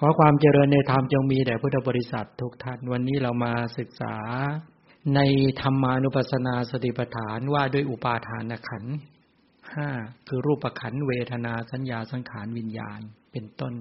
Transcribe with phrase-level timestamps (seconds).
[0.00, 4.14] ขอความเจริญในธรรมจงมีแด่พุทธบริษัททุกท่านวันนี้เรามาศึกษา
[5.14, 5.20] ใน
[5.60, 8.84] ธรรมานุปัสสนาสติปัฏฐานว่าด้วยอุปาทานขัน
[9.74, 9.88] ห้า
[10.28, 13.00] คือรูปขันเวทนาสัญญาสังขารวิญญาณ
[13.32, 13.72] เป็นต้น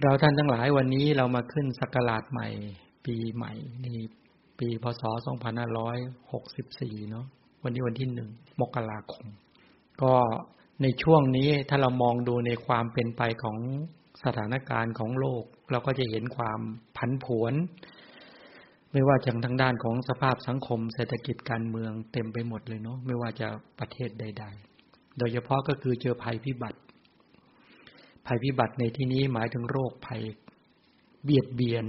[0.00, 2.48] เราท่านทั้งหลายวันนี้เรามาขึ้นสักราชใหม่
[3.04, 4.06] ปีใหม่ในี่
[4.58, 5.02] ปีพศ
[5.86, 7.26] 2564 เนาะ
[7.62, 9.26] วันนี้วันที่หนึ่งมกราคม
[10.02, 10.14] ก็
[10.82, 13.58] ในช่วงนี้ถ้าเรามองดูในความเป็นไปของ
[14.24, 16.60] สถานการณ์ของโลก เราก็จะเห็นความ
[16.96, 17.54] ผันผวน
[18.92, 24.44] ไม่ว่าจะทางด้านของสภาพสังคม เศรษฐกิจการเมืองเต็มไปหมดเลยเนาะไม่ว่าจะประเทศใด
[24.80, 26.78] ๆ โดยเฉพาะก็คือเจอภัยพิบัติ
[28.26, 30.22] ภัยพิบัติในที่นี้หมายถึงโรคภัย
[31.24, 31.84] เบียดเบียน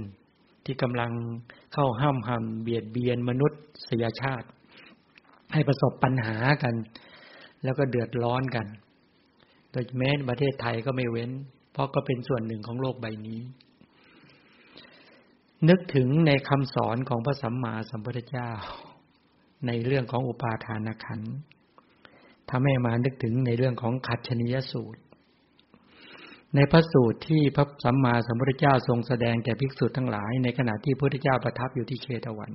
[0.64, 1.12] ที่กำลัง
[1.74, 4.48] เข้าห้ามหันเบียดเบียนมนุษย์สยชาติ
[5.52, 6.74] ให้ประสบปัญหากัน
[7.64, 8.66] แล้วก็เดือดร้อนกัน
[9.70, 11.30] โดยแม้ประเทศไทยก็ไม่เว้น
[11.72, 13.40] เพราะก็เป็นส่วนหนึ่งของโลกใบนี้
[15.68, 18.50] นึกถึงในคำสอนของพระสัมมาสัมพุทธเจ้า
[19.66, 21.20] ในเรื่องของอุปาทานขัน
[22.50, 25.02] ทำให้มานึกถึงในเรื่องของขัดชนิยสูตร
[26.54, 32.52] ในพระสูตรที่พระสัมมาสัมพุทธเจ้าทรงแสดงแก่ภิกษุทั้งหลาย ในขณะที่พระพุทธเจ้าประทับอยู่ที่เชตวัน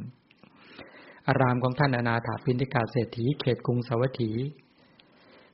[1.28, 4.32] อารามของท่านอนาถาปินิกาเศรษฐีเขตกรุงสวัสถี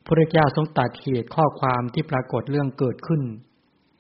[0.05, 3.22] พระพุทธเจ้าทรงตัดเหตุข้อความที่ปรากฏเรื่องเกิดขึ้น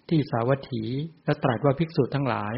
[0.09, 0.83] ที่สาวัตถี
[1.25, 2.55] และตรัสว่าภิกษุทั้งหลาย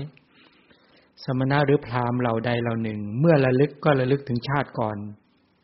[1.24, 4.98] สมณะหรือพราหมณ์เหล่าใดเหล่าหนึ่ง เมื่อระลึกก็ระลึกถึงชาติก่อน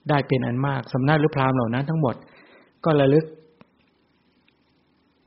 [0.10, 2.16] ได้เป็นอันมากสมณะหรือพราหมณ์เหล่านั้นทั้งหมด
[2.86, 3.26] ก็ระลึก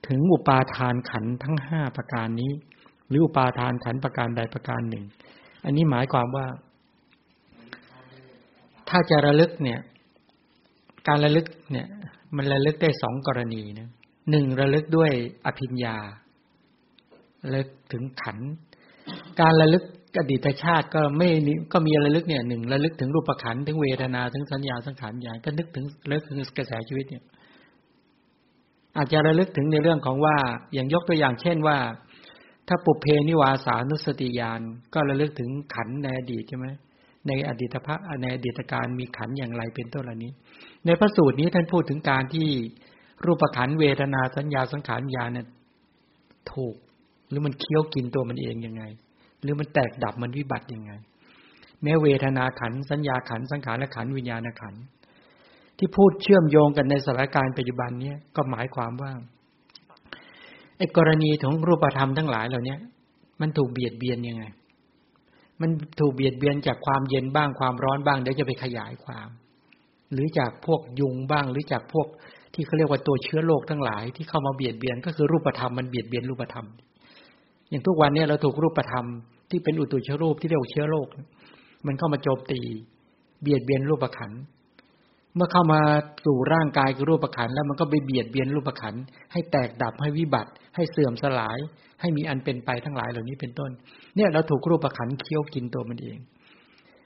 [0.09, 2.53] ถึงอุปาทานขันทั้งห้าประการนี้
[3.09, 5.05] หรืออุปาทานขันประการใดประการหนึ่ง
[5.65, 6.47] อันนี้หมายความว่า
[8.89, 9.81] ถ้าจะระลึกเนี่ย
[11.09, 11.87] การระลึกเนี่ย
[12.37, 13.89] มันระลึกได้สองกรณีนะ
[14.31, 15.11] หนึ่งระลึกด้วย
[15.47, 15.97] อภิญญา
[17.55, 18.39] ลึกถึงขัน
[19.41, 19.85] การระลึก
[20.19, 21.29] อดีตชาติก็ไม่
[21.73, 27.25] ก็มีระลึกเนี่ยหนึ่งระลึกถึงรูปขันถึงเวทนาถึงสัญญาสังขารญาณก็นึกถึงระลึกถึงกระแสชีวิตเนี่ย
[28.97, 30.37] อาจจะระลึกถึงในเรื่องของว่า
[30.75, 31.79] อย่างยกตัวอย่างเช่นว่า
[32.69, 34.61] ถ้าปุเพนิวาสานุสติญาณ
[34.95, 36.67] ก็ระลึกถึงขันในอดีตใช่ไหม
[37.29, 40.33] ในอดีตพระในอดีตการมีขันอย่างไรเป็นต้นเหล่านี้
[40.87, 42.49] ในพระสูตรนี้ท่านพูดถึงการที่
[43.25, 45.47] รูปขันเวทนาสัญญาสังขารญาณเนี่ย
[46.53, 46.75] ถูก
[47.35, 48.83] รือมันเคี้ยวกินตัวมันเองยังไง
[49.43, 50.93] หรือมันแตกดับมันวิบัติยังไง
[51.83, 54.75] แม้เวทนาขันสัญญาขันสังขารขันวิญญาณขัน
[55.79, 59.13] ที่พูดเชื่อมโยงกันในสถานการณ์ปัจจุบันเนี้ยก็หมายความว่า
[60.79, 62.77] ไอ้กรณีของรูปธรรมทั้งหลายเหล่านี้
[63.41, 64.45] มันถูกเบียดเบียนยังไง
[65.61, 65.71] มัน
[66.01, 69.29] ถูกเบียดเบียนจากความเย็นบ้างความร้อนบ้างเดี๋ยวจะไปขยายความ
[70.13, 72.07] หรือจากพวกยุงบ้าง หรือจากพวก
[72.55, 76.67] ที่เขาเรียกว่าตัวเชื้อโรคทั้งหลายที่เข้ามาเบียดเบียนก็คือรูปธรรมมันเบียดเบียนรูปธรรม
[77.75, 79.07] อย่างทุกวันนี้เราถูกรูปธรรม
[79.51, 81.09] ที่เป็นอุตุเชื้อรูปที่เรียกว่าเชื้อโรค
[81.87, 82.61] มันเข้ามาโจมตี
[83.43, 84.33] เบียดเบียนรูปขัน
[85.35, 85.81] เมื่อเข้ามา
[86.25, 88.95] สู่ร่างกายคือรูปขันแล้วมันก็ไปเบียดเบียนรูปขัน
[89.33, 91.59] ให้แตกดับให้วิบัติ ให้เสื่อมสลาย
[92.01, 93.71] ให้มีอันเป็นไปทั้งหลายเหล่านี้เป็นต้น
[94.17, 96.19] เนี่ยเราถูกรูปขันเคี้ยวกินตัวมันเอง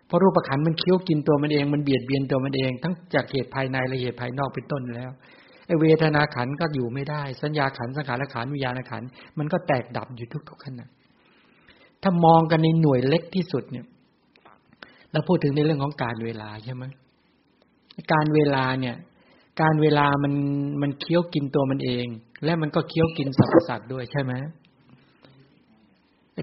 [0.06, 5.10] เพราะรูปขันมันเคี้ยวกินตัวมันเองมันเบียดเบียนตัวมันเอง ทั้งจากเหตุภายในและเหตุภายนอกเป็นต้นแล้ว
[5.68, 9.02] ไอเวทนาขันก็อยู่ไม่ได้ สัญญาขันสังขารขันวิญญาณขัน
[9.38, 10.88] มันก็แตกดับอยู่ทุกๆขณะ
[12.02, 13.86] ถ้ามองกันในหน่วยเล็กที่สุดเนี่ย
[15.12, 16.84] เราพูดถึงในเรื่องของการเวลาใช่ไหม
[18.12, 18.96] การเวลาเนี่ย
[19.60, 20.34] การเวลามัน
[20.82, 22.06] มันเคี้ยวกินตัวมันเอง
[22.44, 24.32] และมันก็เคี้ยวกินสรรพสัตว์ด้วยใช่ไหม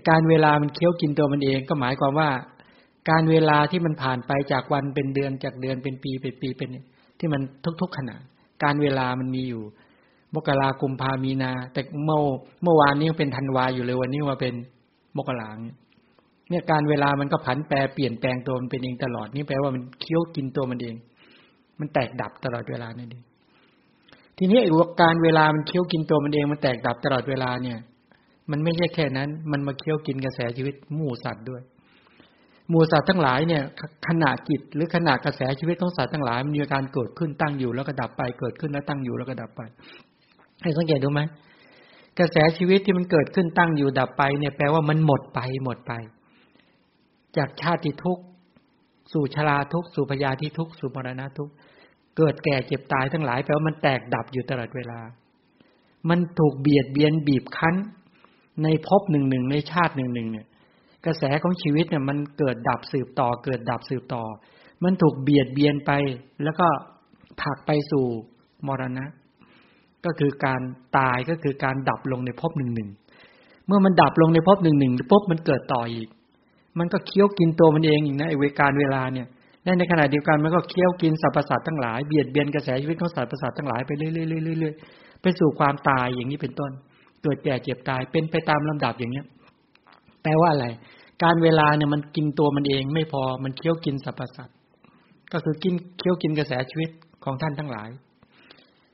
[0.09, 2.29] การเวลามันเคี้ยวกินตัวมันเอง ก็หมายความว่า
[3.09, 6.69] การเวลาที่มันผ่านไปจากวันเป็นเดือนจากเดือนเป็นปีเป็นปีเป็น
[7.19, 7.41] ที่มัน
[7.81, 8.15] ทุกๆขณะ
[8.63, 9.63] การเวลามันมีอยู่
[10.35, 12.19] มกรากุมภามีนา แต่เมื่อ
[12.63, 14.53] เมื่อวานนี้เป็นธันวาอยู่เลยวันนี้มาเป็น
[15.17, 15.49] มกรา
[16.49, 20.95] เนี่ยการเวลามันก็ผันแปรเปลี่ยนแปลงตัวมันเป็นเองตลอดนี่แปลว่ามันเคี้ยวกินตัวมันเอง
[21.79, 23.23] มันแตกดับตลอดเวลานั่นเอง
[24.37, 24.69] ทีนี้ไอ้
[25.01, 27.79] การเวลามันเคี้ยวกินตัวมันเองมันแตกดับตลอดเวลาเนี่ย
[28.51, 31.61] มันไม่ใช่แค่นั้น มันมาเคี้ยวกินกระแสชีวิตหมู่สัตว์ด้วย
[32.69, 33.63] หมู่สัตว์ทั้งหลายเนี่ย
[34.07, 39.61] ขณะจิตหรือขณะกระแสชีวิตของสัตว์ทั้งหลายมันมีการเกิดขึ้นตั้งอยู่แล้วก็ดับไปเกิดขึ้นแล้วตั้งอยู่แล้วก็ดับไป
[40.61, 41.21] ให้สังเกตดูไหม
[42.19, 45.93] กระแสชีวิตที่มันเกิดขึ้นตั้งอยู่ดับไปเนี่ยแปลว่ามันหมดไปหมดไป
[47.37, 48.23] จากชาติทุกข์
[49.13, 51.53] สู่ชราทุกข์สู่พยาธิทุกข์สู่มรณะทุกข์
[52.17, 54.99] เกิดแก่เจ็บตายทั้งหลายแปลว่ามันแตกดับอยู่ตลอดเวลา
[56.09, 57.75] มันถูกเบียดเบียนบีบคั้น
[58.63, 60.45] ในภพหนึ่งหนึ่งในชาติหนึ่งหนึ่งเนี่ย
[61.07, 64.23] กระแสของชีวิตเนี่ยมันเกิดดับสืบต่อ เกิดดับสืบต่อ
[64.83, 65.91] มันถูกเบียดเบียนไป
[66.43, 66.67] แล้วก็
[67.41, 68.05] ผลักไปสู่
[68.67, 69.05] มรณะ
[70.05, 70.61] ก็คือการ
[70.97, 72.89] ตายก็คือการดับลงในภพหนึ่งหนึ่ง
[73.67, 76.07] เมื่อมันดับลงในภพหนึ่งหนึ่งปุ๊บมันเกิดต่ออีก
[76.79, 79.27] มันก็เคี้ยวกินตัวมันเองอีกนะไอเวการเวลาเนี่ย
[79.63, 84.07] และในขณะเดียวกันมันก็เคี้ยวกินสรรพสัตว์ทั้งหลายเบียดเบียนกระแสชีวิตของสรรพสัตว์ทั้งหลายไปเรื่
[84.69, 86.71] อยๆๆไปสู่ความตายอย่างนี้เป็นต้น
[87.23, 89.25] เกิดแก่เจ็บตายเป็นไปตามลำดับอย่างเนี้ย
[90.23, 90.67] แปลว่าอะไร
[91.23, 94.57] การเวลาเนี่ยมันกินตัวมันเองไม่พอมันเคี้ยวกินสรรพสัตว์
[95.31, 96.89] ก็คือกินเคี้ยวกินกระแสชีวิต
[97.23, 97.89] ของท่านทั้งหลาย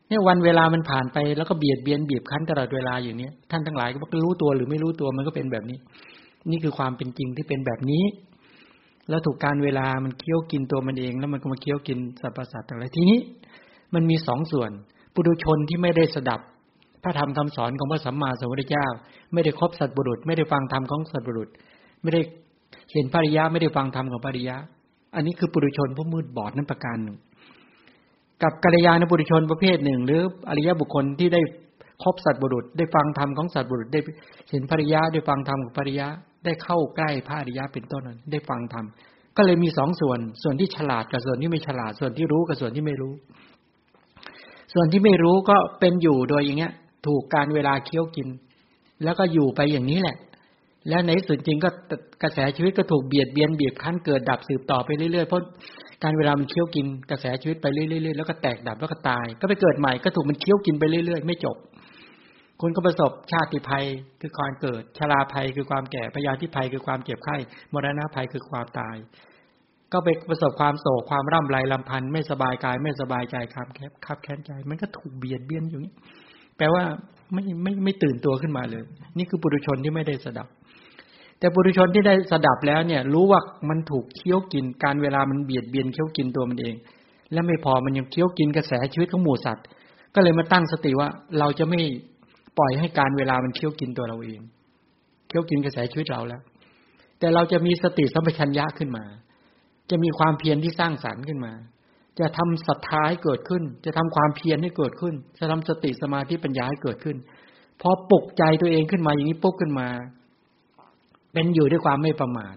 [0.07, 5.77] เนี่ยวันเวลามันผ่านไปแล้วก็เบียดเบียนบีบคั้นตลอดเวลาอย่างนี้ท่านทั้งหลายก็รู้ตัวหรือไม่รู้ตัวมันก็เป็นแบบนี้
[6.51, 8.03] นี่คือความเป็นจริงที่เป็นแบบนี้
[9.09, 13.19] แล้วถูกการเวลามันเคี้ยวกินตัวมันเอง แล้วมันก็มาเคี้ยวกินสรรพสัตว์อะไรทีนี้
[13.93, 14.71] มันมีสองส่วน
[15.13, 16.39] ปุถุชนที่ไม่ได้สดับ
[17.03, 18.87] พระธรรมคำสอนของพระสัมมาสัมพุทธเจ้า
[19.33, 21.49] ไม่ได้ครบสัตบุรุษ ไม่ได้ฟังธรรมของสัตบุรุษ
[22.01, 22.21] ไม่ได้
[22.93, 24.55] เห็นภริยะไม่ได้ฟังธรรมของภริยะ
[25.15, 27.17] อันนี้คือปุถุชนผู้มืดบอดนั้นประการหนึ่ง
[28.43, 31.41] กับกัลยาณบุรุชนประเภทหนึ่ง หรืออริยบุคคลที่ได้
[32.03, 33.99] พบสัตบุรุษ ได้ฟังธรรมของสัตบุรุษ ได้
[34.49, 36.07] เห็นภริยะได้ฟังธรรมของภริยะ
[36.45, 38.85] ได้เข้าใกล้พระอริยะเป็นต้นได้ฟังธรรม
[39.37, 43.13] ก็เลยมีสองส่วน ส่วนที่ฉลาดกับส่วนที่ไม่ฉลาด ส่วนที่รู้กับส่วนที่ไม่รู้
[44.73, 46.73] ส่วนที่ไม่รู้ก็เป็นอยู่โดยอย่างเงี้ย
[47.07, 48.27] ถูกการเวลาเคี้ยวกิน
[49.03, 50.15] แล้วก็อยู่ไปอย่างนี้แหละ
[50.89, 51.69] แล้วในส่วนจริงก็
[52.23, 55.41] กระแสชีวิตก็ถูกเบียดเบียนบีบคั้นเกิดดับสืบต่อไปเรื่อยๆเพราะ
[56.03, 61.57] การเวลามันเคี้ยวกินกระแสชีวิตไปเรื่อยๆแล้วก็แตกดับแล้วก็ตาย ก็ไปเกิดใหม่ก็ถูกมันเคี้ยวกินไปเรื่อยๆ ไม่จบ
[62.61, 63.85] คุณก็ประสบชาติภัย
[64.21, 67.35] คือการเกิดชราภัยคือความแก่พยาธิภัยคือความเจ็บไข้
[67.73, 68.95] มรณะภัยคือความตาย
[69.93, 75.91] ก็ไปประสบความโศกความร่ำไรลำพันธ์ไม่สบายกายไม่สบายใจครับแคบคับแค้นใจ มันก็ถูกเบียดเบียนอยู่นี้
[76.57, 76.83] แปลว่า
[77.33, 78.83] ไม่ไม่ไม่ตื่นตัวขึ้นมาเลย
[79.17, 80.47] นี่คือปุถุชนที่ไม่ได้สดับ
[81.41, 86.75] แต่บุรุชนที่ได้สดับแล้วเนี่ย รู้ว่ามันถูกเคี้ยวกิน การเวลามันเบียดเบียนเคี้ยวกินตัวมันเอง
[87.33, 89.65] และไม่พอมันยังเคี้ยวกินกระแสชีวิตของหมูสัตว์
[90.15, 91.09] ก็เลยมาตั้งสติว่า
[91.39, 91.81] เราจะไม่
[92.57, 94.39] ปล่อยให้การเวลามันเคี้ยวกินตัวเราเอง
[95.27, 96.41] เคี้ยวกินกระแสชีวิตเราแล้ว
[97.19, 99.03] แต่เราจะมีสติสัมปชัญญะขึ้นมา
[99.89, 101.53] จะมีความเพียรที่สร้างสรรค์ขึ้นมา
[102.19, 107.17] จะทำศรัทธาให้เกิดขึ้น จะทำความเพียรให้เกิดขึ้น จะทำสติสมาธิปัญญาให้เกิดขึ้น
[107.81, 109.87] พอปลุกใจตัวเองขึ้นมาอย่างนี้ปุ๊บขึ้นมา
[111.33, 112.55] เป็นอยู่ด้วยความไม่ประมาท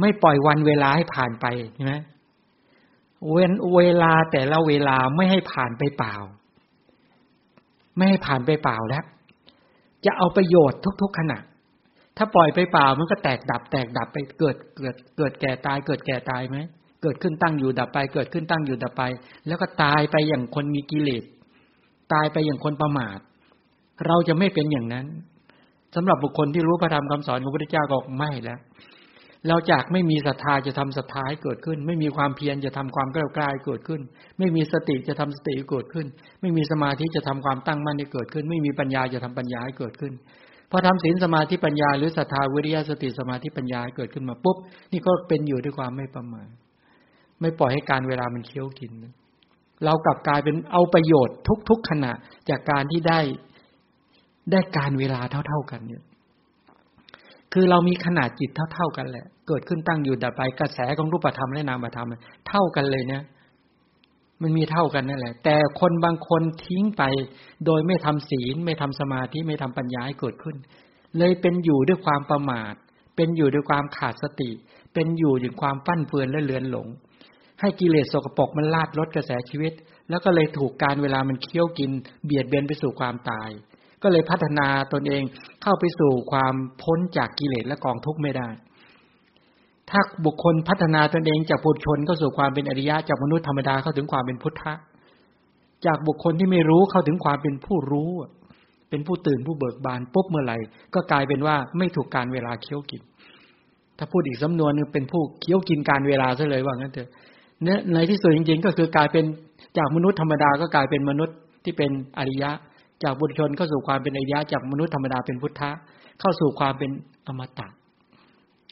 [0.00, 1.94] ไม่ปล่อยวันเวลาให้ผ่านไปใช่ไหม
[3.30, 6.14] เว้นเวลาแต่ละเวลาไม่ให้ผ่านไปเปล่า
[7.96, 9.04] ไม่ให้ผ่านไปเปล่าแล้ว
[10.04, 11.38] จะเอาประโยชน์ทุก ๆ ขณะ
[12.16, 16.58] ถ้าปล่อยไปเปล่ามันก็แตกดับ แตกดับไปเกิดเกิด เกิดแก่ตาย เกิดแก่ตายไหม
[17.02, 19.02] เกิดขึ้นตั้งอยู่ดับไป เกิดขึ้นตั้งอยู่ดับไป
[19.46, 21.24] แล้วก็ตายไปอย่างคนมีกิเลส
[22.12, 23.18] ตายไปอย่างคนประมาท
[24.06, 25.06] เราจะไม่เป็นอย่างนั้น
[25.94, 28.58] สำหรับบุคคลที่รู้พระธรรมคำสอนของพระพุทธเจ้าก็ไม่แล้ว
[29.48, 34.00] เราจากไม่มีศรัทธาจะทำศรัทธาให้เกิดขึ้น ไม่มีความเพียรจะทำความกล้ากล้าเกิดขึ้น
[34.38, 36.06] ไม่มีสติจะทำสติเกิดขึ้น
[36.40, 40.12] ไม่มีสมาธิจะทำความตั้งมั่นให้เกิดขึ้น ไม่มีปัญญาจะทำปัญญาให้เกิดขึ้น
[40.70, 44.56] พอทำศีลสมาธิปัญญาหรือศรัทธาวิริยะสติสมาธิปัญญาเกิดขึ้นมาปุ๊บ
[44.92, 46.48] นี่ก็เป็นอยู่ด้วยความไม่ประมาท
[47.40, 48.92] ไม่ปล่อยให้การเวลามันเคี้ยวกิน
[49.84, 51.36] เรากลับกลายเป็นเอาประโยชน์
[51.68, 52.12] ทุก ๆ ขณะ
[52.48, 53.20] จากการที่ได้
[54.50, 56.02] ได้การเวลาเท่า ๆกันเนี่ย
[57.52, 62.08] คือเรามีขนาดจิตเท่า ๆกันแหละ เกิดขึ้นตั้งอยู่ดับไปกระแสของรูปธรรมและนามธรรม
[62.48, 63.22] เท่ากันเลยเนี่ย
[64.42, 67.02] มันมีเท่ากันนั่นแหละ แต่คนบางคนทิ้งไป
[67.66, 70.56] โดยไม่ทำศีล ไม่ทำสมาธิไม่ทำปัญญาให้เกิดขึ้น
[71.18, 72.74] เลยเป็นอยู่ด้วยความประมาท
[73.16, 74.50] เป็นอยู่ด้วยความขาดสติ
[74.94, 76.86] เป็นอยู่ด้วยความปั้นเฟือนและเลือนหลง
[77.60, 79.72] ให้กิเลสสกปรกมันลาดลดกระแสชีวิต
[80.10, 81.90] แล้วก็เลยถูกการเวลามันเคี้ยวกิน
[82.24, 83.50] เบียดเบียนไปสู่ความตาย
[84.04, 85.22] ก็เลยพัฒนาตนเอง
[85.62, 88.48] เข้าไปสู่ความพ้นจากกิเลสและกองทุกข์ไม่ได้
[89.90, 94.72] ถ้าบุคคลพัฒนาตนเองจากปุถุชนเข้าสู่ความเป็นอริยะจากมนุษย์ธรรมดาเข้าถึงความเป็นพุทธะ
[95.86, 98.10] จากบุคคลที่ไม่รู้เข้าถึงความเป็นผู้รู้
[98.90, 100.56] เป็นผู้ตื่นผู้เบิกบานปุ๊บเมื่อไหร่
[100.94, 103.02] ก็กลายเป็นว่าไม่ถูกการเวลาเคี้ยวกิน
[103.98, 107.08] ถ้าพูดอีกสำนวนนึงเป็นผู้เคี้ยวกินการเวลาซะเลยว่างั้นเถอะ
[107.64, 109.24] เนี่ยในที่สุดจริงๆ ก็คือกลายเป็น
[109.78, 112.50] จากมนุษย์ธรรมดาก็กลายเป็นมนุษย์ที่เป็นอริยะ
[113.04, 115.70] จากบุตรชนเข้าสู่ความเป็นอริยะจากมนุษย์ธรรมดาเป็นพุทธะ
[116.20, 116.90] เข้าสู่ความเป็น
[117.26, 117.68] อมตะ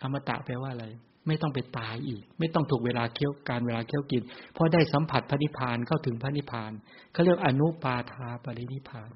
[0.03, 0.87] อมตะแปลว่าอะไร
[1.27, 4.23] ไม่ต้องไปตายอีก ไม่ต้องถูกเวลาเคี้ยวการเวลาเคี้ยวกิน
[4.53, 6.73] เพราะได้สัมผัสพระนิพพานเข้าถึงพระนิพพาน
[7.13, 9.11] เขาเรียกอนุปาทาปรินิพพาน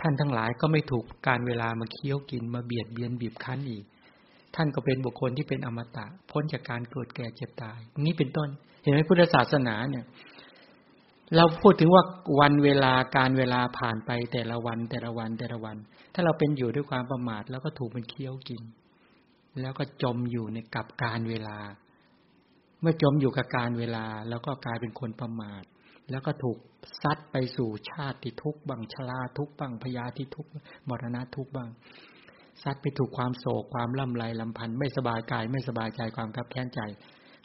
[0.00, 3.84] ท่านทั้งหลายก็ไม่ถูกการเวลามาเคี้ยวกินมาเบียดเบียนบีบคั้นอีก
[4.54, 8.48] ท่านก็เป็นบุคคลที่เป็นอมตะ พ้นจากการเกิดแก่เจ็บตาย นี่เป็นต้น
[8.82, 10.04] เห็นไหมพุทธศาสนาเนี่ย
[11.36, 12.04] เราพูดถึงว่า
[12.40, 15.76] วันเวลาการเวลาผ่านไปแต่ละวันแต่ละวันแต่ละวัน
[16.14, 18.62] ถ้าเราเป็นอยู่ด้วยความประมาท แล้วก็ถูกมันเคี้ยวกิน
[19.60, 21.58] แล้วก็จมอยู่ในกับการเวลา
[22.80, 25.62] เมื่อจมอยู่กับการเวลา แล้วก็กลายเป็นคนประมาท
[26.10, 26.58] แล้วก็ถูก
[27.02, 30.50] ซัดไปสู่ชาติทุกข์บังชลาทุกข์บังพยาธิทุกข์
[30.88, 31.68] มรณะทุกข์บัง
[32.62, 36.80] ซัดไปถูกความโศกความล่ำไรลำพันธ์ไม่สบายกายไม่สบายใจความคับแค้นใจ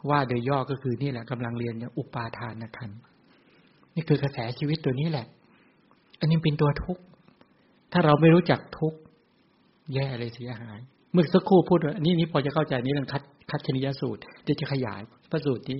[0.09, 2.91] ว่าโดยย่อก็คือนี่แหละกำลังเรียนอุปาทานขัน
[3.97, 5.27] นี่คือกระแสชีวิตตัวนี้แหละ
[6.19, 7.03] อันนี้เป็นตัวทุกข์
[7.91, 8.99] ถ้าเราไม่รู้จักทุกข์
[9.93, 10.79] แย่เลยเสียหาย
[11.11, 15.01] เมื่อสักครู่พูดนี่นี่พอจะเข้าใจนี่เรื่องคัดคัดชนิยสูตรที่จะขยาย
[15.31, 15.79] พระสูตรที่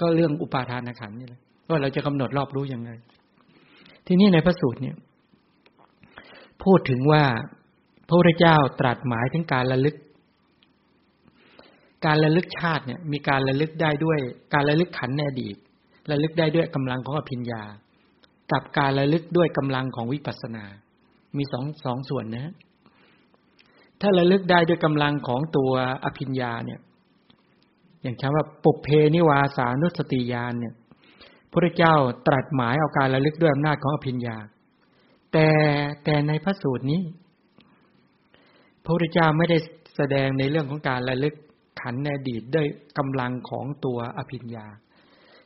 [0.00, 2.90] ก็เรื่องอุปาทานขันนี่แหละว่าเราจะกำหนดรอบรู้ยังไง
[4.06, 4.96] ที่นี่ในพระสูตรเนี่ย
[6.64, 7.22] พูดถึงว่า
[8.06, 9.96] พระพุทธเจ้าตรัสหมายถึงการระลึก
[12.06, 14.18] การระลึกชาติเนี่ย มีการระลึกได้ด้วย
[14.54, 15.56] การระลึกขันในอดีต
[16.10, 17.62] ระลึกได้ด้วยกำลังของอภิญญา
[18.52, 20.64] กับการระลึกด้วยกำลังของวิปัสสนา
[21.36, 22.52] มีสองสองส่วนนะ
[24.00, 25.72] ถ้าระลึกได้ด้วยกำลังของตัว
[26.04, 26.80] อภิญญาเนี่ย
[28.02, 30.74] อย่างเช่นว่าปุเพนิวาสานุสติยานเนี่ย
[31.52, 31.94] พระเจ้า
[32.26, 34.36] ตรัสหมายเอาการระลึกด้วยอำนาจของอภิญญา
[35.32, 35.48] แต่
[36.04, 37.00] แต่ในพระสูตรนี้
[38.84, 39.58] พระพุทธเจ้าไม่ได้
[39.96, 41.34] แสดงในเรื่องของการระลึก
[41.80, 42.66] ขันในอดีตด้วย
[42.98, 44.66] กำลังของตัวอภิญญา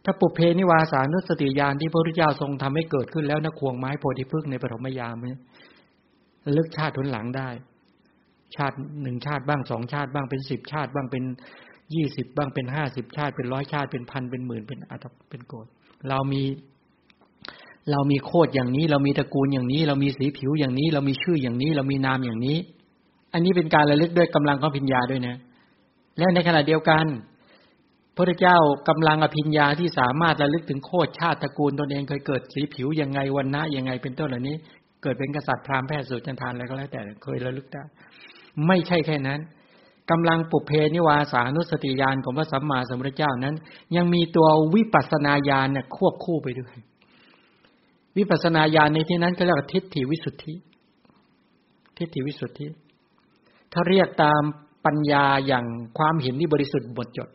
[0.04, 5.40] ถ้าปุเพนิวาสานุสติญาณที่พระพุทธเจ้าทรงทำให้เกิดขึ้นแล้วนะควงไม้โพธิพฤกษ์ในปฐมยามเนี่ย
[6.56, 7.49] ลึกชาติทุนหลังได้
[8.56, 11.25] ชาติหนึ่งชาติบ้างสองชาติบ้างเป็นสิบชาติบ้างเป็น
[11.94, 15.66] ยี่สิบบ้างเป็นห้าสิบชาติ เป็นร้อยชาติเป็นพันเป็นหมื่นเป็นอัตเป็นโกด
[16.08, 16.42] เรามี
[17.90, 22.58] เรามีโคดอย่างนี้ เรามีตระกูลอย่างนี้ เรามีสีผิวอย่างนี้ เรามีชื่ออย่างนี้ เรามีนามอย่างนี้
[23.32, 25.37] อันนี้เป็นการระลึกด้วยกำลังของพิญญาด้วยนะ
[26.18, 27.04] และในขณะเดียวกัน
[28.16, 28.56] พระเจ้า
[28.88, 34.56] กำลังอภิญญาที่สามารถระลึกถึงโคดชาติตระกูลตนเองเคยเกิดสีผิวยังไงวันนะยังไงเป็นต้นเหล่านี้
[35.02, 37.83] เกิดเป็นกษัตริย์พราหมณ์แพทย์สุจันทานอะไรก็แล้วแต่เคยระลึกได้
[38.66, 39.40] ไม่ใช่แค่นั้น
[40.11, 43.54] กำลังปุเพนิวาสานุสติญาณของพระสัมมาสัมพุทธเจ้านั้น
[43.97, 46.75] ยังมีตัววิปัสนาญาณเนี่ยควบคู่ไปด้วย
[48.16, 50.54] วิปัสนาญาณในที่นั้นก็เรียกว่าทิฏฐิวิสุทธิ
[51.97, 52.66] ทิฏฐิวิสุทธิ
[53.73, 54.42] ถ้าเรียกตาม
[54.87, 55.64] ปัญญาอย่าง
[55.99, 57.28] ความเห็นที่บริสุทธิ์หมดจด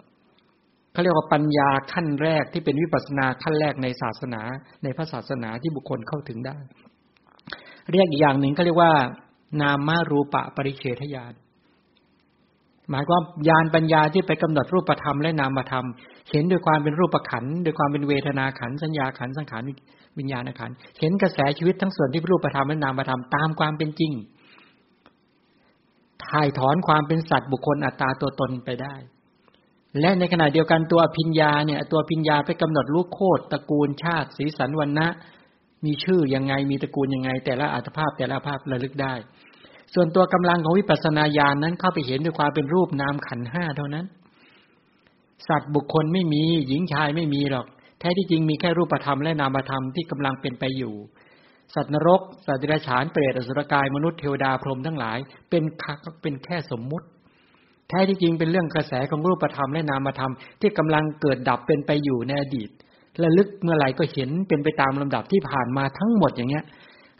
[0.91, 4.41] เขาเรียกว่าปัญญาขั้นแรกที่เป็นวิปัสนาขั้นแรกในศาสนา
[4.83, 6.57] ในพระศาสนาที่บุคคลเข้าถึงได้
[7.91, 8.91] เรียกอีกอย่างหนึ่งก็เรียกว่า
[9.61, 11.33] นามารูปะปริเฉทญาณ
[12.89, 15.85] หมายความญาณปัญญาที่ไปกำหนดรูปธรรมและนามธรรม
[16.31, 19.61] เห็นด้วยความเป็นรูปขันด้วยความเป็นเวทนาขันสัญญาขันสังขาร
[20.17, 24.11] วิญญาณขันเห็นกระแสชีวิตทั้งส่วนที่รูปธรรมและนามธรรมตามความเป็นจริง
[26.27, 28.95] ถ่ายถอนความเป็นสัตว์บุคคลอัตตาตัวตนไปได้
[29.99, 35.07] และในขณะเดียวกันตัวพิญญาเนี่ยตัวพิญญาไปกำหนดลูกโคตรตระกูลชาติสีสันวันนะ
[35.85, 39.13] มีชื่อยังไงมีตระกูลยังไง แต่ละอัตภาพแต่ละภาพระลึกได้
[39.93, 44.05] ส่วนตัวกำลังของวิปัสสนาญาณนนั้นเข้าไปเห็นด้วยความเป็นรูปนามขันห้าเท่านั้น
[45.47, 47.65] สัตว์บุคคลไม่มีหญิงชายไม่มีหรอก
[47.99, 50.95] แท้ที่จริงมีแค่รูปธรรมและนามธรรมที่กำลังเป็นไปอยู่
[51.75, 55.17] สัตว์นรก สัตว์ดิรัจฉานเปรตอสุรกายมนุษย์เทวดาพรหมทั้งหลาย
[55.49, 57.07] เป็นคักเป็นแค่สมมุติ
[57.89, 62.69] แท้ที่จริงเป็นเรื่องกระแสของรูปธรรมและนามธรรมที่กำลังเกิดดับเป็นไปอยู่ในอดีต
[63.19, 66.63] และลึกเมื่อไหร่ก็เห็นเป็นไปตามลำดับที่ผ่านมาทั้งหมดอย่างเงี้ย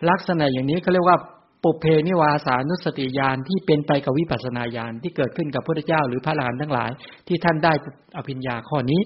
[0.10, 1.18] ลักษณะอย่างนี้เขาเรียกว่า
[1.64, 6.92] ปุเพนิวาสานุสติญาณที่เป็นไปกับวิปัสนาญาณที่เกิดขึ้นกับพระพุทธเจ้าหรือพระอรหันทั้งหลาย
[7.28, 7.74] ที่ท่านได้
[8.18, 9.02] อภิญญาข้อนี้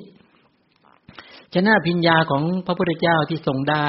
[1.53, 3.87] ชนะอภิญญาของพระพุทธเจ้าที่ทรงได้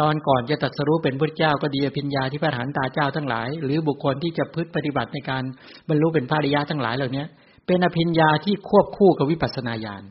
[0.00, 5.42] ตอนก่อนจะตัดสรู้เป็นพระเจ้าก็ดีอภิญญาที่พระอรหันตาเจ้าทั้งหลาย หรือบุคคลที่จะพึ่งปฏิบัติในการ
[5.88, 7.24] บรรลุเป็นพระอริยะทั้งหลายเหล่านี้
[7.66, 10.02] เป็นอภิญญาที่ควบคู่กับวิปัสนาญาณ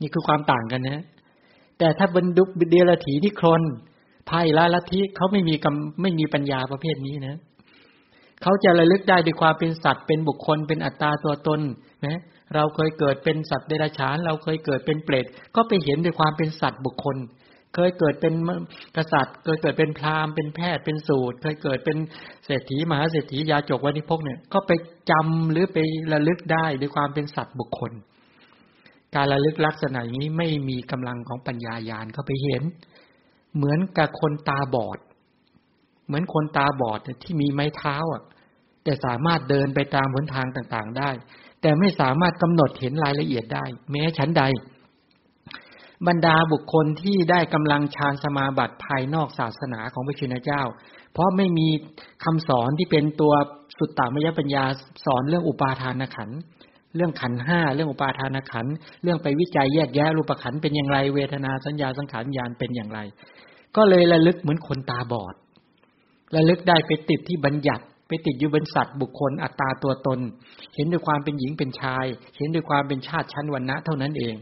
[0.00, 1.04] นี่คือความต่างกันนะ
[1.78, 3.62] แต่ถ้าบรรดุเดลถีที่ครน
[4.28, 7.38] พายละลัทธิเขาไม่มีกำไม่มีปัญญาประเภทนี้นะ
[8.42, 11.60] เขาจะระลึกได้ด้วยความเป็นสัตว์เป็นบุคคลเป็นอัตตาตัวตน
[12.06, 12.20] นะ
[12.54, 17.16] เราเคยเกิดเป็นสัตว์เดรัจฉาน เราเคยเกิดเป็นเปรตก็ไปเห็นด้วยความเป็นสัตว์บุคคล
[17.74, 18.34] เคยเกิดเป็น
[18.96, 21.96] กษัตริย์ เคยเกิดเป็นพราหมณ์เป็นแพทย์เป็นสูตร เคยเกิดเป็น
[22.44, 24.70] เศรษฐีมหาเศรษฐียาจกวันิพกเนี่ยก็ไป
[25.10, 25.78] จำหรือไป
[26.12, 27.92] ระลึกได้ด้วยความเป็นสัตว์บุคคล
[29.14, 32.62] การระลึกลักษณะนี้ไม่มีกำลังของปัญญายาณเข้าไปเห็น
[33.56, 34.98] เหมือนกับคนตาบอด
[36.06, 38.22] เหมือนคนตาบอดที่มีไม้เท้าอะ
[38.84, 41.10] แต่สามารถเดินไปตามหนทางต่างๆได้
[41.62, 44.42] แต่ไม่สามารถกำหนดเห็นรายละเอียดได้ แม้ชั้นใด
[46.08, 50.62] บรรดาบุคคลที่ได้กำลังฌานสมาบัติภายนอกศาสนาของพระชินเจ้า
[51.12, 51.68] เพราะไม่มี
[52.24, 53.32] คำสอนที่เป็นตัว
[53.78, 54.64] สุตตามยปัญญา
[55.04, 56.30] สอนเรื่องอุปาทานขัน
[56.96, 58.66] เรื่องขันห้าเรื่องอุปาทานขัน
[59.02, 63.00] เรื่องไปวิจัยแยกแยะรูปขันเป็นอย่างไร เวทนาสัญญาสังขารญาณเป็นอย่างไร
[63.76, 65.34] ก็เลยระลึกเหมือนคนตาบอด
[66.36, 70.18] ระลึกได้ไปติดที่บัญญัติไปติดอยู่บนสัตว์บุคคลอัตตาตัวตน
[70.74, 72.06] เห็นด้วยความเป็นหญิงเป็นชาย
[72.38, 74.34] เห็นด้วยความเป็นชาติชั้นวรรณะเท่านั้นเอง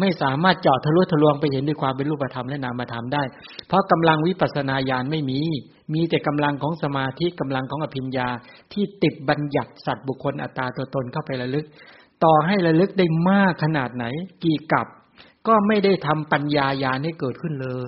[0.00, 3.22] ไม่สามารถเจาะทะลุทะลวงไปเห็นด้วยความเป็นรูปธรรมและนามธรรมได้
[3.68, 5.40] เพราะกำลังวิปัสสนาญาณไม่มี
[5.94, 8.28] มีแต่กำลังของสมาธิกำลังของอภิญญา
[8.72, 11.66] ที่ติดบัญญัติสัตว์บุคคลอัตตาตัวตนเข้าไประลึก
[12.24, 14.04] ต่อให้ระลึกได้มากขนาดไหน
[14.44, 14.86] กี่กับ
[15.46, 17.84] ก็ไม่ได้ทำปัญญาญาณให้เกิดขึ้นเลย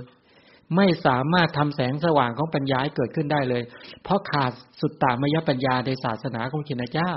[0.77, 3.63] ไม่สามารถทำแสงสว่างของปัญญาให้เกิดขึ้นได้เลย
[4.03, 7.13] เพราะขาดสุตตามยปัญญาในศาสนาของขินเจ้า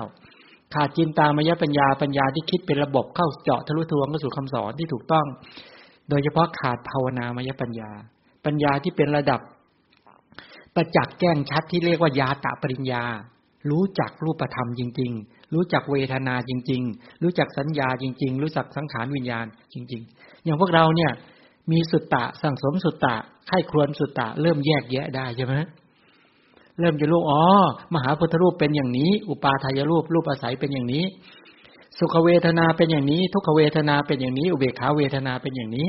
[0.74, 5.26] ขาดจินตามยปัญญาปัญญาที่คิดเป็นระบบเข้าเจาะทะลุทะลวงเข้าสู่คำสอนที่ถูกต้อง
[6.10, 7.92] โดยเฉพาะขาดภาวนามยปัญญา
[8.46, 9.40] ปัญญาที่เป็นระดับ
[10.76, 13.04] ประจักษ์แจ้งชัดที่เรียกว่ายาตะปริญญา
[13.72, 21.12] รู้จักรูปธรรมจริง ๆ รู้จักเวทนาจริง ๆ รู้จักสัญญาจริง ๆ รู้จักสังขารวิญญาณจริง ๆ อย่างพวกเราเนี่ย
[21.72, 23.16] มีสุตตะสั่งสมสุตตะ
[23.48, 25.56] ไข้ครวนสุตตะเริ่มแยกแยะได้ใช่ไหม
[26.80, 27.42] เริ่มจะรู้อ๋อ
[27.94, 31.04] มหาพุทธรูปเป็นอย่างนี้ อุปาทายรูปรูปอาศัยเป็นอย่างนี้
[32.00, 35.88] สุขเวทนาเป็นอย่างนี้ ทุกขเวทนาเป็นอย่างนี้ อุเบกขาเวทนาเป็นอย่างนี้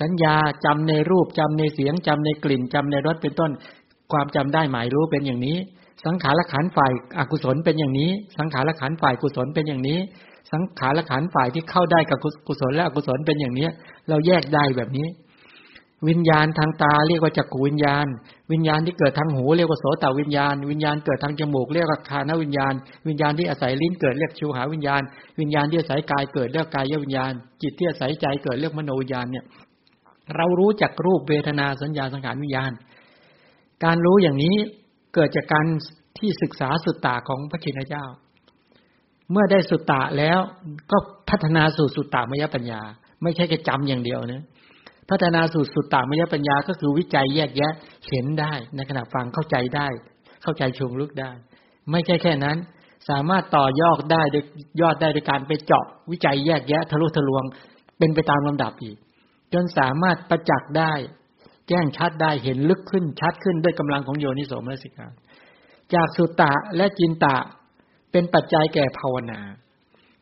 [0.00, 3.50] สัญญาจำในรูปจำในเสียงจำในกลิ่นจำในรสเป็นต้น
[4.12, 5.56] ความจำได้หมายรู้เป็นอย่างนี้
[6.04, 9.98] สังขารขันฝ่ายอกุศลเป็นอย่างนี้ สังขารขันฝ่ายกุศลเป็นอย่างนี้
[10.52, 13.68] สังขารขันฝ่ายที่เข้าได้กับกุศลและอกุศลเป็นอย่างนี้
[14.08, 15.06] เราแยกได้แบบนี้
[16.08, 18.06] วิญญาณทางตาเรียกว่าจักรวิญญาณ
[18.52, 22.74] วิญญาณที่เกิดทางหูเรียกว่าโสตวิญญาณ วิญญาณเกิดทางจมูกเรียกว่าคานวิญญาณ
[23.08, 25.02] วิญญาณที่อาศัยลิ้นเกิดเรียกชิวหาวิญญาณ
[25.40, 29.44] วิญญาณที่อาศัยกายเกิดเรียกกายวิญญาณ จิตที่อาศัยใจเกิดเรียกมโนวิญญาณเนี่ย
[30.36, 32.72] เรารู้จักรูปเวทนาสัญญาสังขารวิญญาณ
[33.84, 34.56] การรู้อย่างนี้
[35.14, 35.66] เกิดจากการ
[36.18, 38.04] ที่ศึกษาสุตตะของพระคินเจ้า
[39.30, 40.38] เมื่อได้สุตตะแล้ว
[40.90, 42.80] ก็พัฒนาสู่สุตตะมยปัญญา
[43.22, 44.44] ไม่ใช่แค่จำอย่างเดียวนะ
[45.10, 47.72] พัฒนาสู่สุดตามยปัญญาก็คือวิจัยแยกแยะ
[48.08, 49.88] เห็นได้ในขณะฟังเข้าใจได้
[50.42, 51.32] เข้าใจชงลึกได้
[51.90, 52.56] ไม่ใช่แค่นั้น
[53.08, 54.44] สามารถต่อยอดได้โดย
[54.80, 57.44] ยอดได้โดยการไปเจาะวิจัยแยกแยะ ทะลุทะลวง
[57.98, 58.96] เป็นไปตามลำดับอีก
[59.52, 60.92] จนสามารถประจักษ์ได้
[61.68, 65.06] แจ้งชัดได้เห็นลึกขึ้นชัดขึ้นด้วยกำลังของโยนิโสมนสิกา
[65.94, 67.36] จากสุตตะและจินตะ
[68.12, 69.40] เป็นปัจจัยแก่ภาวนา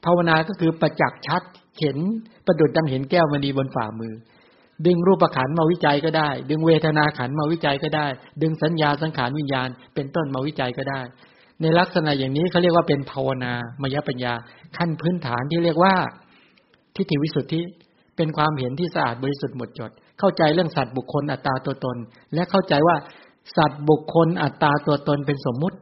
[0.04, 1.42] ภาวนาก็คือประจักษ์ชัด
[1.80, 1.98] เห็น
[2.46, 4.14] ประดุดดังเห็นแก้วมณีบนฝ่ามือ
[4.86, 8.06] ดึงรูปขันมาวิจัยก็ได้ ดึงเวทนาขันมาวิจัยก็ได้
[8.42, 11.00] ดึงสัญญาสังขารวิญญาณ เป็นต้นมาวิจัยก็ได้
[11.62, 14.34] ในลักษณะอย่างนี้เขาเรียกว่าเป็นภาวนามยปัญญา
[14.76, 15.94] ขั้นพื้นฐานที่เรียกว่า
[16.94, 17.60] ทิฏฐิวิสุทธิ
[18.16, 21.96] เป็นความเห็นที่สะอาดบริสุทธิ์หมดจด เข้าใจเรื่องสัตว์บุคคลอัตตาตัวตน
[22.34, 22.96] และเข้าใจว่า
[23.56, 25.76] สัตว์บุคคลอัตตาตัวตนเป็นสมมุติ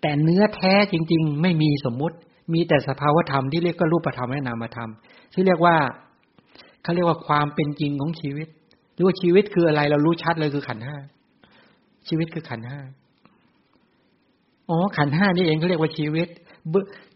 [0.00, 2.16] แต่เนื้อแท้จริง ๆ ไม่มีสมมุติ
[2.54, 4.90] มีแต่สภาวธรรมที่เรียกว่ารูปธรรมและนามธรรม
[5.34, 5.76] ที่เรียกว่า
[6.86, 8.48] เขาเรียกว่าความเป็นจริงของชีวิต
[8.94, 10.96] หรือว่าชีวิตคืออะไรเรารู้ชัดเลยคือขันห้า
[12.08, 12.80] ชีวิตคือขันห้า
[14.70, 16.28] อ๋อขันห้านี่เองเขาเรียกว่าชีวิต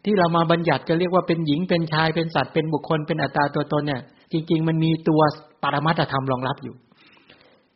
[0.05, 4.03] ที่เรามาบัญญัติจะเรียกว่าเป็นหญิงเป็นชายเป็นสัตว์เป็นบุคคลเป็นอัตตาตัวตนเนี่ย
[4.33, 5.21] จริง ๆ มันมีตัว
[5.63, 6.75] ปรมัตธรรมรองรับอยู่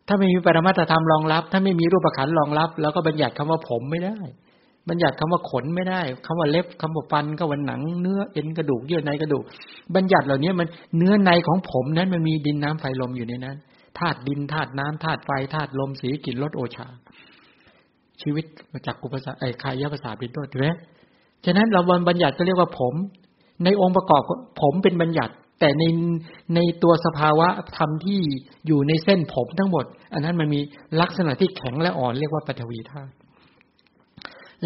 [0.09, 4.19] ถ้าไม่มีปรมัตธรรมรองรับ ถ้าไม่มีรูปขันรองรับ แล้วก็บัญญัติคำว่าผมไม่ได้
[4.89, 9.45] บัญญัติคำว่าขนไม่ได้คำว่าเล็บคำว่าฟันก็วันหนังเนื้อเอ็นกระดูกเยื่อในกระดูก
[9.95, 13.57] บัญญัติเหล่านี้มันเนื้อในของผมนั้นมันมีดินน้ำไฟลมอยู่ในนั้น
[13.99, 16.87] ธาตุดินธาตุน้ำธาตุไฟธาตุลมสีกลิ่นรสโอชา
[18.23, 20.69] ชีวิตมาจากกุปสาไอ้คายะภาษาเป็นต้นถูกไหม
[21.45, 22.95] ฉะนั้นเราบัญญัติก็เรียกว่าผม
[23.65, 24.23] ในองค์ประกอบ
[24.63, 25.85] ผมเป็นบัญญัติ แต่ใน
[26.55, 28.21] ในตัวสภาวะธรรมที่
[28.67, 30.61] อยู่ในเส้นผมทั้งหมด อันนั้นมันมี
[31.01, 33.15] ลักษณะที่แข็งและอ่อนเรียกว่าปฐวีธาตุ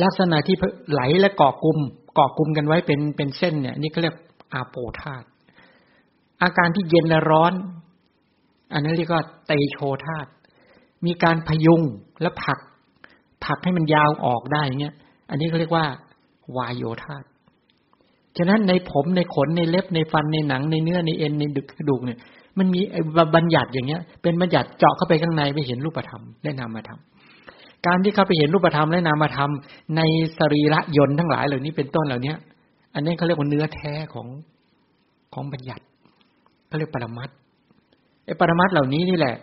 [0.02, 0.56] ลักษณะที่
[0.90, 1.78] ไหลและเกาะกลุ่ม
[2.14, 4.16] เกาะกลุ่มกันไว้เป็นเป็นเส้นเนี่ย นี่เขาเรียก
[4.52, 5.24] อาโปธาต
[6.42, 7.52] อาการที่เย็นและร้อน
[8.72, 10.26] อันนั้นเรียกว่าเตโชธาต
[11.06, 11.82] มีการพยุง
[12.22, 12.58] และผลัก
[13.44, 14.94] ผลักให้มันยาวออกได้เงี้ย
[15.30, 15.86] อันนี้เขาเรียกว่า
[16.56, 17.24] วายโยธาต
[18.38, 22.18] ฉะนั้นในผมในขนในเล็บในฟันในหนังในเนื้อในเอ็นในดึกกระดูกเนี่ย
[22.58, 22.80] มันมี
[23.36, 27.00] บัญญัติอย่างเงี้ย เป็นบัญญัติเจาะเข้าไปข้างในไปเห็นรูปธรรมได้นามธรรม
[27.86, 29.52] การที่เขาไปเห็นรูปธรรมและนามธรรม
[29.96, 30.00] ใน
[30.38, 32.34] สรีระยนต์ทั้งหลายเหล่านี้เป็นต้นเหล่านี้
[32.94, 34.26] อันนี้เขาเรียกว่าเนื้อแท้ของ
[35.34, 35.84] ของบัญญัติ
[36.68, 37.30] เขาเรียกปรมัต
[38.24, 39.36] ไอ้ปรมัตเหล่านี้นี่แหละ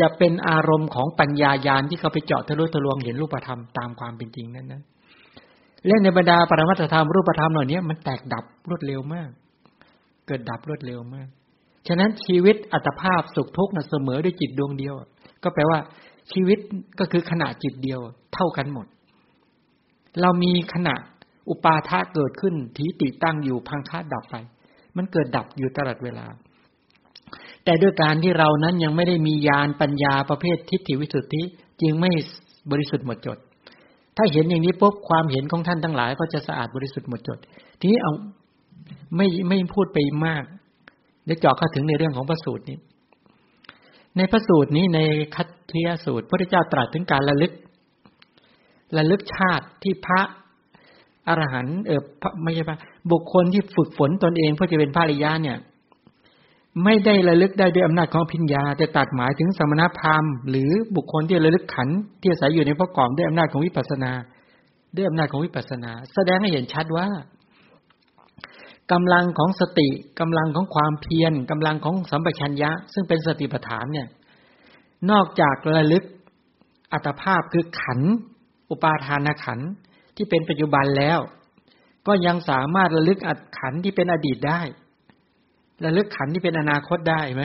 [0.00, 4.82] จะเป็นอารมณ์ของปัญญายาณที่เขาไปเจาะทะลุทะลวงเห็นรูปธรรมตามความเป็นจริงนั้นนะ
[5.86, 9.30] เล่นในบรรดาปรมัตธรรมรูปธรรมเหล่านี้มันแตกดับรวดเร็วมาก
[10.26, 11.28] เกิดดับรวดเร็วมาก
[11.88, 14.94] ฉะนั้นชีวิตอัตภาพสุขทุกข์นะเสมอด้วยจิตดวงเดียว
[15.42, 15.78] ก็แปลว่า
[16.32, 16.58] ชีวิต
[16.98, 18.00] ก็คือขณะจิตเดียว
[18.34, 18.86] เท่ากันหมด
[20.20, 20.94] เรามีขณะ
[21.48, 24.36] อุปาทะเกิดขึ้นทีติตั้งอยู่พังคาดดับไป
[24.96, 26.26] มันเกิดดับอยู่ตลอดเวลา
[27.64, 31.42] แต่ด้วยการที่เรานั้นยังไม่ได้มีญาณปัญญาประเภททิฏฐิวิสุทธิ
[31.82, 32.10] จึงไม่
[32.70, 33.38] บริสุทธิ์หมดจด
[34.16, 37.38] ถ้าเห็นอย่างนี้ปุ๊บความเห็นของท่านทั้งหลายก็จะสะอาดบริสุทธิ์หมดจด
[37.80, 38.12] ทีนี้เอา
[39.16, 40.44] ไม่ไม่พูดไปมาก
[41.26, 42.78] ในและเจาะเข้าถึงในเรื่องของพระสูตรนี้
[44.16, 45.00] ในพระสูตรนี้ใน
[45.34, 47.52] ขัชชนียสูตรพระเจ้าตรัสถึงการระลึก
[48.96, 50.22] ระลึกชาติที่พระ
[51.28, 52.02] อรหันต์เออ
[52.42, 52.78] ไม่ใช่พระ
[53.12, 55.58] บุคคลที่ฝึกฝนตนเองเพื่อจะเป็นพระริยะเนี่ย
[56.84, 61.88] ไม่ได้ระลึกได้ด้วยอำนาจของพิญญาแต่ตัดหมายถึงสมณพราหมณ์ หรือบุคคลที่ระลึกขัน
[62.20, 64.12] ที่อาศัยอยู่ในพระกรอบด้วยอำนาจของวิปัสสนา
[64.96, 67.08] ด้วยอำนาจของวิปัสสนา แสดงให้เห็นชัดว่า
[68.92, 69.88] กำลังของสติ
[70.20, 74.08] กำลังของความเพียรกำลังของสัมปชัญญะ ซึ่งเป็นสติปัฏฐานเนี่ย
[75.10, 76.04] นอกจากระลึก
[76.92, 78.00] อัตภาพคือขัน
[78.70, 79.60] อุปาทานขัน
[80.16, 81.18] ที่เป็นปัจจุบันแล้ว
[82.06, 84.60] ก็ยังสามารถระลึกอัดขันที่เป็นอดีตได้
[85.84, 87.44] ระลึกขันที่เป็นอนาคตได้ไหม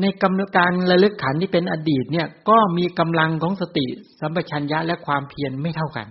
[0.00, 3.86] ในกำการระลึกขันที่เป็นอดีตเนี่ย ก็มีกำลังของสติ
[4.20, 6.06] สัมปชัญญะและความเพียรไม่เท่ากัน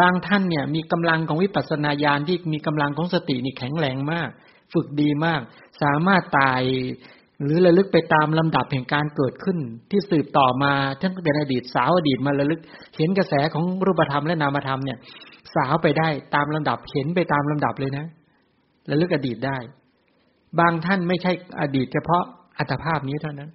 [0.00, 4.28] บางท่านเนี่ยมีกำลังของวิปัสสนาญาณที่มีกำลังของสตินี่แข็งแรงมาก
[4.72, 5.40] ฝึกดีมาก
[5.82, 6.62] สามารถตาย
[7.42, 9.58] หรือระลึกไปตามลำดับแห่งการเกิดขึ้น
[9.90, 12.60] ที่สืบต่อมาทั้งเป็นอดีตสาวอดีตมาระลึก
[12.96, 14.98] เห็นกระแสของรูปธรรมและนามธรรมเนี่ย
[15.54, 18.06] สาวไปได้ตามลำดับเห็นไปตามลำดับเลยนะ
[18.90, 19.58] ระลึกอดีตได้
[20.58, 22.24] บางท่านไม่ใช่อดีต เฉพาะ
[22.58, 23.50] อัตภาพนี้เท่านั้น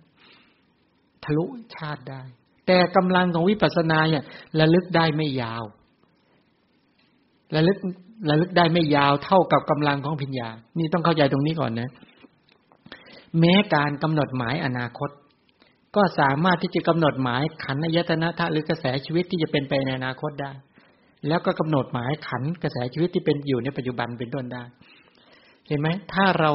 [1.24, 2.22] ทะลุชาติได้
[2.68, 4.24] แต่กำลังของวิปัสสนาเนี่ย
[4.60, 5.64] ระลึกได้ไม่ยาว
[7.56, 7.78] ระลึก
[8.30, 11.90] ระลึกได้ไม่ยาวเท่ากับกำลังของพิญญา นี่ต้องเข้าใจตรงนี้ก่อนนะ
[13.40, 15.10] แม้การกำหนดหมายอนาคต
[15.96, 20.52] ก็สามารถที่จะกำหนดหมายขันอายตนะทะหรือกระแสชีวิตที่จะเป็นไปในอนาคตได้
[21.28, 24.64] แล้วก็กำหนดหมายขันกระแสชีวิตที่เป็นอยู่ในปัจจุบันเป็นต้นได้
[25.68, 26.52] เห็นไหมถ้าเรา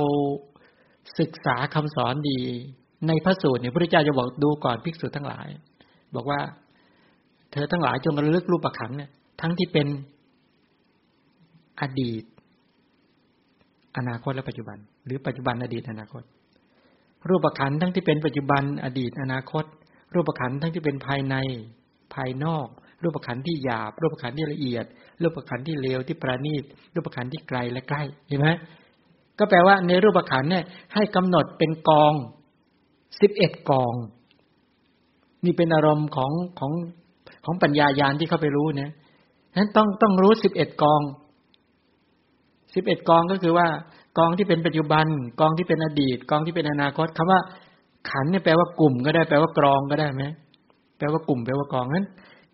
[1.18, 2.40] ศึกษาคำสอนดี
[3.08, 5.48] ในพระสูตรเนี่ยพระเจ้าจะบอกดูก่อนภิกษุทั้งหลาย
[6.14, 6.40] บอกว่า
[7.52, 9.86] เธอทั้งหลายจงระลึกรูปขันเนี่ยทั้งที่เป็น
[11.80, 12.24] อดีต
[13.96, 16.22] อนาคตและปัจจุบัน หรือปัจจุบันอดีตอนาคต
[17.28, 19.64] รูปขันทั้งที่เป็นปัจจุบันอดีตอนาคต
[20.14, 21.36] รูปขันทั้งที่เป็นภายใน
[22.14, 22.66] ภายนอก
[23.02, 24.84] รูปขันที่หยาบ รูปขันที่ละเอียด
[25.22, 28.48] รูปขันที่เลวที่ประณีต รูปขันที่ไกลและใกล้เห็นไหม
[29.38, 32.14] ก็แปลว่าในรูปขันเนี่ยให้กำหนดเป็นกอง
[33.20, 33.94] สิบเอ็ดกอง
[35.44, 36.72] นี่เป็นอารมณ์ของของ
[37.44, 38.90] ของปัญญายาณที่เข้าไปรู้เนี่ย
[39.56, 41.00] นั้นต้องต้องรู้สิบเอ็ดกอง
[42.74, 43.66] สิบเอ็ดกองก็คือว่า
[44.18, 45.06] กองที่เป็นปัจจุบัน
[45.40, 47.40] กองที่เป็นอดีต กองที่เป็นอนาคตคำว่า
[48.10, 50.24] ขันเนี่ยแปลว่ากลุ่มก็ได้แปลว่ากรองก็ได้ไหม
[50.98, 52.06] แปลว่ากลุ่มแปลว่ากองนั้น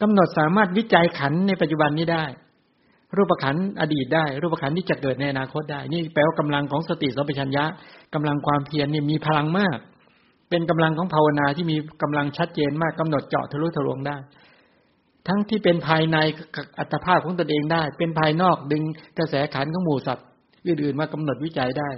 [0.02, 2.24] กำหนดสามารถวิจัยขันในปัจจุบันนี้ได้
[3.16, 7.64] รูปขันอดีตได้ รูปขันที่จะเกิดในอนาคตได้ นี่แปลว่ากำลังของสติสัมปชัญญะ
[8.14, 9.78] กำลังความเพียรเนี่ยมีพลังมาก
[10.50, 14.16] เป็นกำลังของภาวนาที่มีกำลังชัดเจนมากกำหนดเจาะทะลุทะลวงได้
[15.28, 16.16] ทั้งที่เป็นภายใน
[16.78, 18.83] อัตภาพของตนเองได้ เป็นภายนอกดึง
[19.18, 20.26] กระแสขันของหมู่สัตว์
[20.66, 21.90] อื่นๆมากำหนดวิจัยได้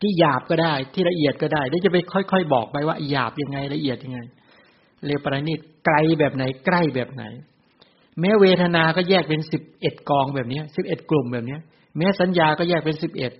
[0.00, 4.18] ที่หยาบก็ได้ที่ละเอียดก็ได้แล้วจะไปค่อยๆ บอกไปว่าหยาบยังไงละเอียดยังไง
[5.06, 7.24] เรวประณีตไกลแบบไหนใกล้แบบไหน
[8.20, 11.56] แม้เวทนา ก็แยกเป็นสิบเอ็ดกองแบบนี้สิบเอ็ดกลุ่มแบบนี้
[11.96, 13.32] แม้สัญญาก็แยกเป็นสิบเอ็ด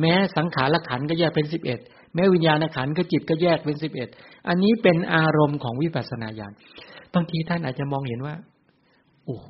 [0.00, 1.80] แม้สังขารขันก็แยกเป็นสิบเอ็ด
[2.14, 4.08] แม้วิญญาณขันก็จิตก็แยกเป็นสิบเอ็ด
[4.48, 6.54] อันนี้เป็นอารมณ์ของวิปัสสนาญาณ
[7.14, 8.34] บางทีท่านอาจจะมองเห็นว่า
[9.24, 9.48] โอ้โห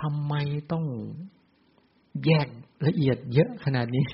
[0.00, 0.34] ทำไม
[0.72, 0.84] ต้อง
[2.26, 2.48] แยก
[2.86, 4.04] ละเอียดเยอะขนาดนี้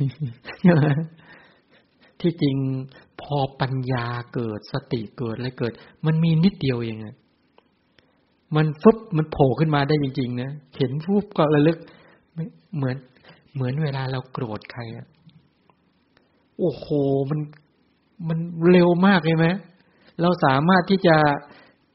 [2.21, 2.57] ที่จริง
[3.23, 5.73] พอปัญญาเกิดสติเกิดอะไรเกิด
[6.07, 7.15] มันมีนิดเดียวเองอะ
[8.57, 11.79] มันฟุบมันโผล่ขึ้นมาได้จริง ๆ นะเห็นฟุบก็ระลึก
[12.33, 12.97] เหมือน
[13.55, 15.07] เหมือนเวลาเราโกรธใครอะ
[16.59, 16.87] โอ้โห
[17.31, 17.41] มัน
[18.29, 18.39] มัน
[18.71, 19.47] เร็วมากเลยไหม
[20.21, 21.17] เราสามารถที่จะ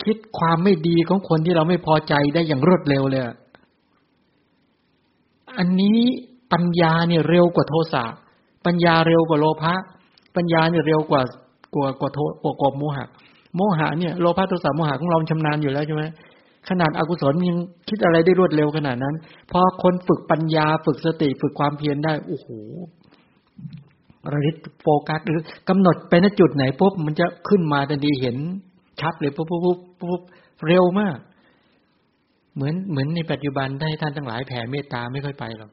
[0.08, 3.24] คิดความไม่ดีของคนที่เราไม่พอใจได้อย่างรวดเร็วเลย
[5.58, 6.00] อันนี้
[6.54, 8.04] ปัญญาเนี่ยเร็วกว่าโทสะ
[8.66, 9.74] ปัญญาเร็วกว่าโลภะ
[10.36, 11.22] ปัญญาเนี่ยเร็วกว่า
[11.76, 13.06] กว่ากว่าโทกว่ากว่าโมหะ
[13.56, 16.04] โมหะเนี่ยโลภะโทสะโมหะของเราชำนาญอยู่แล้วใช่ไหม
[16.70, 17.58] ขนาดอากุศลยัง
[17.90, 19.16] คิดอะไรได้รวดเร็วขนาดนั้น
[19.52, 22.48] พอคนฝึกปัญญาฝึกสติฝึกความเพียรได้ โอ้โห
[24.32, 25.40] ระลึกโฟกัสหรือ
[25.70, 28.38] กำหนดไปณจุดไหนปุ๊บมันจะขึ้นมาทันทีเห็น
[29.02, 30.22] ชัดเลยปุ๊บปุ๊บปุ๊บปุ๊บ
[30.68, 31.18] เร็วมาก
[32.56, 35.72] เหมือนเหมือนในปัจจุบันได้ท่านทั้งหลายแผ่เมตตาไม่ค่อยไปหรอก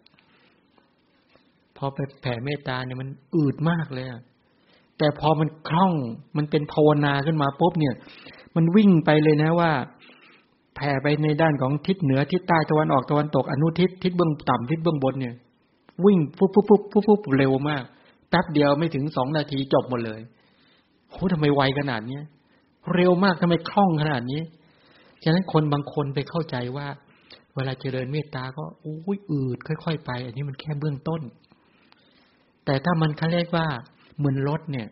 [1.77, 4.07] พอไปแผ่เมตตาเนี่ยมันอืดมากเลย
[4.99, 5.93] แต่พอมันคล่อง
[6.37, 7.95] มันเป็นภาวนาขึ้นมาปุ๊บเนี่ย
[8.57, 9.71] มันวิ่งไปเลยนะว่า
[10.77, 15.35] แผ่ไปในด้านของทิศเหนือทิศใต้ตะวันออกตะวันตกอนุทิศทิศเบื้องต่ำทิศเบื้องบนเนี่ย
[16.05, 17.83] วิ่งปุ๊บปุ๊บปุ๊บปุ๊บปุ๊บเร็วมาก
[18.31, 20.21] แป๊บเดียวไม่ถึงสองนาทีจบหมดเลย
[21.11, 22.23] โหทำไมไวขนาดเนี้ย
[22.95, 24.43] เร็วมากทำไมคล่องขนาดนี้
[25.23, 26.87] ฉะนั้นคนบางคนไปเข้าใจว่า
[27.55, 31.23] เวลาเจริญเมตตาก็โอ้ยอืดค่อย ๆ ไป อันนี้มันแค่เบื้องต้น
[32.65, 33.67] แต่ถ้ามันเขาเรียกว่า
[34.17, 34.89] เหมือนรถเนี่ย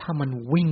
[0.00, 0.70] ถ้ามันวิ่ง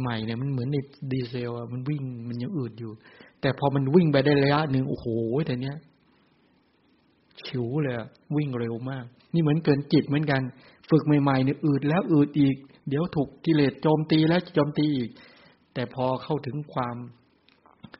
[0.00, 0.76] ใหม่ๆเนี่ยมันเหมือนใน
[1.12, 2.92] ดีเซลอะมันวิ่งมันยังอืดอยู่
[3.40, 5.06] แต่พอมันวิ่งไปได้ระยะหนึ่งโอ้โห
[5.46, 5.76] แต่เนี้ย
[7.46, 7.94] ฉิวเลย
[8.36, 9.04] วิ่งเร็วมาก
[9.34, 10.42] นี่เหมือนเกินจิตเหมือนกัน
[10.90, 12.56] ฝึกใหม่ๆเนี่ยอืดแล้วอืดอีก
[12.90, 15.10] เดี๋ยวถูกกิเลสโจมตีแล้วโจมตีอีก
[15.74, 16.96] แต่พอเข้าถึงความ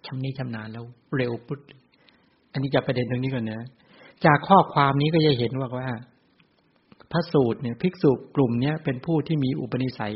[0.07, 0.85] ชำนิชำนาญแล้ว
[1.17, 1.61] เร็วปุ๊บ
[2.53, 3.63] อันนี้จะประเด็นตรงนี้ก่อนนะ
[4.25, 5.89] จากข้อความนี้ก็จะเห็นว่าว่า
[7.13, 10.15] พระสูตรเนี่ยภิกษุกลุ่มเนี้ยเป็นผู้ที่มีอุปนิสัย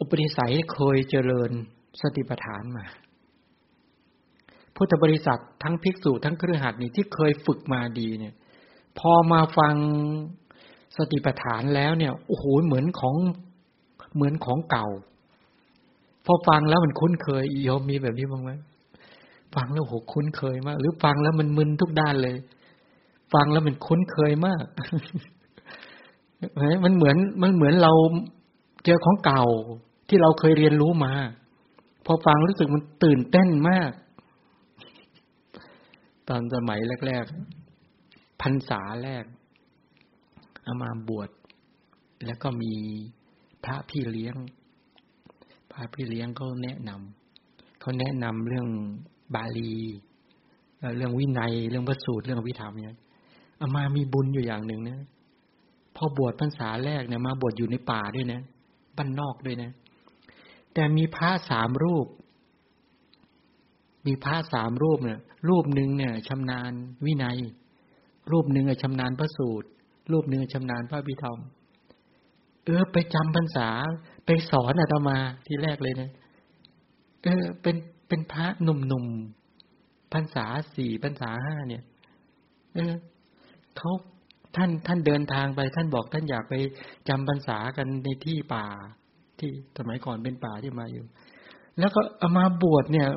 [0.00, 1.50] อุปนิสัยเคยเจริญ
[2.00, 2.86] สติปัฏฐานมา
[4.76, 8.34] พุทธบริษัททั้งภิกษุทั้งเครือขัดนี่ที่เคยฝึกมาดีเนี่ย
[8.98, 9.74] พอมาฟัง
[10.96, 13.16] สติปัฏฐานแล้วเนี่ยโอ้โหเหมือนของ
[14.14, 14.88] เหมือนของเก่า
[16.26, 18.50] พอฟังแล้วมันคุ้นเคยโยมมีแบบนี้บ้างไหม
[19.54, 22.36] ฟังแล้วโหคุ้นเคยมาก หรือฟังแล้วมันมึนทุกด้านเลย
[23.34, 24.64] ฟังแล้วมันคุ้นเคยมาก
[26.84, 27.92] มันเหมือนมันเหมือนเรา
[28.84, 29.44] เจอของเก่า
[30.08, 31.12] ที่เราเคยเรียนรู้มา
[32.06, 33.90] พอฟังรู้สึกมันตื่นเต้นมาก
[36.28, 37.24] ตอนสมัยแรก
[37.82, 39.24] ๆพรรษาแรก
[40.62, 41.30] เอามาบวช
[42.26, 42.72] แล้วก็มี
[43.64, 44.36] พระพี่เลี้ยง
[45.72, 48.68] พระพี่เลี้ยงก็แนะนำเขาแนะนำเรื่อง
[49.34, 49.74] บาลี
[50.96, 52.98] เรื่องวินัย เรื่องพระสูตร เรื่องวิธรรมเนี่ย
[53.58, 54.98] เอามามีบุญอยู่อย่างหนึ่งนะ
[55.96, 58.40] พอบวชพรรษาแรกเนี่ยมาบวชอยู่ในป่าด้วยนะ
[58.96, 59.70] บ้านนอกด้วยนะ
[60.74, 62.06] แต่มีพระสามรูป
[64.06, 66.72] มีพระสามรูปเนี่ย รูปหนึ่งเนี่ยชำนาญ
[67.04, 67.38] วินัย
[68.30, 69.68] รูปหนึ่งอะชำนาญพระสูตร
[70.10, 71.38] รูปหนึ่งชำนาญพระวิธรรม
[72.64, 73.68] เออ ไปจำพรรษา
[74.26, 76.10] ไปสอนอาตมาที่แรกเลยนะ
[77.24, 77.76] เออ เป็น
[78.08, 81.82] เป็นพระหนุ่มๆพรรษาสี่พรรษาห้าเนี่ย
[82.74, 82.92] เออ
[83.76, 83.92] เขา
[84.56, 86.54] ท่านท่านเดินทางไป ท่านบอกท่านอยากไป
[87.08, 88.66] จำพรรษากันในที่ป่า
[89.38, 91.04] ที่สมัยก่อนเป็นป่าที่มาอยู่
[91.78, 93.08] แล้วก็เอามาบวชเนี่ย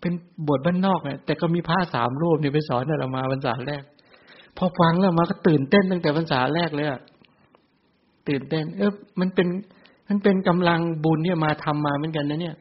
[0.00, 0.12] เป็น
[0.46, 3.82] บวชบ้านนอกเนี่ยแต่ก็มีพระสามรูปเนี่ยไปสอนเรามาพรรษาแรก
[4.58, 7.00] พอฟังแล้วมาก็ตื่นเต้นตั้งแต่พรรษาแรกเลยอะ
[8.28, 9.48] ตื่นเต้น เออมันเป็น
[10.08, 12.56] มันเป็นกำลังบุญเนี่ยมาทำมาเหมือนกันนะเนี่ย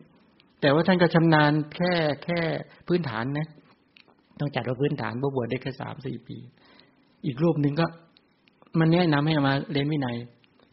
[0.62, 2.39] แต่ว่าท่านก็ชำนาญแค่แค่
[2.88, 3.47] พื้นฐานนะ
[4.39, 6.38] ต้องจัดว่าพื้นฐานบวชได้แค่สามสี่ปี
[7.25, 7.86] อีกรูปหนึ่งก็
[8.79, 10.17] มันแนะนำให้มาเรียนวินัย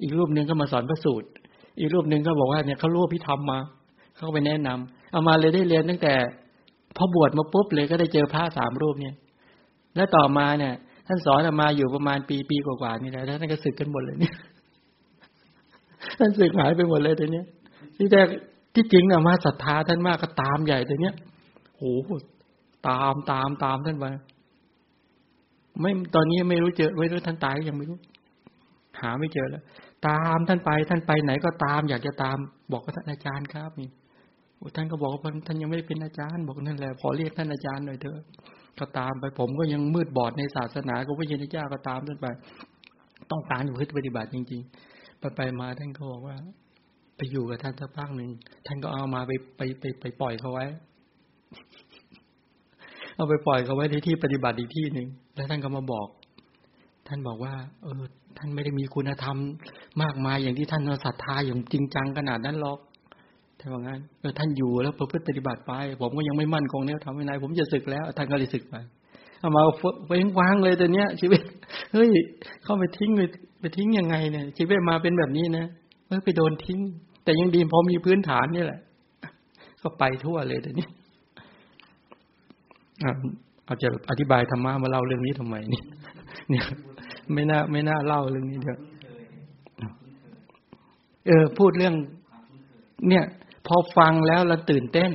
[0.03, 1.29] อีกรูปหนึ่งก็มาสอนพระสูตร
[1.79, 3.59] อีกรูปหนึ่งก็บอกว่าเนี่ยเขารู้พิธรรมมา
[4.17, 6.15] เขาไปแนะนำเอามาเลยได้เรียนตั้งแต่
[6.97, 9.15] พอบวชมาปุ๊บเลยก็ได้เจอพระสามรูปเนี่ย
[9.97, 10.75] แล้วต่อมาเนี่ย
[11.07, 14.35] ท่านสอนมาอยู่ประมาณปีปีกว่าๆนี่แหละท่านก็สึกกันหมดเลยเนี่ย
[16.19, 17.43] ท่านสึกหายไปหมดเลยตอนนี้
[17.97, 18.29] ที่แรก
[18.75, 21.15] ที่จริงอะมาศรัทธาท่านมากก็ตามใหญ่แต่เนี้ย
[21.77, 21.83] โห
[22.89, 24.07] ตามตามตามท่านไป
[25.81, 27.99] ไม่ตอนนี้ไม่รู้เจอไม่รู้ท่านตายยังไม่รู้
[29.01, 29.63] หาไม่เจอแล้ว
[30.09, 32.37] ตามท่านไป ท่านไปไหนก็ตาม อยากจะตาม
[32.73, 33.91] บอกกับท่านอาจารย์ครับนี่
[34.77, 38.19] ท่านก็บอกว่าท่านยังไม่ได้เป็นอาจารย์ บอกนั่นแหละขอเรียกท่านอาจารย์หน่อยเถอะ
[38.81, 42.27] ก็ตามไป ผมก็ยังมืดบอดในศาสนาก็พระยินเจ้าก็ตามท่านไป
[43.31, 44.61] ต้องการอยู่พฤติปฏิบัติจริง
[44.91, 46.37] ๆ ไปไปมาท่านก็บอกว่า
[47.17, 48.31] ไปอยู่กับท่านสักพักหนึ่ง
[48.67, 50.67] ท่านก็เอามาไปไปไปไปปล่อยเขาไว้
[53.17, 56.09] เอาไปปล่อยเขาไว้ในที่ปฏิบัติอีกที่หนึ่งแล้วท่านก็มาบอก
[57.09, 58.03] ท่านบอกว่า เออ
[58.39, 59.37] ท่านไม่ได้มีคุณธรรม
[60.03, 62.79] มากมายอย่างที่ท่านศรัทธาอย่างจริงจังขนาดนั้นหรอก
[63.65, 68.75] ท่านว่างั้นเออท่านอยู่แล้วประพฤติปฏิบัติไป ผมก็ยังไม่มั่นคงเนี่ยทำไม่ไงผมจะศึกแล้วท่านก็เลยศึกไป
[69.41, 69.63] เอามา
[70.09, 71.41] ไปวางเลยแต่เนี้ย ชีวิต
[71.93, 72.11] เฮ้ย
[72.65, 73.21] เข้าไปทิ้งไป
[73.61, 75.67] ไปทิ้งยังไงเนี่ย ชีวิตมาเป็นแบบนี้นะ
[76.07, 76.79] เออไปโดนทิ้ง
[77.25, 78.81] แต่ยังดีพอมีพื้นฐานนี่แหละ
[79.83, 80.87] ก็ไปทั่วเลยแต่นี้
[83.69, 85.83] อาจจะอธิบายธรรมะมาเล่าเรื่องนี้ทำไมนี่
[86.51, 86.65] เนี่ย
[87.33, 88.79] ไม่น่าไม่น่าเล่าเรื่องนี้เดี๋ยว
[91.27, 91.95] เออ พูดเรื่อง
[93.09, 93.25] เนี่ย
[93.67, 95.13] พอฟังแล้วเราตื่นเต้น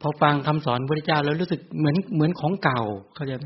[0.00, 2.82] พอฟังคำสอนพระเจ้าแล้วรู้สึกเหมือนเหมือนของเก่า
[3.14, 3.36] เขาจะ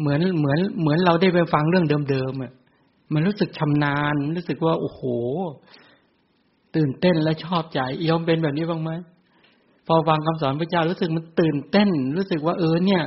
[0.00, 2.52] เหมือนเหมือนเหมือนเราได้ไปฟังเรื่องเดิมๆอะ
[3.14, 5.02] มันรู้สึกชำนาญ รู้สึกว่า โอ้โห
[6.76, 8.90] ตื่นเต้นและชอบใจยอมเป็นแบบนี้บ้างไหม
[9.86, 13.02] พอฟังคำสอนพระเจ้ารู้สึกมันตื่นเต้น รู้สึกว่าเออเนี่ย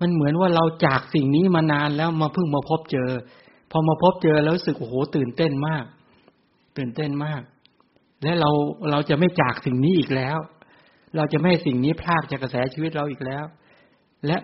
[0.00, 3.10] มันเหมือนว่าเราจากสิ่งนี้มานานแล้วมาเพิ่งมาพบเจอ
[3.70, 5.84] พอมาพบเจอแล้วรู้สึกโอ้โห ตื่นเต้นมาก
[6.76, 7.42] ตื่นเต้นมาก
[8.22, 8.50] และเรา
[8.90, 10.38] เราจะไม่จากสิ่งนี้อีกแล้ว
[11.16, 13.44] เราจะไม่ให้สิ่งนี้พลากจากกระแสชีวิตเราอีกแล้ว
[14.26, 14.36] และ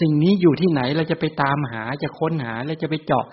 [0.00, 3.24] สิ่งนี้อยู่ที่ไหนเราจะไปตามหาจะค้นหาและจะไปเจาะ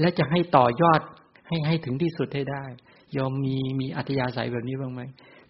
[0.00, 1.00] และจะให้ต่อยอด
[1.48, 2.64] ให้ให้ถึงที่สุดให้ได้
[3.16, 5.00] ยอมมีมีอัธยาศัยแบบนี้บ้างไหม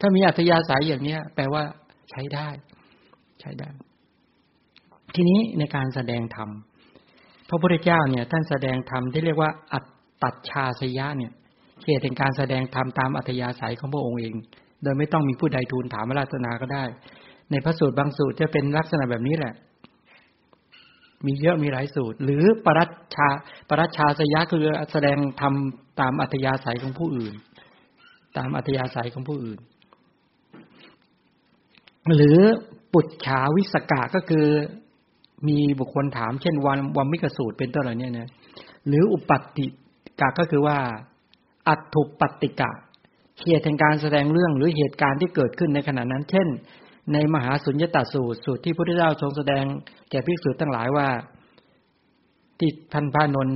[0.00, 1.62] ถ้ามีอัธยาศัยอย่างเนี้ย แปลว่า
[2.10, 2.48] ใช้ได้
[3.40, 3.68] ใช้ได้
[5.14, 6.48] ทีนี้ในการแสดงธรรม
[7.48, 9.84] พระพุทธเจ้าเนี่ย ท่านแสดงธรรมที่เรียกว่า อัต
[10.22, 11.32] ตัชาสยะเนี่ย
[11.84, 14.34] เขตแห่งการแสดงธรรมตามอัธยาศัยของพระองค์เอง
[14.82, 16.84] โดยไม่ต้องมีผู้ใดทูลถามราชนาก็ได้
[17.50, 19.54] ในพระสูตรบางสูตรจะเป็นลักษณะแบบนี้แหละ
[21.26, 23.28] มีเยอะมีหลายสูตร หรือปรัชชา
[23.68, 25.54] ปรัชชาสยะคือแสดงธรรม
[26.00, 27.34] ตามอัธยาศัยของผู้อื่น
[28.36, 29.58] ตามอัธยาศัยของผู้อื่น
[32.16, 32.40] หรือ
[32.92, 34.46] ปุจฉาวิสกะก็คือ
[35.48, 38.28] มีบุคคลถามเช่นวันวัมมิกสูตรเป็นต้นอะไรเนี่ยนะ
[38.88, 39.66] หรืออุปัติ
[40.20, 40.78] กะก็คือว่า
[41.68, 42.70] อัตถุปฏิกะ
[43.42, 46.48] เหตุแห่งการแสดงเรื่องหรือเหตุการณ์ที่เกิดขึ้นในขณะนั้น เช่น
[47.12, 49.64] ในมหาสุญญตาสูตรสูตรที่พระพุทธเจ้าทรงแสดง
[50.10, 51.08] แก่ภิกษุทั้งหลายว่า
[52.58, 53.48] ที่ท่านพระนน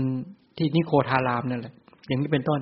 [0.58, 1.74] ที่นิโคทารามนั่นแหละ
[2.06, 2.60] อย่างนี้เป็นต้น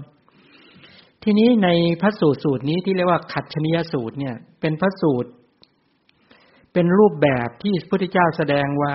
[1.22, 1.68] ทีนี้ใน
[2.00, 5.30] พระสูตรสูตรนี้ที่เรียกว่าขัดชนิยสูตรเนี่ย เป็นพระสูตร
[6.72, 8.94] เป็นรูปแบบที่พระพุทธเจ้าแสดงว่า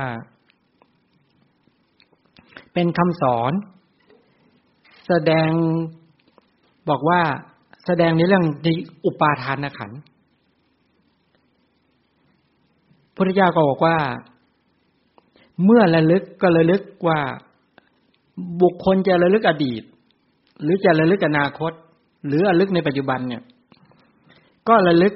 [2.74, 3.52] เป็นคำสอน
[5.08, 5.50] แสดง
[6.90, 7.22] บอกว่า
[7.86, 8.68] แสดงในเรื่องใน
[9.06, 9.92] อุปาทานขัน
[13.16, 13.98] พระเจ้าก็บอกว่า
[15.64, 17.20] เมื่อระลึกก็ระลึกว่า
[18.62, 19.84] บุคคลจะระลึกอดีต
[20.62, 21.72] หรือจะระลึกอนาคต
[22.28, 23.44] หรือระลึกในปัจจุบันเนี่ย
[24.68, 25.14] ก็ระลึก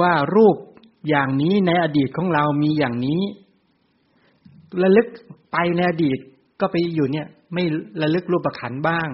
[0.00, 0.56] ว่ารูป
[1.08, 3.20] อย่างนี้ในอดีตของเรามีอย่างนี้
[4.82, 5.06] ระลึก
[5.52, 6.18] ไปในอดีต
[6.60, 7.64] ก็ไปอยู่เนี่ย ไม่
[8.02, 9.08] ระลึกรูปประขันบ้าง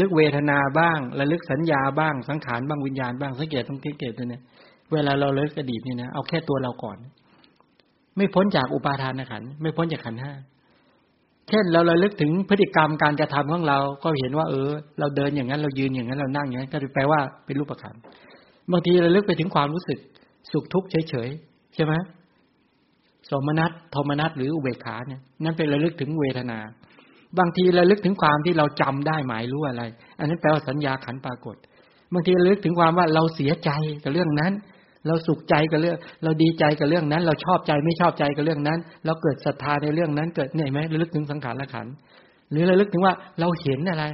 [0.00, 4.42] ลึกเวทนาบ้างระลึกสัญญาบ้างสังขารบ้างวิญญาณบ้างสังเกตต้องสังเกตด้วยเนี่ย
[4.92, 6.98] เวลาเราเลิกอดีตนี่นะเอาแค่ตัวเราก่อน
[8.16, 10.32] ไม่พ้นจากอุปาทานขันไม่พ้นจากขันห้า
[11.48, 14.68] เช่นเราระลึกถึงพฤติกรรมการกระทำของเรา ก็เห็นว่า เออ
[14.98, 17.94] เราเดินอย่างนั้นเรายืนอย่างนั้นเรานั่งอย่างนั้น ก็แปลว่าเป็นรูปขัน
[18.72, 19.98] บางทีเราลึกไปถึงความรู้สึก
[20.52, 21.94] สุขทุกข์เฉยๆใช่ไหม
[23.30, 26.58] สมนัตโทมนัตหรืออุเบกขาเนี่ยนั่นเป็นระลึกถึงเวทนา
[27.38, 29.82] บางทีระลึกถึงความที่เราจำได้หมายรู้อะไร
[30.18, 31.56] อันนั้นแปลว่าสัญญาขันปรากฏ
[32.12, 33.70] บางทีระลึกถึงความว่าเราเสียใจ
[34.02, 34.52] กับเรื่องนั้น
[35.06, 41.86] เราสุขใจกับเรื่อง เราดีใจกับเรื่องนั้น เราชอบใจไม่ชอบใจกับเรื่องนั้น เราเกิดศรัทธาในเรื่องนั้น เกิดเนี่ยไหมระลึกถึงสังขารละขัน
[42.50, 44.04] หรือระลึกถึงว่าเราเห็นอะไร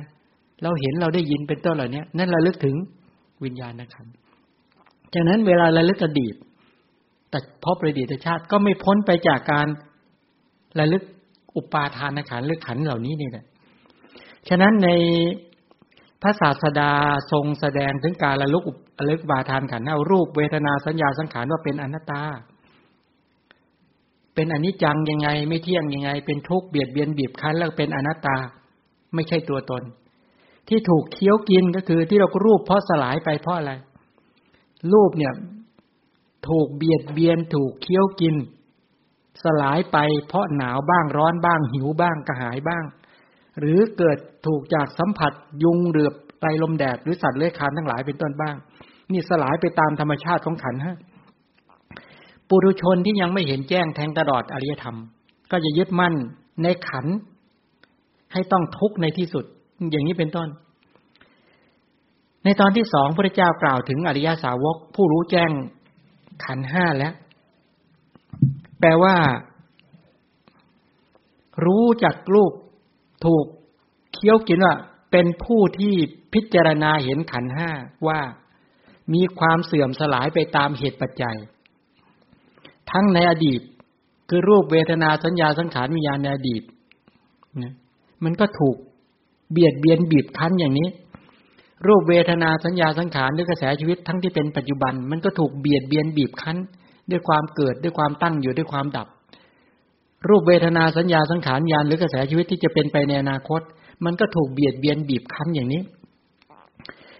[0.63, 2.77] เราเห็นเราได้ยินเป็นต้นเหล่านี้นั่นระลึกถึง
[3.45, 4.07] วิญญาณขัน
[5.15, 6.35] จากนั้นเวลาระลึกอดีต
[7.31, 9.69] แต่พบประดิษฐชาติก็ไม่พ้นไปจากการ
[10.79, 11.03] ระลึก
[11.57, 13.45] อุปาทานขันหรือขันเหล่านี้นี่แหละ
[14.49, 14.88] ฉะนั้นใน
[16.23, 16.93] พระศาสดา
[17.33, 18.65] ทรงแสดงถึงการระลึก
[18.99, 22.23] ระลึกบาทานขันเอารูปเวทนาสัญญาสังขารว่าเป็นอนัตตา
[24.35, 28.37] เป็นอนิจจังยังไง ไม่เที่ยงยังไง เป็นทุกข์เบียดเบียนบีบคั้นแล้วเป็นอนัตตา
[29.15, 29.83] ไม่ใช่ตัวตน
[30.69, 33.73] ที่ถูกเคี้ยวกินก็คือที่เรารูปเพราะสลายไปเพราะอะไร
[34.93, 35.35] รูปเนี่ย
[36.49, 38.35] ถูกเบียดเบียนถูกเคี้ยวกิน
[39.42, 42.85] สลายไปเพราะหนาวบ้างร้อนบ้างหิวบ้างกระหายบ้าง
[43.59, 48.57] หรือเกิดถูกจากสัมผัสยุงเรือไตลมแดดหรือสัตว์เลื้อยคลานทั้งหลายเป็นต้นบ้าง
[49.12, 50.97] นี่สลายไปตามธรรมชาติของขันฮะ
[52.49, 54.97] ปุถุชนที่ยังไม่เห็นแจ้งแทงตลอดอริยธรรม
[55.51, 56.14] ก็จะยึดมั่น
[56.62, 57.07] ในขัน
[58.33, 59.45] ให้ต้องทุกข์ในที่สุด
[59.90, 60.49] อย่างนี้เป็นต้น
[62.45, 65.51] ในตอนที่สองพระเจ้ากล่าวถึงอริยสาวกผู้รู้แจ้ง
[66.45, 67.12] ขันห้าแล้ว
[68.83, 69.16] แปลว่า
[71.66, 72.53] รู้จักรูป
[73.25, 73.45] ถูก
[74.14, 74.75] เคี้ยวกินว่า
[75.11, 75.95] เป็นผู้ที่
[76.33, 77.71] พิจารณาเห็นขันห้า
[78.07, 78.21] ว่า
[79.14, 81.37] มีความเสื่อมสลายไปตามเหตุปัจจัย
[82.90, 83.61] ทั้งในอดีต
[84.29, 86.62] คือรูปเวทนาสัญญาสังขารวิญญาณในอดีต
[88.25, 88.77] มันก็ถูก
[89.53, 90.88] เบียดเบียนบีบคั้นอย่างนี้
[91.87, 96.57] รูปเวทนาสัญญาสังขารหรือกระแสชีวิตทั้งที่เป็นปัจจุบัน มันก็ถูกเบียดเบียนบีบคั้น
[97.11, 99.09] ด้วยความเกิดด้วยความตั้งอยู่ด้วยความดับ
[100.29, 103.61] รูปเวทนาสัญญาสังขารญาณหรือกระแสชีวิตที่จะเป็นไปในอนาคต
[104.05, 105.83] มันก็ถูกเบียดเบียนบีบคั้นอย่างนี้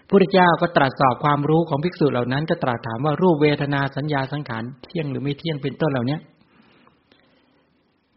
[0.09, 6.17] พระเจ้าก็ตรัสสอบความรู้ของภิกษุเหล่านั้น ก็ตรัสถามว่ารูปเวทนาสัญญาสังขารเที่ยงหรือไม่เที่ยงเป็นต้นเหล่านี้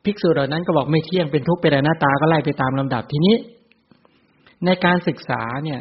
[0.04, 3.36] ภิกษุเหล่านั้นก็บอกไม่เที่ยงเป็นทุกข์เป็นอนัตตาก็ไล่ไปตามลำดับทีนี้
[4.64, 5.80] ในการศึกษาเนี่ย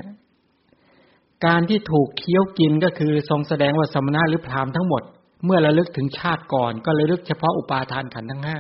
[1.46, 5.04] การที่ถูกเคี้ยวกินก็คือทรงแสดงว่าสมณะหรือพราหมณ์ทั้งหมด
[5.44, 8.58] เมื่อระลึกถึงชาติก่อน ก็ระลึกเฉพาะอุปาทานขันทั้งห้า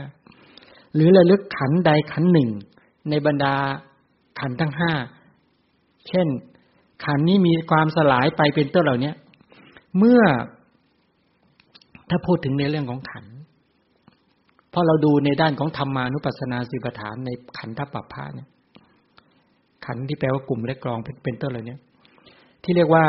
[0.96, 2.50] หรือระลึกขันใดขันหนึ่ง
[3.10, 3.56] ในบรรดา
[4.40, 4.92] ขันทั้งห้า
[6.08, 6.28] เช่น
[7.06, 9.12] ขันนี้มีความสลายไปเป็นต้นเหล่านี้
[9.98, 10.22] เมื่อ
[12.10, 13.26] ถ้าพูดถึงในเรื่องของขัน
[14.74, 18.50] พอเราดูในด้านของธรรมานุปัสสนาสิบฐานในขันทัพปภะเนี่ย
[19.86, 21.78] ขันที่แปลว่ากลุ่มและกรองเป็นต้นเหล่านี้
[22.64, 23.06] ที่เรียกว่า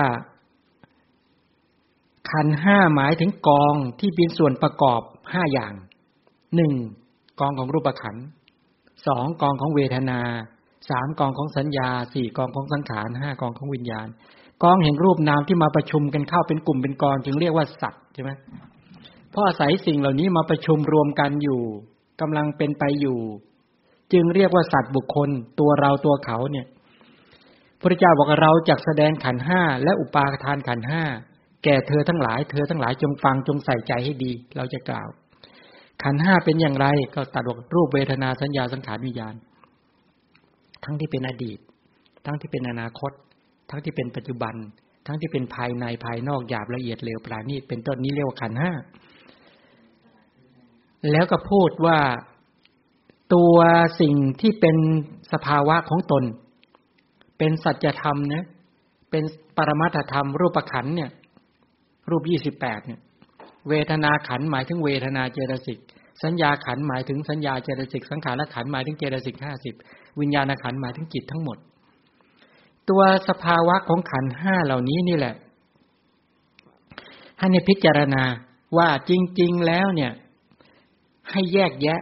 [2.31, 5.01] ขันห้าหมายถึงกองที่เป็นส่วนประกอบ
[5.33, 5.75] ห้าอย่าง
[6.57, 6.73] หนึ่ง
[7.41, 8.17] กองของรูปขัน
[9.07, 10.21] สองกองของเวทนา
[10.91, 14.09] สามกองของสัญญาสี่กองของสังขารห้ากองของวิญญาณ
[14.63, 18.31] กองแห่งรูปนามที่มาประชุมกันเข้าเป็นกลุ่มเป็นกองจึงเรียกว่าสัตว์ใช่ไหม
[19.31, 21.61] เพราะอาศัยสิ่งเหล่านี้มาประชุมรวมกันอยู่
[22.21, 23.19] กำลังเป็นไปอยู่
[24.13, 25.29] จึงเรียกว่าสัตว์บุคคล
[25.61, 26.67] ตัวเราตัวเขาเนี่ย
[27.81, 31.03] พระเจ้าบอกเราจักแสดงขันห้าและอุปาทานขันห้า
[31.67, 35.09] แก่เธอทั้งหลาย เธอทั้งหลายจงฟังจงใส่ใจให้ดี เราจะกล่าว
[36.03, 39.35] ขันห้าเป็นอย่างไรก็ตัดบอกรูปเวทนาสัญญาสังขารวิญญาณ
[40.85, 41.59] ทั้งที่เป็นอดีต
[42.27, 43.13] ทั้งที่เป็นอนาคต
[43.71, 44.55] ทั้งที่เป็นปัจจุบัน
[45.07, 48.73] ทั้งที่เป็นภายในภายนอกหยาบละเอียดเร็วปราณีตเป็นต้นนี้เรียกว่าขันห้า
[51.11, 51.99] แล้วก็พูดว่า
[53.35, 53.57] ตัว
[54.01, 54.77] สิ่งที่เป็น
[55.33, 56.25] สภาวะของตน
[57.39, 58.45] เป็นสัจธรรมนะ
[59.11, 59.25] เป็น
[59.57, 61.11] ปรมัตธรรมรูปขันเนี่ย
[62.11, 63.01] รูปยี่สิบแปดเนี่ย
[63.69, 65.79] เวทนาขันหมายถึงเวทนาเจตสิก
[66.23, 69.75] สัญญาขันหมายถึงสัญญาเจตสิก สังขารขันหมายถึงเจตสิกห้าสิบ
[70.21, 71.59] วิญญาณขันหมายถึงจิตทั้งหมด
[72.89, 75.35] ตัวสภาวะของขันห้าเหล่านี้นี่แหละ
[77.39, 78.23] ให้ในพิจารณา
[78.77, 80.13] ว่าจริง ๆ แล้วเนี่ย
[81.31, 82.01] ให้แยกแยะ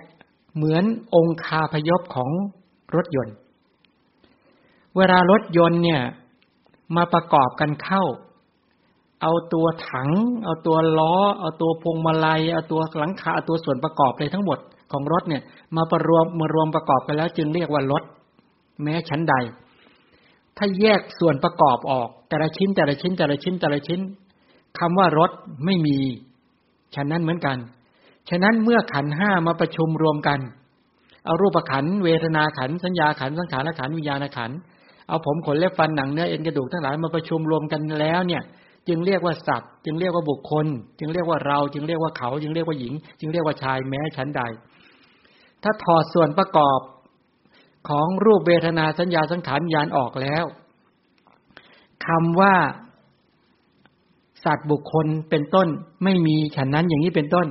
[0.54, 0.84] เหมือน
[1.14, 2.30] องคาพยพของ
[2.96, 3.36] รถยนต์
[4.96, 6.02] เวลารถยนต์เนี่ย
[6.96, 8.04] มาประกอบกันเข้า
[9.24, 10.10] เอาตัวถัง
[10.44, 14.58] เอาตัวล้อ เอาตัวพวงมาลัย เอาตัวหลังคา เอาตัวส่วนประกอบเลยทั้งหมด
[14.92, 15.42] ของรถเนี่ย
[15.76, 18.02] มาประรวมมารวมประกอบกันแล้ว จึงเรียกว่ารถ
[18.82, 19.34] แม้ชั้นใด
[20.56, 24.00] ถ้าแยกส่วนประกอบออก แต่ละชิ้นแต่ละชิ้น แต่ละชิ้นแต่ละชิ้น
[24.78, 25.30] คำว่ารถ
[25.64, 25.98] ไม่มี
[26.94, 27.58] ฉะนั้นเหมือนกัน
[28.30, 30.40] ฉะนั้นเมื่อขันห้ามาประชุมรวมกัน
[31.24, 34.50] เอารูปขัน เวทนาขัน สัญญาขัน สังขารขัน วิญญาณขัน
[35.08, 38.42] เอาผมขนเล็บฟันหนังเนื้อเอ็นกระดูกทั้งหลายมาประชุมรวมกันแล้วเนี่ย
[38.88, 40.66] จึงเรียกว่าสัตว์ จึงเรียกว่าบุคคล
[40.98, 44.42] จึงเรียกว่าเรา จึงเรียกว่าเขา จึงเรียกว่าหญิง จึงเรียกว่าชายแม้ชั้นใด
[45.62, 46.80] ถ้าถอดส่วนประกอบ
[47.88, 50.44] ของรูปเวทนาสัญญาสังขารญาณออกแล้ว
[52.06, 52.54] คำว่า
[54.44, 55.68] สัตว์บุคคลเป็นต้น
[56.04, 57.46] ไม่มีฉันนั้นอย่างนี้เป็นต้น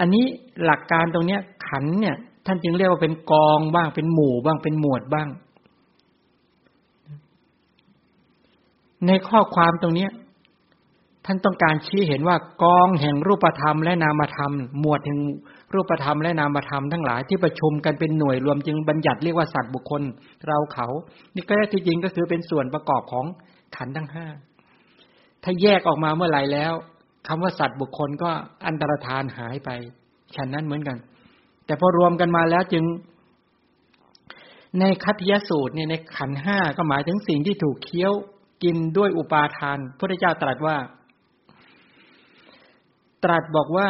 [0.00, 0.24] อันนี้
[0.64, 2.16] หลักการตรงเนี้ย ขันเนี่ย
[2.46, 5.28] ท่านจึงเรียกว่าเป็นกองบ้างเป็นหมู่บ้างเป็นหมวดบ้าง
[9.06, 10.10] ในข้อความตรงเนี้ย
[11.26, 15.18] ท่านต้องการชี้เห็นว่ากองแห่งรูปธรรมและนามธรรม หมวดแห่ง
[15.74, 20.02] รูปธรรมและนามธรรมทั้งหลายที่ประชุมกันเป็นหน่วยรวมจึงบัญญัติเรียกว่าสัตว์บุคคล
[20.46, 20.86] เราเขา
[21.34, 23.26] นี่ก็ที่จริงก็คือเป็นส่วนประกอบของ
[23.76, 24.26] ขันทั้งห้า
[25.42, 26.72] ถ้าแยกออกมาเมื่อไหร่แล้ว
[27.28, 28.30] คำว่าสัตว์บุคคลก็
[28.66, 29.70] อันตรธานหายไป
[30.34, 30.96] ฉันนั้นเหมือนกัน
[31.66, 32.84] แต่พอรวมกันมาแล้วจึง
[34.80, 38.12] ในคัตยสูตรเนี่ยในขันห้าก็หมายถึงสิ่งที่ถูกเคี้ยว
[38.62, 40.76] กินด้วยอุปาทานพระเจ้าตรัสว่า
[43.24, 43.88] ตรัสบอกว่า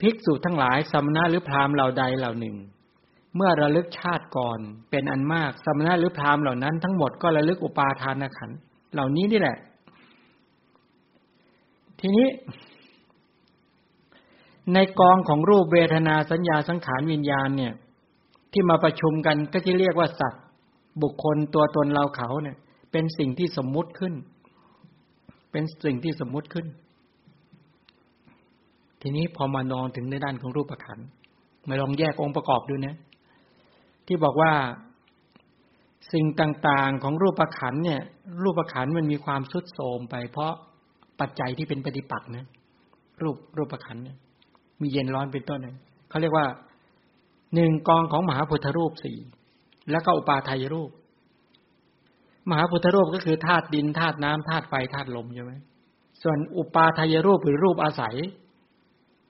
[0.00, 2.56] ภิกษุทั้งหลายสมณะหรือพราหมณ์เหล่าใดเหล่าหนึ่ง
[3.36, 4.58] เมื่อระลึกชาติก่อน
[4.90, 8.50] เป็นอันมากสมณะหรือพราหมณ์เหล่านั้นทั้งหมดก็ระลึกอุปาทานขัน
[8.94, 9.56] เหล่านี้นี่แหละ
[12.00, 12.28] ทีนี้
[14.74, 17.72] ในกองของรูปเวทนาสัญญาสังขารวิญญาณเนี่ย
[18.52, 20.44] ที่มาประชุมกันก็จะเรียกว่าสัตว์
[21.02, 22.56] บุคคลตัวตนเราเขาเนี่ย
[22.92, 24.14] เป็นสิ่งที่สมมุติขึ้น
[25.52, 26.66] เป็นสิ่งที่สมมุติขึ้น
[29.00, 30.98] ทีนี้พอมานอนถึงในด้านของรูปขัน
[31.68, 32.96] มาลองแยกองค์ประกอบดูนะ
[34.06, 34.52] ที่บอกว่า
[36.12, 38.00] สิ่งต่างๆของรูปขันเนี่ย
[38.42, 40.52] รูปขันมันมีความสุดโทมไป เพราะ
[41.20, 42.46] ปัจจัยที่เป็นปฏิปักษ์นะ
[43.22, 44.16] รูปรูปประคันเนี่ย
[44.80, 45.76] มีเย็นร้อนเป็นต้นนะ
[46.08, 46.46] เขาเรียกว่า
[47.54, 49.18] หนึ่งกองของมหาพุทธรูปสี่
[49.90, 50.90] แล้วก็อุปาทายรูป
[52.50, 55.52] มหาพุทธรูปก็คือธาตุดินธาตุน้ำธาตุไฟธาตุลมใช่ไหม
[56.22, 58.16] ส่วนอุปาทายรูปหรือรูปอาศัย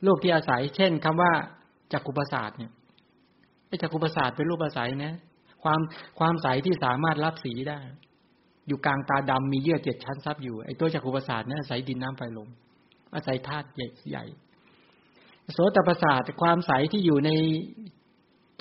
[0.06, 1.32] รูปที่อาศัย เช่นคำว่า
[1.92, 2.72] จักรุปศาสตร์เนี่ย
[3.68, 5.14] ไอ้จักรุปศาสตร์เป็นรูปอาศัยนะ
[5.62, 5.80] ความ
[6.18, 7.80] ความใสที่สามารถรับสีได้
[8.68, 12.48] อยู่กลางตาดำมีเยื่อเจ็ดชั้นซับอยู่ไอ้ตัวจักรุประสาทนั้นอาศัยดินน้ำไฟลม
[13.14, 14.24] อาศัยธาตุใหญ่ใหญ่
[15.52, 17.30] โสตประสาทความใสที่อยู่ใน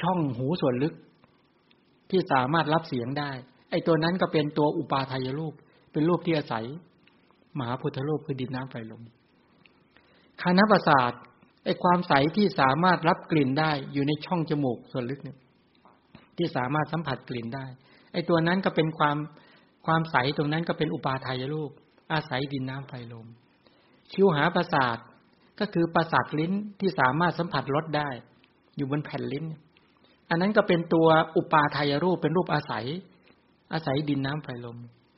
[0.02, 0.94] ช่องหูส่วนลึก
[2.12, 3.32] ที่สามารถรับเสียงได้
[3.70, 5.54] ไอ้ตัวนั้นก็เป็นตัวอุปาทายรูป
[5.92, 6.66] เป็นรูปที่อาศัย
[7.58, 9.04] มหาพุทธรูปคือดินน้ำไฟลม
[10.42, 11.12] คานาประสาท
[11.64, 15.38] ไอ้ความใสที่สามารถรับกลิ่นได้อยู่ในช่องจมูกส่วนลึกเนี่ย
[16.38, 17.66] ที่สามารถสัมผัสกลิ่นได้
[18.14, 19.18] ไอ้ตัวนั้นก็เป็นความ
[19.86, 21.72] ความใสตรงนั้นก็เป็นอุปาทายรูป
[22.14, 23.28] อาศัยดินน้ำไฟลม
[24.12, 24.97] ชิวหาประสาท
[25.60, 28.10] ก็คือประสาทลิ้นที่สามารถสัมผัสรสได้
[28.78, 29.45] อยู่บนแผ่นลิ้น
[30.30, 31.07] อันนั้นก็เป็นตัว
[31.38, 32.86] อุปาทายรูปเป็นรูปอาศัย
[33.74, 34.78] อาศัยดินน้ำไฟลม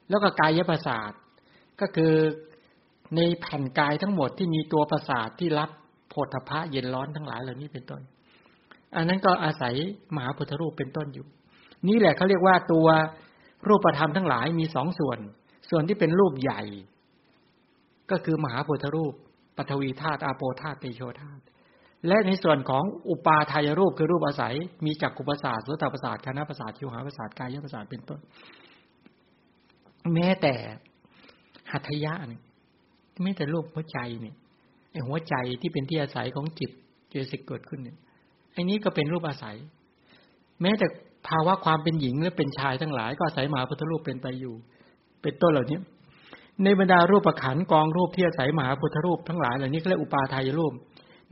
[0.09, 1.11] แล้วก็กายประสาท
[1.81, 2.13] ก็คือ
[3.15, 5.69] ในแผ่นกายทั้งหมดที่มีตัวประสาทที่รับ
[6.11, 8.01] โพธพะเย็นร้อนทั้งหลายเหล่านี้เป็นต้น
[8.95, 9.73] อันนั้นก็อาศัย
[10.15, 11.25] มหาพุทธรูปเป็นต้นอยู่
[11.87, 12.87] นี่แหละเขาเรียกว่าตัว
[13.67, 15.19] รูปธรรมทั้งหลายมีสองส่วน
[15.69, 16.61] ส่วนที่เป็นรูปใหญ่
[18.11, 19.13] ก็คือมหาพุทธรูป
[19.57, 21.41] ปฐวีธาตุอาโปธาตุเตโชธาตุ
[22.07, 24.55] และในส่วนของอุปาทายรูปคือรูปอาศัย
[24.85, 28.19] มีจักกุปสาสสุตประสาทคณะประสาทชิวหาประสาทกายประสาทเป็นต้น
[30.13, 30.53] แม้แต่
[31.71, 32.41] หัตถยะเนี่ย
[33.21, 34.35] แม้แต่รูปหัวใจเนี่ย
[35.07, 36.71] หัวใจที่เป็นที่อาศัยของจิต
[37.09, 37.97] เจสิกเกิดขึ้นเนี่ย
[38.53, 39.55] ไอ้นี้ก็เป็นรูปอาศัย
[40.61, 40.87] แม้แต่
[41.27, 44.55] ภาวะความเป็นหญิงและเป็นชายทั้งหลาย ก็อาศัยมหาพุทธรูปเป็นไปอยู่
[45.21, 45.79] เป็นต้นเหล่านี้
[46.63, 50.73] ในบรรดารูปประขันกองรูปที่อาศัยมหาพุทธรูปทั้งหลายเหล่านี้ก็เรียกอุปาทายรูป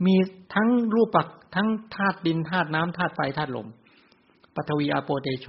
[0.06, 0.14] มี
[0.54, 3.68] ทั้งรูปปักทั้งธาตุดินธาตุน้ำธาตุไฟธาตุลม
[4.54, 5.46] ปฐวีอาโปเตโช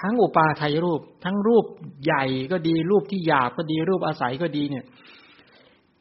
[0.00, 1.64] ทั้งอุปาทายรูป ทั้งรูป
[2.04, 4.84] ใหญ่ก็ดีรูปที่หยาบก็ดีรูปอาศัยก็ดีเนี่ย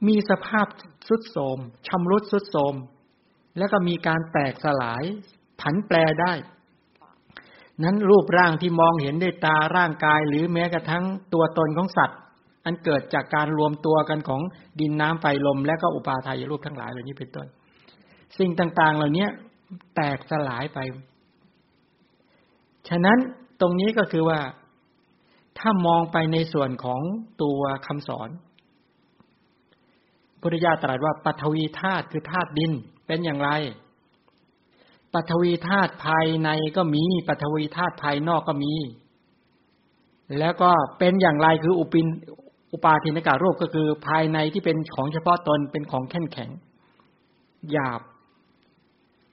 [0.07, 0.67] มีสภาพ
[1.07, 2.75] สุดโทมชำรุดสุดโทม
[3.57, 5.03] แล้วก็มีการแตกสลาย
[5.61, 6.33] ผันแปรได้
[7.83, 12.19] นั้นรูปร่างที่มองเห็นด้วยตาร่างกาย หรือแม้กระทั่งตัวตนของสัตว์
[12.65, 14.41] อันเกิดจากการรวมตัวกันของ
[14.79, 17.47] ดินน้ำไฟลม และก็อุปาทายรูปทั้งหลายเหล่านี้เป็นต้น
[18.39, 19.27] สิ่งต่าง ๆ เหล่านี้
[19.95, 20.79] แตกสลายไป
[22.89, 23.17] ฉะนั้น
[23.61, 24.39] ตรงนี้ก็คือว่า
[25.59, 27.01] ถ้ามองไปในส่วนของ
[27.43, 28.29] ตัวคำสอน
[30.41, 32.71] พุทธญาตรัสว่าปัทวีธาตุคือธาตุดิน
[33.07, 33.49] เป็นอย่างไร
[35.13, 38.73] ปัทวีธาตุภายในก็มีปัทวีธาตุภายนอกก็มี
[40.39, 42.07] แล้วก็เป็นอย่างไรคืออุปิน
[42.73, 46.49] อุปาทินกาโรคก็คือภายในที่เป็นของเฉพาะตนเป็นของแข็งแข็ง
[47.71, 48.01] หยาบ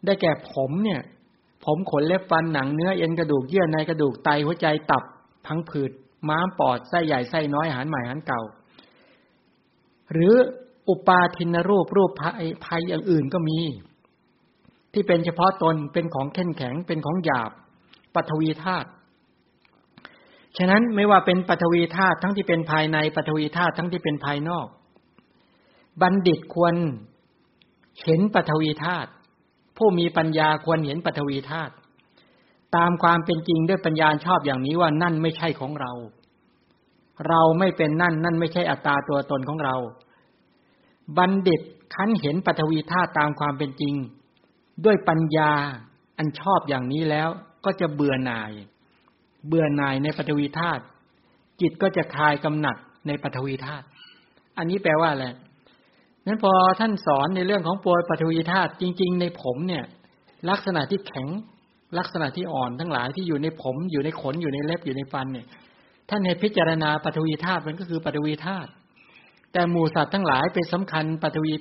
[0.04, 1.02] ได้แก่ผมเนี่ย
[1.64, 5.04] ผมขนเล็บฟันหนังเนื้อเอ็นกระดูกเยื่อในกระดูกไตหัวใจตับ
[5.46, 5.90] พังผืด
[6.28, 8.42] ม้ามปอดไส้ใหญ่ไส้น้อยอาหารใหม่อาหารเก่า
[10.12, 10.34] หรือ
[10.88, 13.58] อุปาทินรูปรูปภัยภัยอย่างอื่นก็มี
[14.92, 17.50] ที่เป็นเฉพาะตนเป็นของเข้นแข็งเป็นของหยาบ
[18.14, 18.88] ปัทวีธาตุ
[20.58, 24.66] ฉะนั้นไม่ว่าเป็นปัทวีธาตุทั้งที่เป็นภายในปัทวีธาตุทั้งที่เป็นภายนอก
[26.02, 26.74] บัณฑิตควร
[28.02, 29.10] เห็นปัทวีธาตุ
[29.76, 31.72] ผู้มีปัญญาควรเห็นปัทวีธาตุ
[32.76, 35.92] ตามความเป็นจริงด้วยปัญญาชอบอย่างนี้ว่านั่นไม่ใช่ของเรา
[37.28, 39.76] เราไม่เป็นนั่น นั่นไม่ใช่อัตตาตัวตนของเรา
[41.18, 41.60] บัณฑิต
[41.94, 43.94] คันเห็นปฐวีธาตุตามความเป็นจริง
[44.84, 45.52] ด้วยปัญญา
[46.18, 47.28] อันชอบอย่างนี้แล้ว
[47.64, 48.52] ก็จะเบื่อหน่าย
[49.48, 50.82] เบื่อหน่ายในปฐวีธาตุ
[51.60, 52.76] จิตก็จะคลายกำหนัด
[53.06, 53.84] ในปฐวีธาตุ
[54.58, 55.26] อันนี้แปลว่าอะไร
[56.26, 59.84] นั้นพอท่านสอนในเรื่องของปวยปฐวีธาตุจริง ๆ ในผมเนี่ย
[60.50, 61.28] ลักษณะที่แข็ง
[61.98, 65.46] ลักษณะที่อ่อนทั้งหลายที่อยู่ในผมอยู่ในขนอยู่ในเล็บอยู่ในฟันเนี่ย
[66.10, 68.70] ท่านให้พิจารณาปฐวีธาตุมันก็คือปฐวีธาตุ
[69.56, 71.54] แต่หมูสัตว์ทั้งหลายเป็นสำคัญปฐวี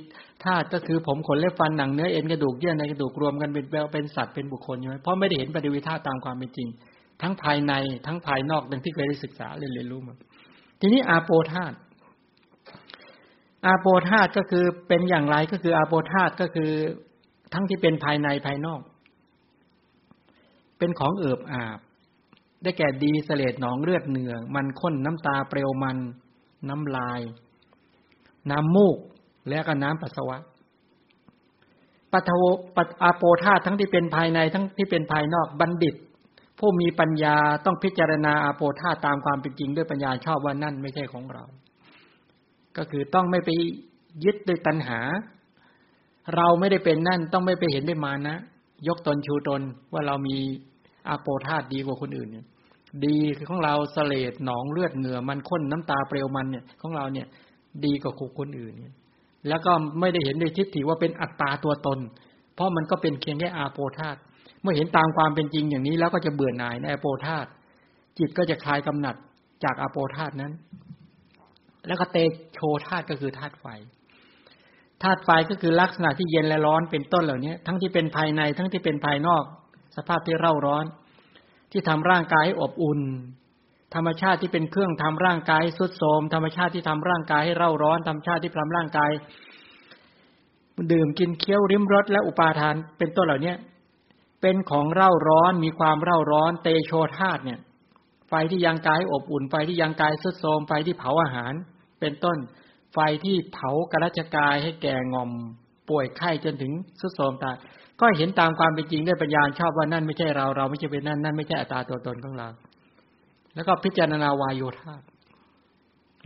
[0.45, 6.67] ธาตุก็คือผมขนเล็บฟันหนังเนื้อเอ็นกระดูกเยื่อในกระดูกรวมกันเป็นเป็นสัตว์เป็นบุคคลใช่ไหมเพราะไม่ได้เห็นปฐวีธาตุตามความเป็นจริง
[7.21, 7.73] ทั้งภายใน
[8.05, 10.15] ทั้งภายนอกดังที่เคยได้ศึกษาเรียนเรียนรู้มา
[10.79, 11.75] ทีนี้อาโปธาตุ
[13.65, 16.71] อาโปธาตุก็คือเป็นอย่างไรก็คืออาโปธาตุก็คือ
[17.53, 18.81] ทั้งที่เป็นภายในภายนอก
[20.77, 21.79] เป็นของเอิบอาบ
[22.63, 25.97] ได้แก่ดีเสลดหนองเลือดเหนืองมันข้นน้ำตาเปลวมัน
[26.69, 27.21] น้ำลาย
[28.51, 28.97] น้ำมูก
[29.49, 30.37] และก็น้ำปัสสาวะ
[32.11, 32.43] ปัทโว
[32.75, 35.95] ปัอาโปธาทั้งที่เป็นภายในทั้งที่เป็นภายนอกบัณฑิต
[36.59, 37.35] ผู้มีปัญญา
[37.65, 41.43] ต้องพิจารณาอาโปธาตามความเป็นจริงด้วยปัญญาชอบว่านั่นไม่ใช่ของเรา
[42.77, 43.49] ก็คือต้องไม่ไป
[44.23, 44.99] ยึดด้วยตัณหา
[46.35, 48.37] เราไม่ได้เป็นนั่นต้องไม่ไปเห็นด้วยมานะ
[48.87, 49.61] ยกตนชูตน
[49.93, 50.37] ว่าเรามี
[51.09, 52.45] อาโปธาดีกว่าคนอื่นเนี่ย
[53.05, 57.27] ดีคือของเราสเลดหนองเลือดเหงื่อมันข้นน้ำตาเปลวมันเนี่ยของเราเนี่ย
[57.85, 58.73] ดีกว่าคนอื่น
[59.47, 61.99] แล้วก็ไม่ได้เห็นในทิฏฐิว่าเป็นอัตตาตัวตน
[62.55, 64.15] เพราะมันก็เป็นเพียงแค่อาโปธาต
[64.61, 67.45] เมื่อเห็นตามความเป็นจริงอย่างนี้แล้วก็จะเบื่อหน่ายในอาโปธาต
[68.17, 69.15] จิตก็จะคลายกำหนัด
[69.63, 70.53] จากอาโปธาตนั้น
[71.87, 72.17] แล้วก็เต
[72.53, 73.65] โชธาตก็คือธาตุไฟ
[75.03, 79.43] ธาตุไฟก็คือลักษณะที่เย็นและร้อนเป็นต้นเหล่านี้ทั้งที่เป็นภายในทั้งที่เป็นภายนอก
[79.97, 80.85] สภาพที่เร่าร้อน
[81.71, 82.99] ที่ทำร่างกายให้อบอุ่น
[83.93, 89.11] ธรรมชาติที่เป็นเครื่องทำร่างกายสุดโทมธรรมชาติที่ทำร่างกายให้เร่าร้อนธรรมชาติที่ทำร่างกาย
[90.91, 93.53] ดื่มกินเคี้ยวริมรสและอุปาทานเป็นต้นเหล่านี้
[94.41, 97.59] เป็นของเร่าร้อนมีความเร่าร้อน เตโชธาตเนี่ย
[98.29, 101.53] ไฟที่ยังกายอบอุ่นไฟที่ยังกายสุดโทมไฟที่เผาอาหาร
[101.99, 102.37] เป็นต้น
[102.93, 105.31] ไฟที่เผากระชกายให้แก่งอม
[105.89, 107.55] ป่วยไข้จนถึงสุดโทมตาย
[107.99, 112.47] ก็เห็นตามความเป็นจริงด้วยปัญญาชอบว่านั่นไม่ใช่เราเราไม่ใช่เป็นนั่นนั่นไม่ใช่อัตตาตัวตนของเรา
[113.55, 114.95] แล้วก็พิจารณาวายโยธา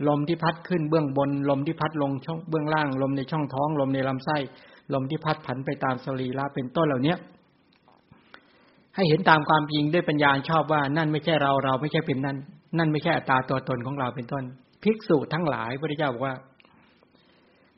[0.08, 4.36] ลมที่พัดขึ้นเบื้องบน ลมที่พัดลงช่องเบื้องล่าง ลมในช่องท้อง ลมในลำไส้
[4.94, 7.14] ลมที่พัดผันไปตามสรีระเป็นต้นเหล่านี้
[8.94, 12.36] ให้เห็นตามความจริงด้วยปัญญาชอบว่านั่นไม่ใช่เราเราไม่ใช่เป็นนั่น
[12.78, 14.44] นั่นไม่ใช่อัตตาตัวตนของเราเป็นต้น
[14.82, 16.36] ภิกษุทั้งหลายพระเจ้าบอกว่า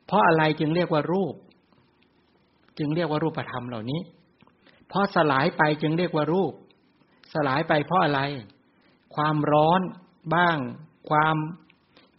[0.07, 1.35] เพราะอะไรจึงเรียกว่ารูป
[2.79, 4.01] จึงเรียกว่ารูปธรรมเหล่านี้
[4.89, 6.53] เพราะสลายไปจึงเรียกว่ารูป
[7.33, 8.21] สลายไปเพราะอะไร
[9.15, 9.81] ความร้อน
[10.35, 10.59] บ้าง
[11.11, 11.37] ความ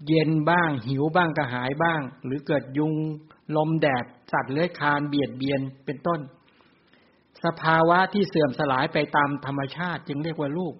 [0.07, 2.93] เย็นบ้าง หิวบ้างกระหายบ้าง หรือเกิดยุง
[3.55, 6.19] ลมแดด สัตว์เลื้อยคานเบียดเบียนเป็นต้น
[7.43, 10.75] สภาวะที่เสื่อมสลายไปตามธรรมชาติจึงเรียกว่ารูป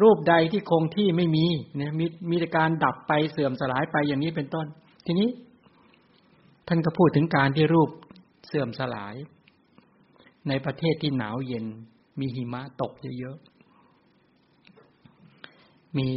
[0.00, 1.46] รูปใดที่คงที่ไม่มี
[1.76, 4.66] เนี่ยมีมีการดับไปเสื่อมสลายไปอย่างนี้เป็นต้น
[5.06, 5.28] ทีนี้
[6.68, 7.90] ท่านก็พูดถึงการที่รูป
[8.46, 9.14] เสื่อมสลาย
[10.48, 11.64] ในประเทศที่หนาวเย็น
[12.20, 13.57] มีหิมะตกเยอะๆ
[15.96, 16.10] มี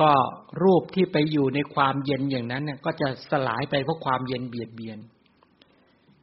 [0.00, 0.12] ก็
[0.62, 4.98] รูปที่ไปอยู่ในความเย็นอย่างนั้นเนี่ยก็จะสลายไปเพราะความเย็นเบียดเบียน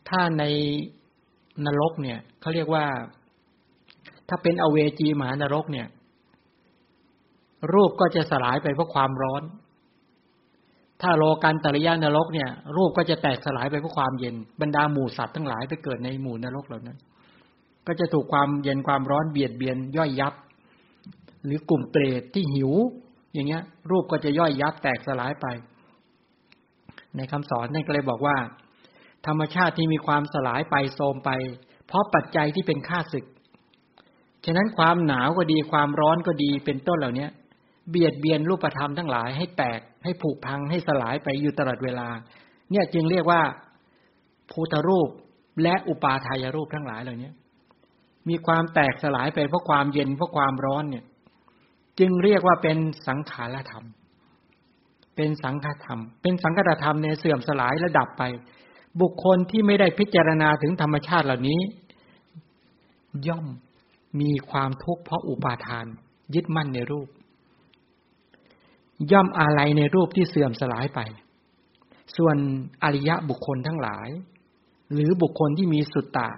[0.09, 0.43] ถ้าใน
[1.65, 2.85] นรกเนี่ยเขาเรียกว่า
[4.29, 5.87] ถ้าเป็นอเวจีมหานรกเนี่ย
[7.73, 9.43] รูปก็จะสลายไปเพราะความร้อน
[11.01, 16.97] ถ้าโลกันตริยานรกเนี่ย รูปก็จะแตกสลายไปเพราะความเย็น บรรดาหมู่สัตว์ทั้งหลายไปเกิดในหมู่นรกเหล่านั้น
[17.87, 20.33] ก็จะถูกความเย็นความร้อนเบียดเบียนย่อยยับ
[21.47, 22.71] หรือกลุ่มเปรตที่หิว
[23.33, 25.45] อย่างเงี้ย รูปก็จะย่อยยับแตกสลายไป
[27.15, 28.37] ในคำสอนนั่นก็เลยบอกว่า
[29.27, 31.29] ธรรมชาติที่มีความสลายไปโทมไป
[31.87, 33.25] เพราะปัจจัยที่เป็นค่าศึก
[34.45, 37.27] ฉะนั้นความหนาวก็ดีความร้อนก็ดีเป็นต้นเหล่านี้
[37.89, 42.07] เบียดเบียนรูปธรรมทั้งหลายให้แตกให้ผุพังให้สลายไปอยู่ตลอดเวลา
[42.71, 43.41] เนี่ยจึงเรียกว่า
[44.51, 45.09] ภูตรูป
[45.63, 47.31] และอุปาทายรูปทั้งหลายเหล่านี้
[48.29, 51.05] มีความแตกสลายไปเพราะความเย็นเพราะความร้อนเนี่ย
[51.99, 52.77] จึงเรียกว่าเป็น
[53.07, 53.85] สังขารธรรม
[55.15, 58.23] เป็นสังฆธรรม เป็นสังฆธรรมในเสื่อมสลายและดับไป
[59.01, 61.59] บุคคลที่ไม่ได้พิจารณาถึงธรรมชาติเหล่านี้
[63.27, 63.45] ย่อม
[64.21, 65.85] มีความทุกข์เพราะอุปาทาน
[66.35, 67.07] ยึดมั่นในรูป
[69.11, 70.99] ย่อมอะไรในรูปที่เสื่อมสลายไป
[72.17, 72.37] ส่วน
[72.83, 74.09] อริยะบุคคลทั้งหลาย
[74.93, 76.29] หรือบุคคลที่มีสุตตะ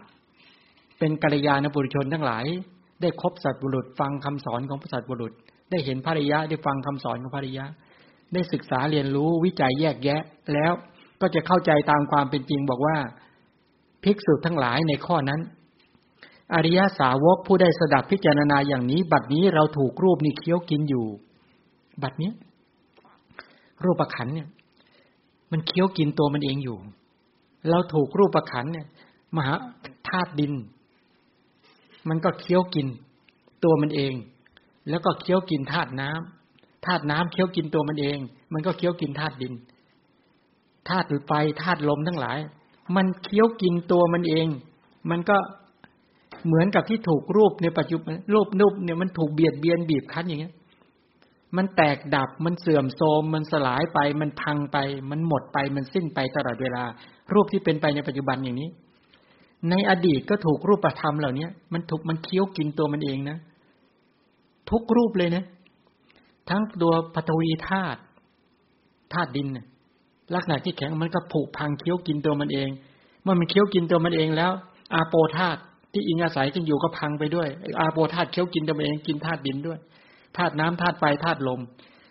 [1.00, 2.46] เป็นกัลยาณบุรุชนทั้งหลาย
[3.02, 5.34] ได้คบสัตว์บุรุษฟังคำสอนของพระสัตบุรุษ
[5.72, 7.66] ได้เห็นภริยะได้ฟังคำสอนของภริยะ
[8.34, 10.22] ได้ศึกษาเรียนรู้วิจัยแยกแยะ
[10.54, 10.74] แล้ว
[11.22, 12.98] ก็จะเข้าใจตามความเป็นจริงบอกว่า
[14.04, 15.42] ภิกษุทั้งหลายในข้อนั้น
[16.54, 21.06] อริยสาวกผู้ได้สดับพิจารณาอย่างนี้ บัดนี้เราถูกรูปนี่เคี้ยวกินอยู่
[22.04, 22.32] บัดนี้
[23.84, 24.48] รูปประขันเนี่ย
[25.52, 26.78] มันเคี้ยวกินตัวมันเองอยู่
[27.70, 28.88] เราถูกรูปประขันเนี่ย
[29.36, 29.54] มหา
[30.08, 30.54] ธาตุดิน
[32.10, 32.88] มันก็เคี้ยวกิน
[33.64, 34.14] ตัวมันเอง
[34.90, 38.18] แล้วก็เคี้ยวกินธาตุน้ำธาตุน้ำเคี้ยวกินตัวมันเอง
[38.54, 39.54] มันก็เคี้ยวกินธาตุดิน
[40.90, 41.32] ธาตุไฟ
[41.62, 42.40] ธาตุลมทั้งหลาย
[42.96, 44.48] มันเคี้ยวกินตัวมันเอง
[45.10, 45.38] มันก็
[46.46, 50.54] เหมือนกับที่ถูกรูปในปัจจุบันรูปนุบเนี่ยมันถูกเบียดเบียนบีบคั้นอย่างเงี้ย
[51.58, 54.78] มันแตกดับมันเสื่อมโทรมมันสลายไป มันพังไป
[55.10, 56.84] มันหมดไปมันสิ้นไปตลอดเวลา
[57.34, 58.70] รูปที่เป็นไปในปัจจุบันอย่างนี้
[59.70, 63.38] ในอดีตก็ถูกรูปธรรมเหล่านี้มันถูกมันเคี้ยวกินตัวมันเองนะ
[64.72, 65.44] ทุกรูปเลยนะ
[66.50, 68.00] ทั้งตัวปฐวีธาตุ
[69.14, 69.48] ธาตุดิน
[70.36, 72.70] ลักษณะที่แข็งมันก็ผุพังเคี้ยวกินตัวมันเอง
[73.24, 74.52] เมื่อมันเคี้ยวกินตัวมันเองแล้ว
[74.94, 75.60] อาโปธาตุ
[75.94, 77.48] ที่อิงอาศัยกันอยู่ก็พังไปด้วย
[77.80, 79.80] อาโปธาตุเคี้ยวกินตัวมันเองกินธาตุดินด้วย
[80.38, 81.62] ธาตุน้ำธาตุไฟธาตุลม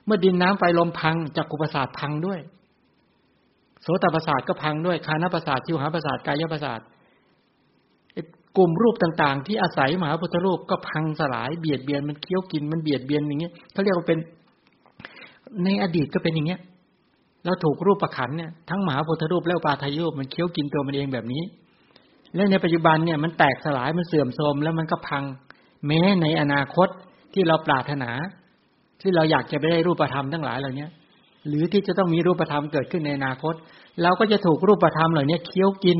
[0.06, 2.40] เมื่อดินน้ำไฟลมพังจักกุประสาทพังด้วย
[3.82, 6.80] โสตประสาทก็พังด้วยคานประสาททิวหาประสาทกายประสาท
[8.58, 14.18] กลุ่มรูปต่างๆ ที่อาศัยมหาพุทธรูปก็พังสลายเบียดเบียนมันเคี้ยวกินมันเบียดเบียนอย่างเงี้ยเขาเรียกว่าเป็น
[15.64, 16.60] ในอดีตก็เป็นอย่างเงี้ย
[17.44, 21.42] แล้วถูกรูปประขันเนี่ยทั้งมหาพุทธรูปและปาทายรูปมันเคี้ยวกินตัวมันเองแบบนี้
[22.34, 25.24] และในปัจจุบันเนี่ยมันแตกสลายมันเสื่อมโทรมแล้วมันก็พัง
[25.86, 26.88] แม้ในอนาคต
[27.34, 28.10] ที่เราปรารถนา
[29.00, 30.86] ที่เราอยากจะไปได้รูปธรรมทั้งหลายเหล่านี้
[31.48, 33.54] หรือที่จะต้องมีรูปธรรมเกิดขึ้นในอนาคต
[34.02, 35.98] เราก็จะถูกรูปธรรมเหล่านี้เคี้ยวกิน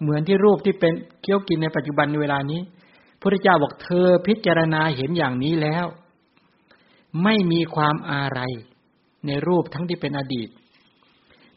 [0.00, 0.92] เหมือนที่รูปที่เป็น
[1.22, 2.60] เคี้ยวกินในปัจจุบันในเวลานี้
[3.20, 5.86] พระเจ้าบอกเธอพิจารณาเห็นอย่างนี้แล้ว
[7.24, 8.40] ไม่มีความอะไร
[9.26, 10.48] ในรูปทั้งที่เป็นอดีต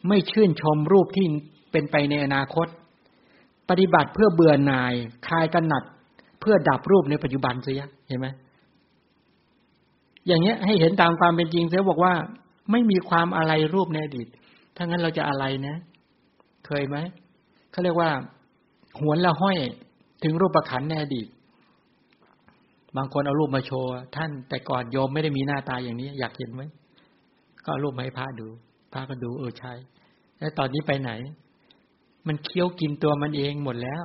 [0.08, 1.26] ไม่ชื่นชมรูปที่
[1.72, 2.66] เป็นไปในอนาคต
[3.68, 4.94] ปฏิบัติเพื่อเบื่อหน่าย
[5.26, 5.84] คลายกันหนัด
[6.40, 8.26] เพื่อดับรูปในปัจจุบันเสียเห็นไหม
[10.26, 12.14] อย่างเงี้ยให้เห็นตามความเป็นจริงเสียบอกว่า
[12.70, 14.28] ไม่มีความอะไรรูปในอดีต
[14.76, 15.76] ถ้างั้นเราจะอะไรนะ
[16.66, 16.96] เคยไหม
[17.78, 18.12] เขาเรียกว่า
[19.00, 19.58] หวนละห้อย
[20.22, 21.28] ถึงรูปประคันในอดีต
[22.96, 26.62] บางคนเอารูปมาโชว์ท่านแต่ก่อนโยมไม่ได้มีหน้าตาอย่างนี้ อยากเห็นไหม
[27.64, 28.48] ก็เอารูปมาให้พระดู
[28.92, 29.72] พระก็ดูเออใช่
[30.38, 31.10] แล้วตอนนี้ไปไหน
[32.26, 34.04] มันเคี้ยวกินตัวมันเองหมดแล้ว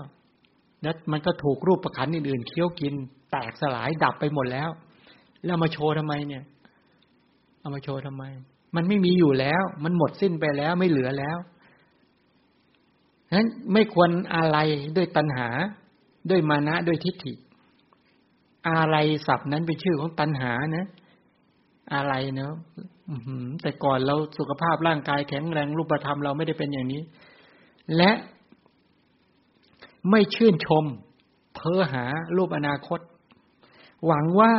[0.82, 2.93] แล้วมันก็ถูกรูปประคันอื่นๆเคี้ยวกิน
[3.32, 4.69] แตกสลายดับไปหมดแล้ว
[5.45, 6.43] แล้วมาโชว์ทำไมเนี่ย
[7.59, 8.24] เอามาโชว์ทำไม
[8.76, 11.38] มันไม่มีอยู่แล้ว มันหมดสิ้นไปแล้วไม่เหลือแล้ว
[13.36, 14.58] นั้นไม่ควรอะไร
[14.98, 15.50] ด้วยตัณหา
[16.30, 17.34] ด้วยมานะด้วยทิฏฐิ
[18.70, 18.96] อะไร
[19.28, 20.88] ศัพท์นั้นเป็นชื่อของตัณหานะ
[21.94, 22.54] อะไรเนาะ
[23.62, 27.02] แต่ก่อนเราสุขภาพร่างกายแข็งแรงรูปธรรมเราไม่ได้เป็นอย่างนี้
[27.98, 28.12] และ
[30.12, 30.86] ไม่ชื่นชม
[31.56, 32.06] เพ้อหา
[32.38, 33.00] รูปอนาคต
[34.06, 34.54] หวังว่า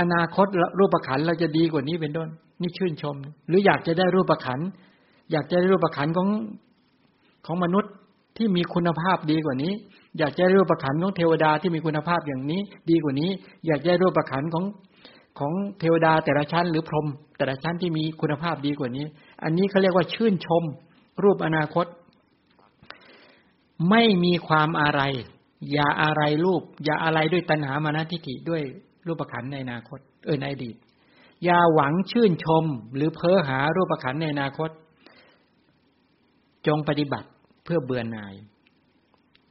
[0.00, 0.46] อนาคต
[0.78, 2.28] รูปขันเราจะดีกว่านี้เป็นต้น
[2.60, 3.16] นี่ชื่นชม
[3.48, 4.60] หรืออยากจะได้รูปขัน
[5.32, 6.28] อยากจะได้รูปขันของ
[7.46, 7.92] ของมนุษย์
[8.36, 9.72] ที่มีคุณภาพดีกว่านี้
[10.18, 13.30] อยากจะได้รูปขันของเทวดาที่มีคุณภาพอย่างนี้ ดีกว่านี้
[13.66, 14.64] อยากได้รูปขันของ
[15.38, 19.06] ของเทวดาแต่ละชั้น หรือพรหมแต่ละชั้นที่มีคุณภาพดีกว่านี้
[19.42, 20.62] อันนี้เขาเรียกว่าชื่นชม
[21.22, 21.86] รูปอนาคต
[23.90, 25.02] ไม่มีความอะไร
[25.72, 28.62] อย่าอะไรรูป อย่าอะไรด้วยตัณหามานะทิฏฐิด้วย
[29.06, 30.76] รูปขันในอนาคต เออในอดีต
[31.44, 34.70] อย่าหวังชื่นชม หรือเพ้อหารูปขันในอนาคต
[36.66, 37.28] จงปฏิบัติ
[37.66, 38.34] เพื่อเบื่อหน่าย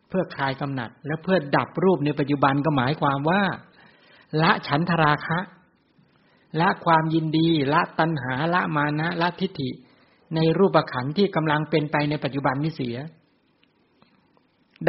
[0.10, 3.42] เพื่อคลายกำหนัด และเพื่อดับรูปในปัจจุบันก็หมายความว่า
[4.42, 5.40] ละฉันทราคะ
[6.60, 9.70] ละความยินดี ละตัณหาละมานะ ละทิฏฐิ
[10.36, 12.98] ในรูปขันที่กำลังเป็นไปในปัจจุบันนี้เสีย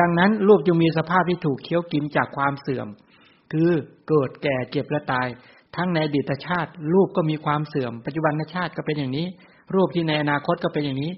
[0.01, 2.89] ดังนั้นรูปจึงมีสภาพที่ถูกเคี้ยวกินจากความเสื่อม
[3.53, 3.71] คือ
[4.09, 5.27] เกิดแก่เก็บและตาย
[5.77, 9.27] ทั้งในอดีตชาติ รูปก็มีความเสื่อม ปัจจุบันชาติก็เป็นอย่างนี้
[9.75, 11.13] รูปที่ในอนาคตก็เป็นอย่างนี้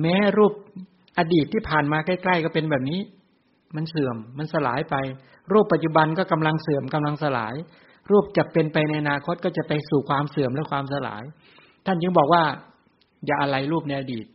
[0.00, 0.52] แม้รูป
[1.18, 3.00] อดีตที่ผ่านมาใกล้ ๆ ก็เป็นแบบนี้
[3.76, 4.96] มันเสื่อมมันสลายไป
[5.52, 7.54] รูปปัจจุบันก็กำลังเสื่อมกำลังสลาย
[8.10, 11.22] รูปจะเป็นไปในอนาคตก็จะไปสู่ความเสื่อมและความสลาย
[11.86, 12.42] ท่านจึงบอกว่า
[13.26, 14.26] อย่าอะไรรูปในอดีต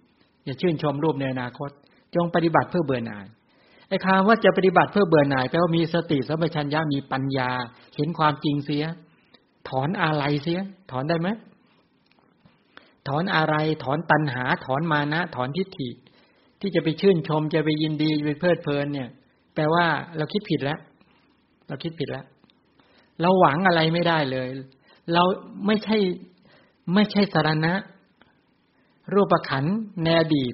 [0.45, 1.69] อย่าชื่นชมรูปในอนาคต
[2.15, 3.25] จงปฏิบัติเพื่อเบื่อหน่าย
[3.89, 7.49] ไอ้คำว่าจะปฏิบัติเพื่อเบื่อหน่ายแปลว่ามีสติสัมปชัญญะมีปัญญา
[7.95, 8.83] เห็นความจริงเสีย
[9.69, 10.59] ถอนอะไรเสีย
[10.91, 11.29] ถอนได้ไหม
[13.07, 15.89] ถอนอะไร ถอนตัณหา ถอนมานะ ถอนทิฏฐิ
[16.65, 19.09] ที่จะไปชื่นชมจะไปยินดีจะไปเพลิดเพลินเนี่ย
[19.55, 19.85] แปลว่า
[20.17, 20.79] เราคิดผิดแล้ว
[21.67, 22.25] เราคิดผิดแล้ว
[23.21, 24.47] เราหวังอะไรไม่ได้เลย
[25.13, 25.23] เรา
[25.65, 25.97] ไม่ใช่
[26.93, 27.73] ไม่ใช่สารณะ
[29.13, 29.65] รูปขัน
[30.03, 30.53] ในอดีต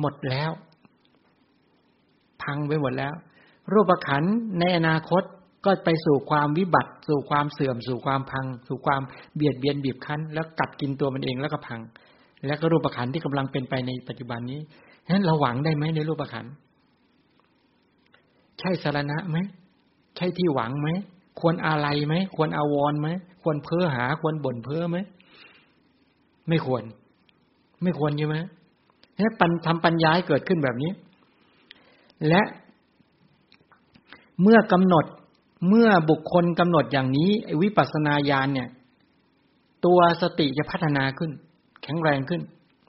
[0.00, 0.50] หมดแล้ว
[2.42, 3.14] พังไปหมดแล้ว
[3.72, 4.22] รูปขัน
[4.58, 5.22] ในอนาคต
[5.64, 9.02] ก็ไปสู่ความวิบัติ สู่ความเสื่อม สู่ความพัง สู่ความ
[9.34, 11.80] เบียดเบียนบีบคั้น แล้วกัดกินตัวมันเองแล้วก็พัง
[12.46, 14.60] แล้วก็รูปขันที่กำลังเป็นไปในปัจจุบันนี้
[15.06, 16.46] ฉะนั้นเราหวังได้ไหมในรูปขัน
[18.58, 19.36] ใช่สารณะไหม
[20.16, 20.88] ใช่ที่หวังไหม
[21.40, 23.08] ควรอะไรไหมควรอาวรไหม
[23.42, 24.98] ควรเพ้อหา ควรบ่นเพ้อไหม
[26.48, 26.82] ไม่ควร
[27.82, 28.36] ไม่ควรใช่ไหม
[29.18, 30.90] นี่ปัญทำปัญญาให้เกิดขึ้นแบบนี้
[32.28, 32.42] และ
[34.42, 35.04] เมื่อกำหนด
[35.68, 37.30] เมื่อบุคคลกำหนดอย่างนี้
[37.62, 38.68] วิปัสสนาญาณเนี่ย
[39.84, 41.30] ตัวสติจะพัฒนาขึ้น
[41.82, 42.42] แข็งแรงขึ้น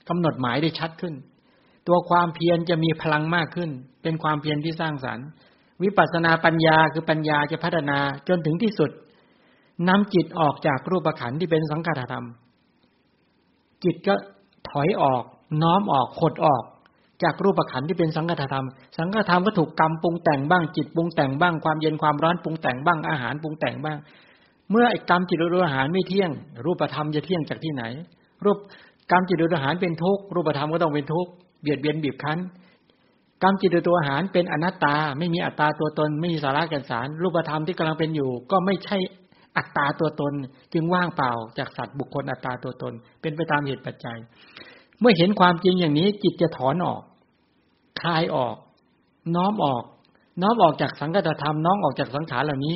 [0.10, 1.14] กำหนดหมายได้ชัดขึ้น
[1.88, 3.70] ตัวความเพียรจะมีพลังมากขึ้น
[4.04, 5.28] เป็นความเพียรที่สร้างสรรค์
[5.84, 8.92] วิปัสสนาปัญญาคือปัญญาจะพัฒนาจนถึงที่สุด
[9.90, 12.26] นำจิตออกจากรูปขันธ์ที่เป็นสังขารธรรม
[13.84, 14.16] จิตก็
[14.70, 15.24] ถอยออก
[15.64, 16.64] น้อมออกขดออก
[17.24, 18.66] จากรูปขันธ์ที่เป็นสังขารธรรม
[18.98, 23.98] สังขารธรรมก็ถูกกรรมปรุงแต่งบ้าง จิตปรุงแต่งบ้าง ความเย็นความร้อนปรุงแต่งบ้าง อาหารปรุงแต่งบ้าง
[24.72, 26.32] เมื่อไอ้กรรมจิตรูปอาหารไม่เที่ยง
[26.66, 27.84] รูปธรรมจะเที่ยงจากที่ไหน
[28.46, 28.58] รูป
[29.12, 31.32] กรรมจิตรูปอาหารเป็นทุกข์ รูปธรรมก็ต้องเป็นทุกข์
[31.64, 32.40] เบียดเบียนบีบคั้น
[33.44, 38.98] กรรมจิตโดยตัวอาหารเป็นอนัตตา ไม่มีอัตตาตัวตน ไม่มีสาระแก่นสาร รูปธรรมที่กำลังเป็นอยู่ ก็ไม่ใช่
[39.58, 40.34] อัตตาตัวตน
[40.74, 44.18] จึงว่างเปล่าจากสัตว์บุคคลอัตตาตัวตน เป็นไปตามเหตุปัจจัย
[45.00, 47.02] เมื่อเห็นความจริงอย่างนี้ จิตจะถอนออก
[48.02, 48.56] คลายออก
[49.36, 49.84] น้อมออก
[50.42, 52.76] น้อมออกจากสังกัตธรรมน้อมออกจากสังขารเหล่านี้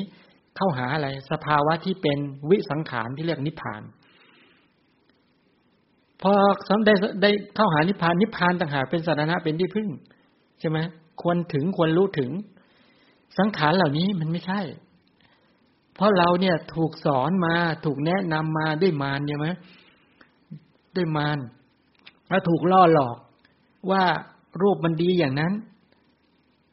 [0.56, 2.20] เข้าหาอะไรสภาวะที่เป็น
[2.50, 3.82] วิสังขารที่เรียกนิพพาน
[6.22, 6.32] พอ
[6.68, 9.90] สำได้ได้เข้าหานิพพานนิพพานต่างหากเป็นสาระเป็นที่พึ่ง
[10.60, 10.78] ใช่ไหม
[11.22, 12.32] ควรถึงควรรู้ถึง
[13.38, 14.62] สังขารเหล่านี้มันไม่ใช่
[15.96, 17.56] เพราะเราเนี่ยถูกสอนมา
[17.86, 19.48] ถูกแนะนำมาด้วยมารใช่ไหม
[20.96, 21.38] ด้วยมาร
[22.30, 23.18] แล้วถูกล่อหลอก
[23.92, 24.04] ว่า
[24.62, 25.54] รูปมันดีอย่างนั้น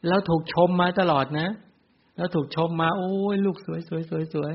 [0.07, 1.47] แล้วถูกชมมาตลอดนะ
[2.17, 4.53] แล้วถูกชมมา โอ้ยลูกสวยสวยสวยสวย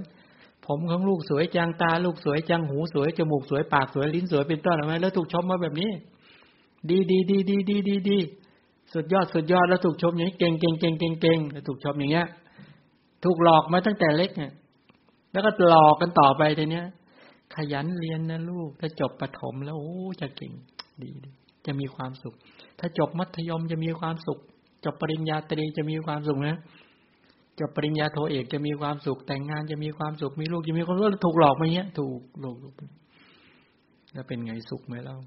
[0.72, 5.90] ผมของลูกสวยจังตา ลูกสวยจังหูสวยจมูกสวยปากสวยลิ้นสวยเป็นต้นอะไรแล้วถูกชมมาแบบนี้
[6.90, 8.18] ดีดีดีดีดีดีดี
[8.92, 12.26] สุดยอดสุดยอดแล้วถูกชมอย่างนี้เก่งเก่งเก่งเก่งเก่งแล้วถูกชมอย่างเงี้ย
[13.24, 14.52] ถูกหลอกมาตั้งแต่เล็กเนี่ย
[15.32, 16.86] แล้วก็หลอกกันต่อไปทีเนี้ย
[17.54, 20.52] ขยันเรียนนะลูก ถ้าจบประถมแล้วโอ้จะเก่ง
[21.02, 21.10] ดี
[21.66, 22.34] จะมีความสุข
[22.78, 24.38] ถ้าจบมัธยมจะมีความสุข
[24.84, 26.58] จบปริญญาตรีจะมีความสุขนะ
[27.58, 32.56] จบปริญญาโทเอกจะมีความสุขแต่งงานจะมีความสุขมีลูกจะมีความรู้ถูกหลอกมาเนี้ย ถูกหลอก
[34.12, 35.18] แล้วเป็นไงสุขไหมเล่า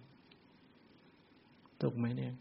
[1.81, 2.33] สุขไหมเนี่ย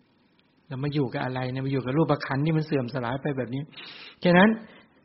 [0.68, 3.62] เรามาอยู่กับอะไรเนี่ยมาอยู่กับรูปขันที่มันเสื่อมสลายไปแบบนี้
[4.24, 4.48] ฉะนั้น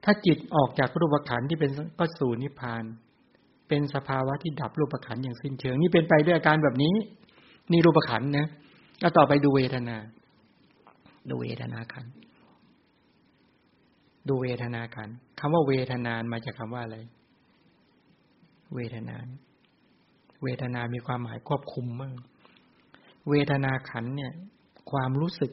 [0.04, 2.84] ถ้าจิตออกจากรูปขันที่เป็นก็สู่นิพพาน
[3.68, 6.94] เป็นสภาวะที่ดับรูปขันอย่างสิ้นเชิง นี่เป็นไปด้วยอาการแบบนี้
[7.72, 8.48] นี่รูปขันนะ
[9.02, 9.98] แล้วต่อไปดูเวทนา
[11.30, 12.06] ดูเวทนาขัน
[14.30, 15.10] ดูเวทนาขัน
[15.40, 16.98] คำว่าเวทนานมาจากคำว่าอะไร
[18.76, 19.16] เวทนา
[20.44, 22.18] เวทนามีความหมายควบคุมมาก
[23.30, 24.34] เวทนาขันเนี่ย
[24.92, 25.52] ความรู้สึก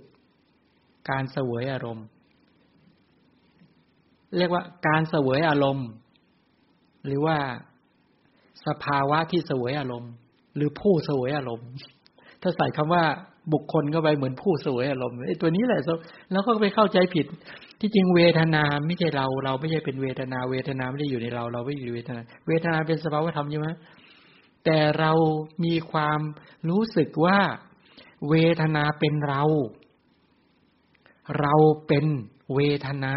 [1.10, 2.06] การเสวยอารมณ์
[4.38, 5.88] เรียกว่าการเสวยอารมณ์
[7.06, 7.36] หรือว่า
[8.66, 10.12] สภาวะที่เสวยอารมณ์
[10.56, 11.68] หรือผู้เสวยอารมณ์
[12.42, 13.04] ถ้าใส่คำว่า
[13.52, 15.80] บุคคลเข้าไปเหมือนผู้เสวยอารมณ์ไอ้ตัวนี้แหละ
[16.32, 17.26] แล้วก็ไปเข้าใจผิด
[17.80, 23.68] ที่จริงเวทนาไม่ใช่เรา เราไม่ใช่เป็นเวทนา เวทนาไม่ได้อยู่ในเรา เราไม่อยู่เวทนา เวทนาเป็นสภาวธรรมใช่ไหม
[24.64, 25.12] แต่เรา
[25.64, 26.20] มีความ
[26.68, 27.38] รู้สึกว่า
[28.28, 29.42] เวทนาเป็นเรา
[31.40, 31.54] เรา
[31.86, 32.06] เป็น
[32.54, 33.14] เวทนา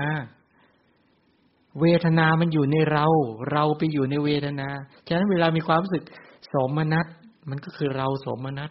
[1.81, 3.05] เวทนามันอยู่ในเรา
[3.51, 4.67] เราไปอยู่ในเวทนา
[5.07, 6.03] ฉะนั้นเวลามีความรู้สึก
[6.53, 7.05] สมนัต
[7.49, 8.69] มันก็คือเราสมนัต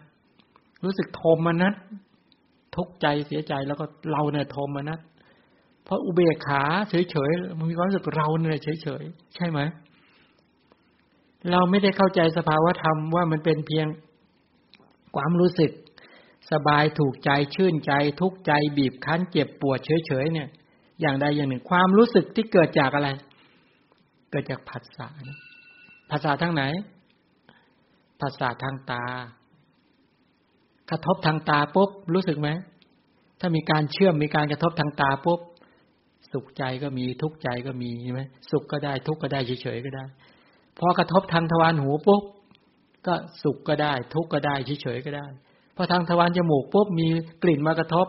[0.85, 1.75] รู้สึกโทมนัต
[2.77, 5.01] ทุกข์ใจเสียใจแล้วก็เราเนี่ยโทมนัต
[5.87, 9.61] เพราะอุเบกขาเฉยๆมันมีความรู้สึกเราเนี่ยเฉยๆใช่ไหม
[11.51, 13.87] เราไม่ได้เข้าใจสภาวธรรมว่ามันเป็นเพียง
[15.17, 15.71] ความรู้สึก
[16.53, 20.49] สบายถูกใจชื่นใจ ทุกใจบีบคั้น เจ็บปวดเฉยๆเนี่ย
[21.01, 23.09] อย่างใดอย่างหนึ่ง ความรู้สึกที่เกิดจากอะไร
[24.31, 25.07] เกิดจากผัสสะ
[26.11, 26.63] ภาษาทั้งไหน
[28.21, 29.05] ภาษาทางตา
[30.91, 32.49] กระทบทางตาปุ๊บรู้สึกไหม
[33.41, 35.41] ถ้ามีการเชื่อมมีการกระทบทางตาปุ๊บ
[36.37, 40.05] สุขใจก็มีทุกข์ใจก็มีใช่ไหมสุขก็ได้ทุกข์ก็ได้เฉยๆก็ได้
[40.79, 42.23] พอกระทบทางทวารหูปุ๊บ
[43.07, 45.27] ก็สุขก็ได้ ทุกข์ก็ได้เฉยๆก็ได้
[45.77, 47.09] พอทางทวารจมูกปุ๊บมี
[47.43, 48.07] กลิ่นมากระทบ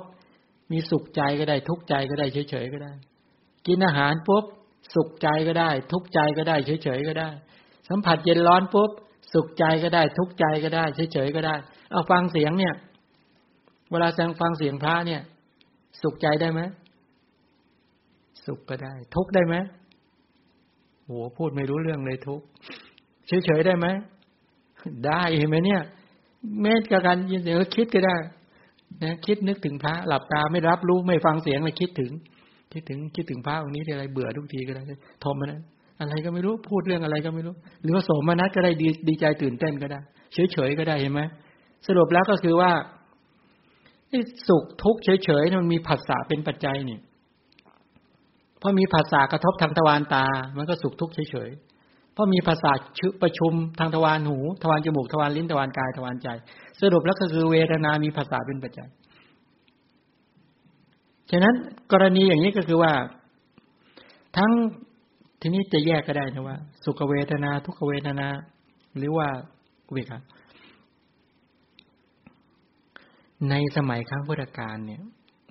[0.72, 2.94] มีสุขใจก็ได้ ทุกข์ใจก็ได้เฉยๆก็ได้
[3.68, 4.44] กินอาหารปุ๊บ
[4.96, 7.30] สุขใจก็ได้ ทุกข์ใจก็ได้เฉยๆก็ได้
[7.90, 8.92] สัมผัสเย็นร้อนปุ๊บ
[9.34, 11.56] สุขใจก็ได้ ทุกข์ใจก็ได้เฉยๆก็ได้
[11.92, 12.76] เอาฟังเสียงเนี่ย
[13.92, 15.22] เวลาแสงฟังเสียงพระเนี่ย
[16.02, 16.62] สุขใจได้ไหม
[18.48, 19.56] สุขก็ได้ ทุกได้ไหม
[21.06, 22.42] โหพูดไม่รู้เรื่องเลยทุก
[23.28, 23.88] เฉยๆได้ไหม
[25.06, 25.82] ได้เห็นไหมเนี่ย
[26.62, 28.16] แม้กับการยินเสียงคิดก็ได้
[29.04, 32.12] นะคิดนึกถึงพระ หลับตาไม่รับรู้ไม่ฟังเสียงเลยคิดถึง
[32.74, 34.84] คิดถึงคิดถึงพระองค์นี้ทีไรเบื่อทุกทีก็ได้
[35.24, 35.54] ทมมัน
[36.00, 40.00] อะไรก็ไม่รู้พูดเรื่องอะไรก็ไม่รู้ หรือว่าโสมนัสก็ได้ดีดีใจตื่นเต้นก็ได้
[40.34, 41.22] เฉยๆก็ได้เห็นไหม
[41.88, 42.72] สรุปแล้วก็คือว่า
[44.48, 46.98] สุขทุกข์เฉยๆมันมีผัสสะเป็นปัจจัยเนี่
[48.62, 50.26] พราะมีภาษากระทบทางทวารตา
[50.58, 56.28] มันก็สุขทุกข์เฉยๆเพราะมีภาษาชุประชุมทางทวารหู ทวารจมูก ทวารลิ้น ทวารกาย ทวารใจ
[56.82, 58.90] สรุปแล้วก็คือเวทนา มีภาษาเป็นปัจจัย
[61.32, 61.56] ฉะนั้น
[61.92, 62.92] กรณีอย่างนี้ก็คือว่า
[64.38, 64.52] ทั้ง
[65.42, 68.28] ทีนี้จะแยกก็ได้นะว่า สุขเวทนา ทุกเวทนา
[68.98, 69.28] หรือว่า
[69.94, 70.18] เวกา
[73.50, 75.02] ในสมัยครั้งพุทธกาลเนี่ย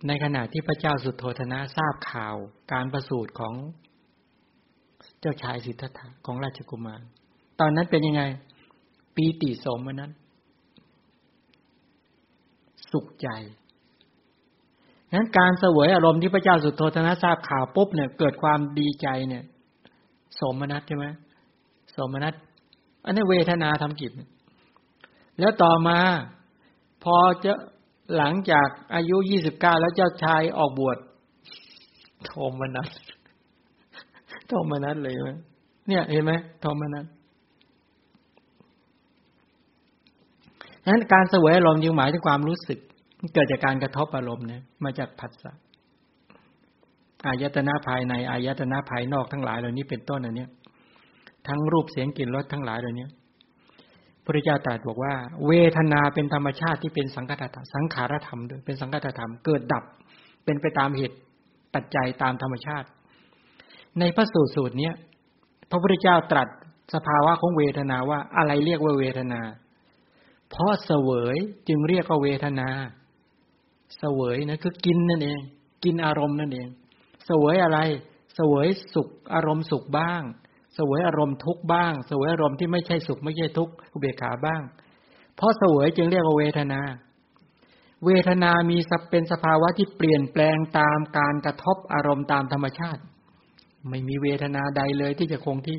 [0.07, 2.37] ในขณะที่พระเจ้าสุโธธนะทราบข่าว
[2.73, 3.55] การประสูติของ
[5.21, 7.01] เจ้าชายสิทธัตถะของราชกุมาร
[7.61, 8.23] ตอนนั้นเป็นยังไง
[9.15, 10.13] ปีติสมนั้น
[12.93, 13.29] สุขใจ
[15.15, 19.45] นั้นการเสวยอารมณ์ที่พระเจ้าสุโธธนะทราบข่าวปุ๊บเนี่ย เกิดความดีใจเนี่ย
[20.41, 21.07] สมนัตใช่ไหม
[21.97, 22.35] สมนัต
[23.05, 24.13] อันนี้เวทนาทำกิจ
[25.39, 25.99] แล้วต่อมา
[27.05, 27.53] พอจะ
[28.17, 30.99] หลังจากอายุยี่สิบเก้าแล้วเจ้าชายออกบวช
[32.25, 32.31] โท
[32.61, 32.91] มนัส
[34.49, 35.31] โทมนัสเลยไหม
[35.89, 37.07] เนี่ยเห็นไหมโทมนัส
[40.89, 42.79] นั้นการเสวยอารมณ์จึงหมายถึงความรู้สึก
[43.35, 45.53] เกิดจากการกระทบอารมณ์เนี่ยมาจากผัสสะ
[47.27, 50.47] อายตนะภายในอายตนะภายนอกทั้งหลายเหล่านี้เป็นต้นอันนี้
[51.49, 53.07] ทั้งรูปเสียงกลิ่นรสทั้งหลายเหล่านี้
[54.27, 55.15] พระเจ้าตรัสบอกว่า
[55.47, 59.85] เวทนาเป็นธรรมชาติที่เป็นสังขารธรรมสังขารธรรมด้วยเป็นสังขารธรรมเกิดดับ
[60.45, 61.17] เป็นไปตามเหตุ
[61.75, 62.89] ปัจจัยตามธรรมชาติ
[63.99, 64.91] ในพระสูตรสูตรนี้
[65.71, 66.49] พระพุทธเจ้าตรัส
[66.95, 69.41] สภาวะของเวทนาว่าอะไรเรียกว่าเวทนา
[70.51, 71.37] เพราะเสวย
[71.69, 72.69] จึงเรียกว่าเวทนา
[73.99, 75.41] เสวยนะคือกินนั่นเอง
[75.85, 76.69] กินอารมณ์นั่นเอง
[77.27, 77.79] เสวยอะไร
[78.35, 80.23] เสวยสุขอารมณ์สุขบ้าง
[80.79, 84.63] สวยอารมณ์ทุกบ้าง สวยอารมณ์ที่ไม่ใช่สุขไม่ใช่ทุกข์อุเบกขาบ้าง
[85.37, 86.81] เพราะสวยจึงเรียกว่าเวทนา
[88.07, 88.79] เวทนามี
[89.11, 93.03] เป็นสภาวะที่เปลี่ยนแปลงตามการกระทบอารมณ์ตามธรรมชาติ
[93.89, 95.79] ไม่มีเวทนาใดเลยที่จะคงที่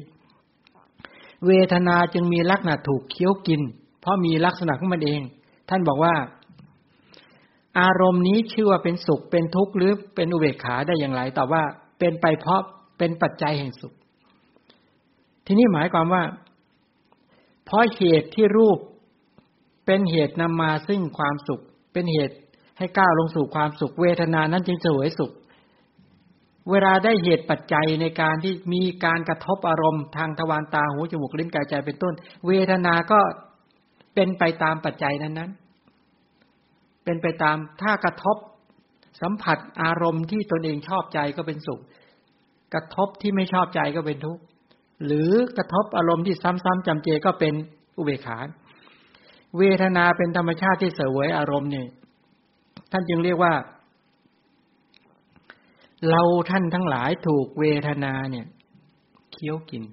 [1.47, 3.61] เวทนาจึงมีลักษณะถูกเคี้ยวกิน
[4.01, 5.21] เพราะมีลักษณะของมันเอง
[5.69, 6.15] ท่านบอกว่า
[7.79, 11.63] อารมณ์นี้ชื่อว่าเป็นสุขเป็นทุกข์หรือเป็นอุเบกขาได้อย่างไรตอบว่า
[11.99, 12.61] เป็นไปเพราะ
[12.97, 13.93] เป็นปัจจัยแห่งสุข
[15.47, 16.23] ทีนี้หมายความว่า
[17.65, 18.79] เพราะเหตุที่รูป
[19.85, 21.61] เป็นเหตุนำมาซึ่งความสุข
[21.93, 22.35] เป็นเหตุ
[22.77, 25.31] ให้ก้าวลงสู่ความสุข เวทนานั้นจึงเสวยสุข
[26.71, 32.13] เวลาได้เหตุปัจจัยในการที่มีการกระทบอารมณ์ทางทวารตาหูจมูกลิ้นกายใจเป็นต้น
[32.47, 33.19] เวทนาก็
[34.15, 35.51] เป็นไปตามปัจจัยนั้นนั้น
[37.03, 38.37] เป็นไปตามถ้ากระทบ
[39.21, 41.81] สัมผัสอารมณ์ที่ตนเองชอบใจก็เป็นสุข
[42.73, 44.41] กระทบที่ไม่ชอบใจก็เป็นทุกข์
[45.05, 47.53] หรือกระทบอารมณ์ที่ซ้ำๆจำเจก็เป็น
[47.97, 48.37] อุเบกขา
[49.57, 51.87] เวทนาเป็นธรรมชาติที่เสวยอารมณ์เนี่ย
[52.91, 53.53] ท่านจึงเรียกว่า
[56.09, 58.45] เราท่านทั้งหลายถูกเวทนาเนี่ย
[59.31, 59.83] เคี้ยวกิน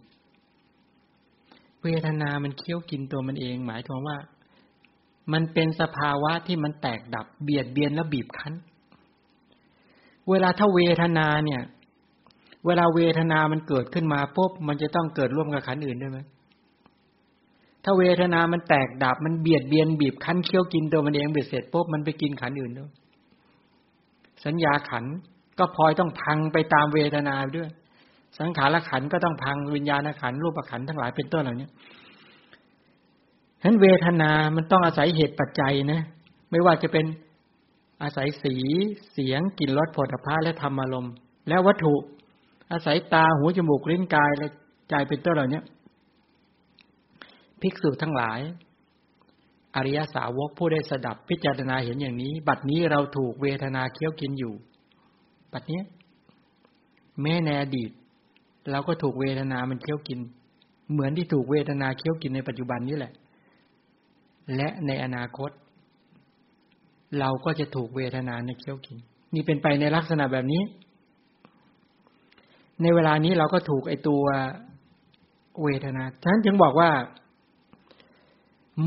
[1.83, 4.19] เวทนามันเคี้ยวกินตัวมันเอง หมายถึงว่า
[5.33, 8.55] มันเป็นสภาวะที่มันแตกดับเบียดเบียนและบีบคั้น
[10.31, 11.63] เวลาถ้าเวทนาเนี่ย
[12.67, 16.19] เวลาเวทนามันเกิดขึ้นมาปุ๊บมันจะต้องเกิดร่วมกับขันอื่นด้วยไหม
[17.85, 22.91] ถ้าเวทนามันแตกดับมันเบียดเบียนบีบคั้นเคี้ยวกินตัวมันเองเบียดเสร็จปุ๊บมันไปกินขันอื่นด้วย
[24.45, 25.05] สัญญาขัน
[25.59, 27.69] ก็พลอยต้องพังไปตามเวทนาด้วย
[28.39, 31.69] สังขารขันก็ต้องพังวิญญาณขันรูปขันทั้งหลายเป็นต้นเหล่านี้
[33.61, 36.01] ฉะนั้นเวทนา มันต้องอาศัยเหตุปัจจัยนะ
[36.51, 37.07] ไม่ว่าจะเป็น
[38.03, 38.55] อาศัยสี
[39.13, 41.13] เสียง กลิ่น รสผลิภัณฑ์และธรรมอารมณ์
[41.49, 41.95] และวัตถุ
[42.75, 44.49] อาศัยตาหูจมูกลิ้นกายและ
[44.91, 45.61] ใจเป็นต้นเหล่านี้
[47.61, 48.41] ภิกษุทั้งหลาย
[49.77, 54.55] อริยสาวกผู้ได้สดับพิจารณาเห็นอย่างนี้ บัดนี้เราถูกเวทนาเคี้ยวกินอยู่
[55.53, 55.81] บัดนี้
[57.23, 57.91] แม่ในอดีต
[58.71, 60.19] เราก็ถูกเวทนามันเคี้ยวกิน
[60.93, 63.13] เหมือนที่ถูกเวทนาเคี้ยวกินในปัจจุบันนี้แหละ
[64.57, 65.51] และในอนาคต
[67.19, 68.97] เราก็จะถูกเวทนาในเคี้ยวกิน
[69.35, 70.63] นี่เป็นไปในลักษณะแบบนี้
[72.83, 74.25] ในเวลานี้เราก็ถูกไอตัว
[75.63, 76.91] เวทนาฉะนั้นจึงบอกว่า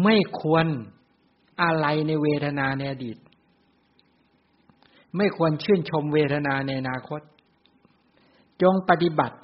[0.04, 0.66] ไม่ควร
[1.64, 3.18] อะไรในเวทนาในอดีต
[5.18, 7.22] ไม่ควรชื่นชมเวทนาในอนาคต
[8.62, 9.38] จงปฏิบัติ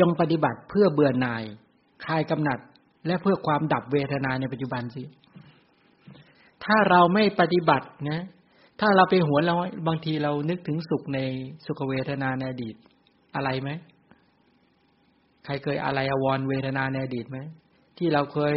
[0.00, 1.44] จงปฏิบัติเพื่อเบื่อหน่าย
[2.04, 2.58] คลายกำหนัด
[3.06, 5.02] และเพื่อความดับเวทนาในปัจจุบันสิ
[6.64, 8.22] ถ้าเราไม่ปฏิบัตินะ
[8.80, 9.54] ถ้าเราไปหัวเรา
[9.88, 11.18] บางทีเรานึกถึงสุขใน
[11.66, 12.76] สุขเวทนาในอดีต
[13.34, 13.70] อะไรไหม
[15.44, 17.38] ใครเคยอะไรอววรเวทนาในอดีตไหม
[17.98, 18.54] ที่เราเคย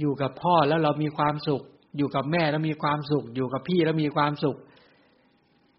[0.00, 1.62] อยู่กับพ่อแล้วเรามีความสุข
[1.96, 4.56] อยู่กับแม่แล้วมีความสุข อยู่กับพี่แล้วมีความสุข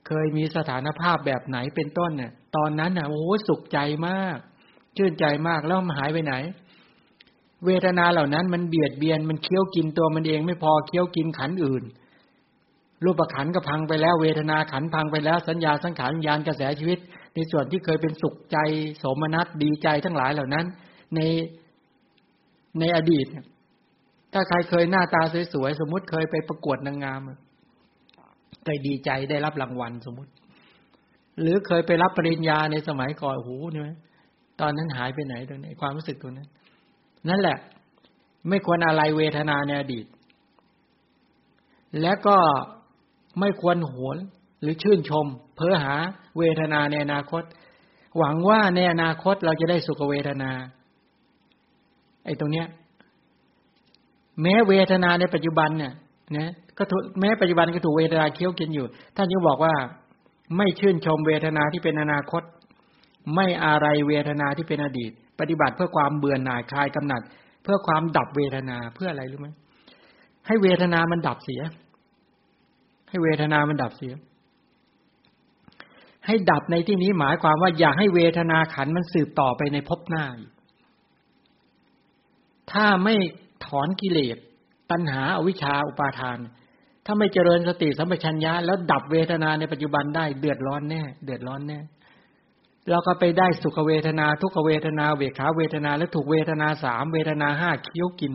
[0.08, 4.38] เคยมีสถานภาพแบบไหนเป็นต้นเนี่ยตอนนั้นน่ะโอ้สุขใจมาก
[4.98, 6.34] ชื่นใจมากแล้วมันหายไปไหน
[7.66, 11.84] เวทนาเหล่านั้นมันเบียดเบียนมันเคี้ยวกินตัวมันเองไม่พอเคี้ยวกินขันอื่น
[13.04, 17.00] รูปขันก็พังไปแล้วเวทนาขันพังไปแล้วสัญญาสังขารญาณกระแสชีวิต
[17.34, 18.58] ในส่วนที่เคยเป็นสุขใจ
[19.00, 20.66] โสมนัสดีใจทั้งหลายเหล่านั้น
[21.16, 21.20] ใน
[22.80, 23.26] ในอดีต
[24.34, 25.22] ถ้าใครเคยหน้าตา
[25.54, 27.22] สวยๆสมมติเคยไปประกวดนางงาม
[28.64, 30.32] เคยดีใจได้รับรางวัลสมมติ
[31.42, 33.96] หรือเคยไปรับปริญญาในสมัยก่อนหูเนี่ย
[34.62, 36.50] ตอนนั้นหายไปไหนตรงนี้ความรู้สึกตัวนั้น
[37.30, 37.58] นั่นแหละ
[38.50, 40.06] ไม่ควรอะไรเวทนาในอดีต
[42.02, 42.38] และก็
[43.40, 44.18] ไม่ควรหวน
[44.62, 45.26] หรือชื่นชม
[45.56, 45.96] เพื่อหา
[46.38, 47.44] เวทนาในอนาคต
[48.18, 50.52] หวังว่าในอนาคตเราจะได้สุขเวทนา
[52.26, 52.68] ไอ้ตรงเนี้ย
[54.42, 55.94] แม้เวทนาในปัจจุบันเนี่ย
[56.38, 56.84] นะก็
[57.20, 58.86] แม้ปัจจุบันก็ถูกเวทนาเคี้ยวกินอยู่
[59.16, 59.74] ท่านยังบอกว่า
[60.58, 62.44] ไม่ชื่นชมเวทนาที่เป็นอนาคต
[63.36, 67.22] ไม่อะไรเวทนาที่เป็นอดีต ปฏิบัติเพื่อความเบื่อหน่ายคลายกำหนัด
[67.64, 69.48] เพื่อความดับเวทนาเพื่ออะไรรู้ไหม
[70.48, 71.62] ให้เวทนามันดับเสีย
[73.10, 74.14] ให้เวทนามันดับเสีย
[76.26, 80.26] ให้ดับในที่นี้หมายความว่า อยากให้เวทนาขันมันสืบต่อไปในภพหน้า
[82.72, 83.16] ถ้าไม่
[83.66, 84.38] ถอนกิเลส
[84.92, 86.40] ตัณหาอาวิชชาอุปาทาน
[87.06, 91.80] ถ้าไม่เจริญสติสัมปชัญญะแล้วดับเวทนาในปัจจุบันได้เดือดร้อนแน่ เดือดร้อนแน่
[92.90, 98.34] เราก็ไปได้สุขเวทนา ทุกเวทนาเวขาเวทนาและถูกเวทนาสามเวทนาห้าคี้ยวกิน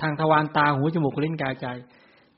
[0.00, 1.66] ทางทวารตาหูจมูกลิ้นกายใจ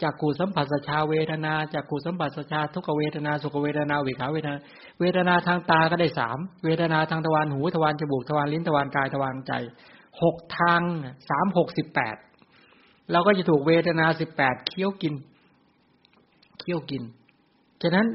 [0.05, 4.57] จากกูสัมผัสชาเวทนา จากกูสัมผัสชาทุกเวทนา สุขเวทนาเวขาเวทนา
[5.01, 9.53] เวทนาทางตาก็ได้สามเวทนาทางทวารหูทวารจมูกทวารลิ้นทวารกายทวารใจ
[10.23, 10.83] หกทาง
[11.31, 12.17] สามหกสิบแปด
[13.13, 15.15] เราก็จะถูกเวทนาสิบแปดเคี้ยวกิน
[16.61, 17.03] เคี้ยวกิน
[17.83, 18.07] ฉะนั้น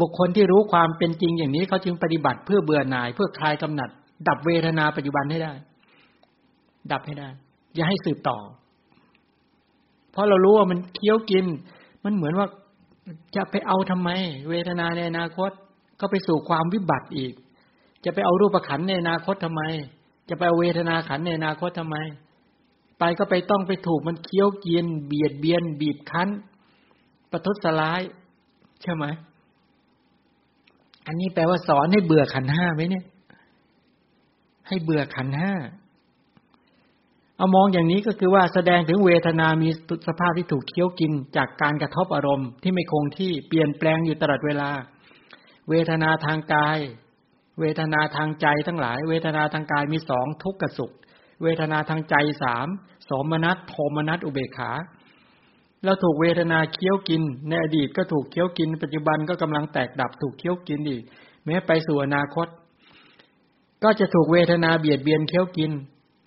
[0.00, 3.90] บุคคลที่รู้ความเป็นจริงอย่างนี้เขาจึงปฏิบัติเพื่อเบื่อหน่าย เพื่อคลายกำหนัด
[4.28, 5.52] ดับเวทนาปัจจุบันให้ได้
[6.92, 7.28] ดับให้ได้
[7.74, 8.38] อย่าให้สืบต่อ
[10.12, 11.44] เพราะเรารู้ว่ามันเคี้ยวกิน
[12.04, 12.46] มันเหมือนว่า
[13.36, 14.10] จะไปเอาทำไม
[14.50, 15.50] เวทนาในอนาคต
[16.00, 17.32] ก็ไปสู่ความวิบัติอีก
[18.04, 19.62] จะไปเอารูปขันในอนาคตทำไม
[20.28, 21.96] จะไปเอาเวทนาขันในอนาคตทำไม
[22.98, 26.28] ไปก็ไปต้องไปถูกมันเคี้ยวกิน เบียดเบียน บีบคั้น
[27.30, 28.02] ประทุษร้าย
[28.82, 29.04] ใช่ไหม
[31.06, 33.04] อันนี้แปลว่าสอนให้เบื่อขันห้าไหมเนี่ย
[34.68, 35.52] ให้เบื่อขันห้า
[37.42, 39.68] เอามองอย่างนี้ก็คือว่าแสดงถึงเวทนามี
[40.08, 44.70] สภาพที่ถูกเคี้ยวกินจากการกระทบอารมณ์ ที่ไม่คงที่เปลี่ยนแปลงอยู่ตลอดเวลา
[45.70, 46.78] เวทนาทางกาย
[47.60, 50.92] เวทนาทางใจทั้งหลาย เวทนาทางกายมีสองทุกข์กับสุข
[51.42, 52.66] เวทนาทางใจสาม
[53.08, 54.72] สมนัตโทมนัตอุเบกขา
[55.84, 61.02] เราถูกเวทนาเคี้ยวกิน ในอดีตก็ถูกเคี้ยวกิน ปัจจุบันก็กำลังแตกดับถูกเคี้ยวกินอีก
[61.44, 62.46] แม้ไปสู่อนาคต
[63.82, 65.72] ก็จะถูกเวทนาเบียดเบียนเคี้ยวกิน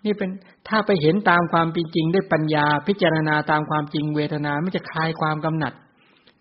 [0.05, 0.29] นี่เป็น
[0.67, 5.73] ถ้าไปเห็นตามความเป็นจริงด้วยปัญญา พิจารณาตามความจริงเวทนาไม่จะคลายความกำหนัด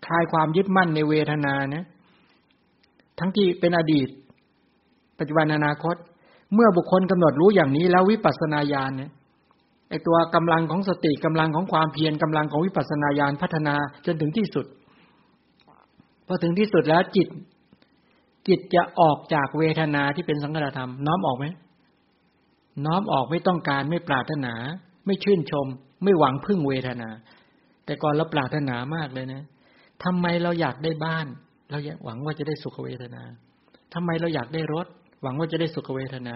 [0.05, 1.85] คลายความยึดมั่นในเวทนานะ
[3.19, 4.07] ทั้งที่เป็นอดีต
[5.19, 5.95] ปัจจุบันอนาคต
[6.53, 9.11] เมื่อบุคคลกำหนดรู้อย่างนี้แล้ววิปัสสนาญาณเนี่ย
[9.89, 14.65] ไอตัวกำลังของสติกำลังของความเพียรกำลังของวิปัสสนาญาณพัฒนาจนถึงที่สุด
[16.27, 17.27] พอถึงที่สุดแล้วจิต
[18.47, 21.45] จิตจะออกจากเวทนาที่เป็นสังขารธรรมน้อมออกไหม
[22.85, 24.53] น้อมออกไม่ต้องการไม่ปรารถนา
[25.05, 25.67] ไม่ชื่นชม
[26.03, 27.09] ไม่หวังพึ่งเวทนา
[27.85, 29.43] แต่ก่อนเราปรารถนามากเลยนะ
[30.03, 31.25] ทำไมเราอยากได้บ้าน
[31.71, 33.23] เราอยากหวังว่าจะได้สุขเวทนา
[33.93, 34.87] ทำไมเราอยากได้รถ
[35.23, 36.35] หวังว่าจะได้สุขเวทนา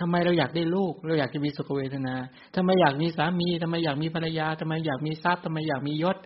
[0.00, 2.14] ทำไมเราอยากได้ลูก เราอยากจะมีสุขเวทนา
[2.56, 6.16] ทำไมอยากมีสามีทำไมอยากมีภรรยาทำไมอยากมีทรัพย์ทำไมอยากมียศ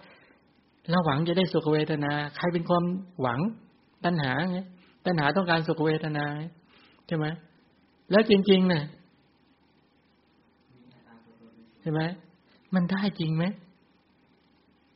[0.91, 2.85] เราหวังจะได้สุขเวทนา ใครเป็นความ
[3.21, 3.41] หวัง
[4.05, 4.59] ตัณหาไง
[5.07, 6.25] ตัณหาต้องการสุขเวทนา
[7.07, 7.27] ใช่ไหม
[8.11, 8.83] แล้วจริงๆนะ
[11.81, 12.01] ใช่ไหม
[12.75, 13.45] มันได้จริงไหม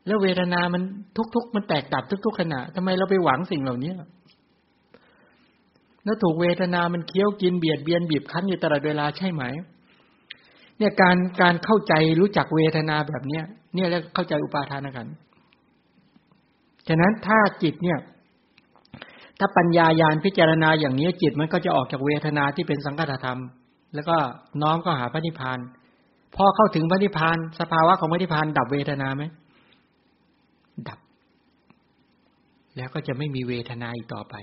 [0.07, 0.83] แล้วเวทนามัน
[1.35, 3.93] ทุกๆมันแตกดับทุก ๆ ขณะทำไมเราไปหวังสิ่งเหล่านี้
[6.05, 9.43] แล้วถูกเวทนามันเคี้ยวกินเบียดเบียนบีบคั้นอยู่ตลอดเวลาใช่ไหม
[10.79, 15.07] เนี่ยการการเข้าใจรู้จักเวทนาแบบเนี้ย เนี่ยแล้วเข้าใจอุปาทานกัน
[16.89, 17.99] ฉะนั้นถ้าจิตเนี่ย
[19.39, 23.41] ถ้าปัญญายาณพิจารณาอย่างนี้จิตมันก็จะออกจากเวทนาที่เป็นสังกัตธรรม
[23.95, 24.17] แล้วก็
[24.63, 25.59] น้อมก็หาพระนิพพาน
[26.37, 29.25] พอเข้าถึงพระนิพพาน สภาวะของพระนิพพานดับเวทนาไหม
[30.89, 30.99] ดับ
[32.77, 34.35] แล้วก็จะไม่มีเวทนาอีกต่อไป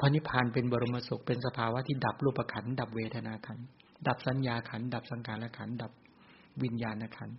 [0.00, 3.58] พราะนิพพานเป็นบรมสุขเป็นสภาวะที่ดับรูปขันดับเวทนาขัน
[4.06, 5.92] ดับสัญญาขันดับสังขารขันดับ
[6.62, 7.30] วิญญาณขัน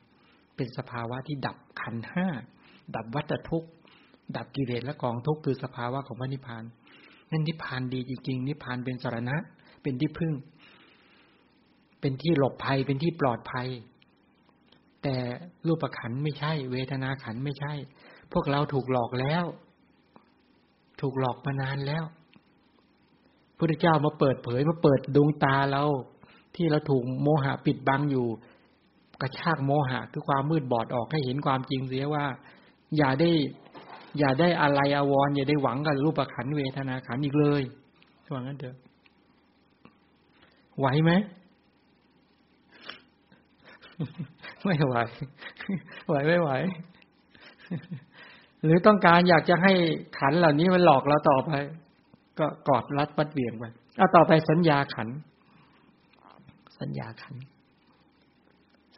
[0.56, 2.28] เป็นสภาวะที่ดับขันห้า
[2.96, 3.70] ดับวัฏทุกข์
[4.38, 6.64] ดับกิเลสและกองทุกข์คือสภาวะของพระนิพพาน
[7.32, 9.36] นั่นนิพพานดีจริงๆ นิพพานเป็นสารณะ
[9.82, 10.34] เป็นที่พึ่ง
[12.02, 13.68] เป็นที่หลบภัยเป็นที่ปลอดภัย
[15.04, 15.16] แต่
[15.68, 17.74] รูปขันไม่ใช่ เวทนาขันไม่ใช่
[18.34, 19.44] พวกเราถูกหลอกแล้ว
[21.02, 22.04] ถูกหลอกมานานแล้ว
[23.58, 25.84] พุทธเจ้ามาเปิดเผยมาเปิดดวงตาเรา
[26.56, 28.28] ที่เราถูกโมหะปิดบังอยู่
[29.22, 32.26] กระชากโมหะคือความมืดบอดออกให้เห็นความจริงเสียว่า
[32.98, 33.32] อย่าได้
[34.20, 37.64] อย่าได้อะไรอวรอย่าได้หวังกับรูปขันเวทนาขันอีกเลย
[38.34, 38.76] ว่างั้นเถอะ
[40.80, 41.12] ไหวไหม
[44.64, 44.96] ไม่ไหว
[46.08, 46.52] ไหวไม่ไหว
[48.64, 49.74] หรือต้องการอยากจะให้
[50.20, 51.52] ขันเหล่านี้มันหลอกเราต่อไป
[52.40, 53.64] ก็กอดรัดปัดเบี่ยงไป
[53.98, 55.10] เอาต่อไปสัญญาขัน
[56.80, 57.36] สัญญาขัน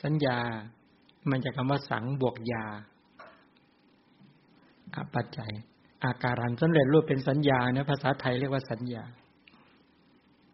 [0.03, 0.37] สัญญา
[1.29, 2.65] มันจะคำว่าสังบวกยา
[4.93, 5.51] อาปัจจัย
[6.03, 9.03] อาการันสำเร็จรูปเป็นสัญญาเนี่ยภาษาไทยเรียกว่าสัญญา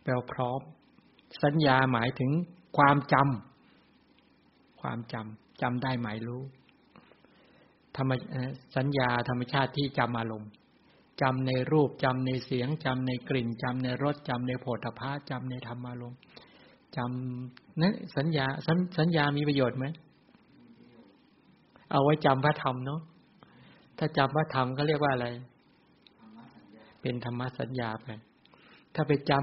[0.04, 0.62] แปลพร้อม
[1.44, 2.32] สัญญาหมายถึง
[2.78, 3.49] ความจำ
[4.82, 6.44] ความจำจำได้หมายรู้
[7.96, 8.12] ธรรม
[8.76, 10.52] สัญญาธรรมชาติที่จำอารมณ์
[11.22, 16.20] จำในรูปจำในเสียงจำในกลิ่นจำในรสจำในโผฏฐาจำในธรรมารมณ์
[16.98, 19.86] จำนั้นสัญญาสสัญญามีประโยชน์ไหม
[21.92, 23.02] เอาไว้จำพระธรรมเนาะ
[23.98, 25.28] ถ้าจำพระธรรมก็เรียกว่าอะไร
[27.02, 28.08] เป็นธรรมสัญญาไป
[28.94, 29.34] ถ้าไปจ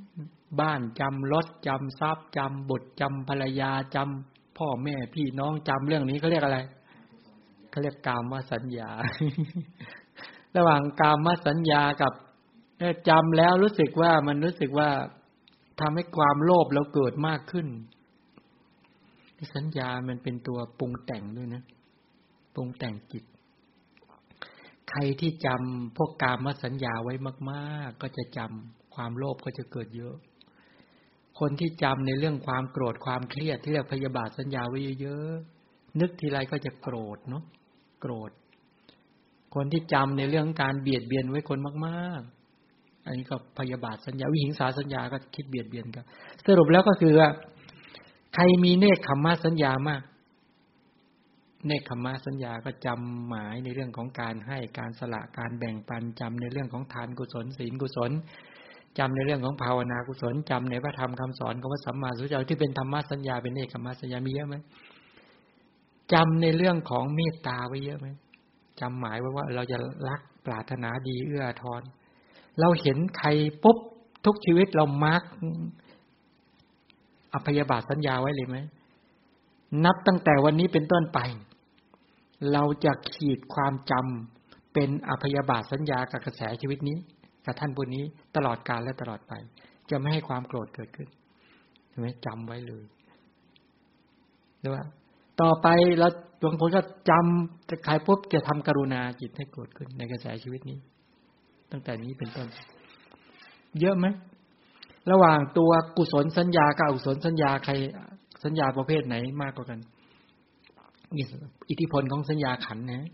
[0.00, 6.58] ำบ้านจำรถจำทรัพย์จำบุตรจำภรรยาจำ พ่อแม่พี่น้องจำเรื่องนี้เขาเรียกอะไร
[7.70, 8.90] เขาเรียกกรรมว่าสัญญา
[10.56, 12.12] ระหว่างกามสัญญากับ
[13.08, 14.90] จำแล้วรู้สึกว่ามันรู้สึกว่า
[15.80, 17.66] ทำให้ความโลภเราเกิดมากขึ้น
[19.54, 21.62] สัญญามันเป็นตัวปรุงแต่งด้วยนะ
[22.54, 23.24] ปรุงแต่งจิต
[24.90, 27.14] ใครที่จำพวกกามสัญญาไว้
[27.50, 30.16] มาก ๆ ก็จะจำความโลภก็จะเกิดเยอะ
[31.38, 37.44] คนที่จำในเรื่องความโกรธความเครียดที่เรียกพยาบาทสัญญาไว้เยอะๆนึกทีไรก็จะโกรธเนาะ
[38.00, 38.30] โกรธ
[39.54, 46.04] คนที่จำในเรื่องการเบียดเบียนไว้คนมากๆ อันนี้ก็พยาบาทสัญญาวิหิงสาสัญญาก็คิดเบียดเบียนกัน
[46.46, 47.28] สรุปแล้วก็คือว่า
[48.34, 50.02] ใครมีเนคขมมาสัญญามาก
[51.66, 58.10] เนคขมะสัญญาก็จำหมายในเรื่องของการให้การสละการแบ่งปันจำในเรื่องของทานกุศลศีลกุศล
[58.98, 64.56] จำในเรื่องของภาวนากุศลจำในพระธรรมคำสอนของพระสัมมาสัมพุทธเจ้าที่เป็นธรรมสัญญาเป็นเนคขมสัญญามีเยอะไหม
[66.12, 68.08] จำในเรื่องของเมตตาไว้เยอะไหม
[68.80, 71.82] จำหมายไว้ว่าเราจะรักปรารถนาดีเอื้อทอน
[72.60, 73.28] เราเห็นใคร
[73.62, 73.78] ปุ๊บ
[74.24, 75.22] ทุกชีวิตเรามาร์ก
[77.34, 78.56] อภยาบาทสัญญาไว้เลยไหม
[79.84, 81.18] นับตั้งแต่วันนี้เป็นต้นไป
[82.52, 86.96] เราจะขีดความจำเป็นอภยาบาทสัญญากับกระแสชีวิตนี้
[87.48, 88.04] กับท่านผู้นี้
[88.36, 89.32] ตลอดกาลและตลอดไป
[89.90, 91.08] จะไม่ให้ความโกรธเกิดขึ้น
[91.88, 92.84] ใช่ไหมจำไว้เลย
[94.60, 94.84] หรือว่า
[95.40, 95.66] ต่อไป
[95.98, 96.08] เรา
[96.44, 96.80] บางคนก็
[97.10, 100.78] จำจะใครปุ๊บจะทำกรุณาจิตให้เกิดขึ้นในกระแสชีวิตนี้
[101.70, 102.46] ตั้งแต่นี้เป็นต้น
[103.80, 104.06] เยอะไหม
[105.10, 107.72] ระหว่างตัวกุศลสัญญากับอกุศลสัญญาใคร
[108.44, 109.80] สัญญาประเภทไหนมากกว่ากัน
[111.70, 113.04] อิทธิพลของสัญญาขันนะ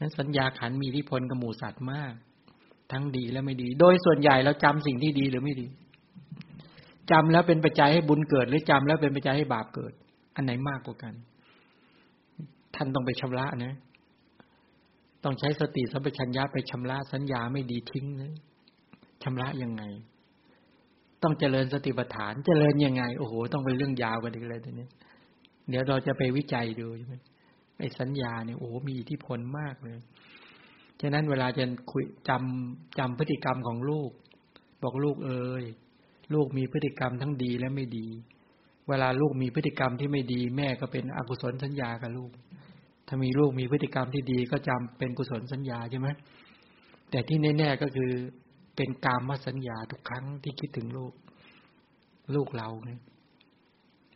[0.00, 2.14] นั้นสัญญาขันมีอิทธิพลกับหมู่สัตว์มาก
[2.92, 5.66] ทั้งดีและไม่ดี โดยส่วนใหญ่เราจำสิ่งที่ดีหรือไม่ดี
[7.10, 9.92] จำแล้วเป็นปัจจัยให้บุญเกิด หรือจำแล้วเป็นปัจจัยให้บาปเกิด
[10.34, 11.14] อันไหนมากกว่ากัน
[12.74, 13.74] ท่านต้องไปชำระนะ
[15.24, 18.32] ต้องใช้สติสัมปชัญญะไปชำระสัญญาไม่ดีทิ้งนะ
[19.22, 19.82] ชำระยังไง
[21.22, 24.88] ต้องเจริญสติปัฏฐาน เจริญยังไง โอ้โห ต้องเป็นเรื่องยาวกันอีกเลยทีนี้
[25.68, 27.14] เดี๋ยวเราจะไปวิจัยดูใช่ไหม
[27.78, 29.98] ไอ้สัญญาเนี่ยโอ้โหมีอิทธิพลมากเลย
[31.00, 34.10] ฉะนั้นเวลาจะคุยจำจำพฤติกรรมของลูก
[34.82, 35.64] บอกลูกเอ้ย
[36.34, 38.06] ลูกมีพฤติกรรมทั้งดีและไม่ดี
[38.88, 42.30] เวลาลูกมีพฤติกรรมที่ไม่ดี แม่ก็เป็นอกุศลสัญญากับลูก
[43.06, 46.08] ถ้ามีลูกมีพฤติกรรมที่ดีก็จำเป็นกุศลสัญญาใช่ไหม
[47.10, 48.10] แต่ที่แน่ๆก็คือ
[48.76, 51.12] เป็นกามสัญญาทุกครั้งที่คิดถึงลูก
[52.34, 52.68] ลูกเรา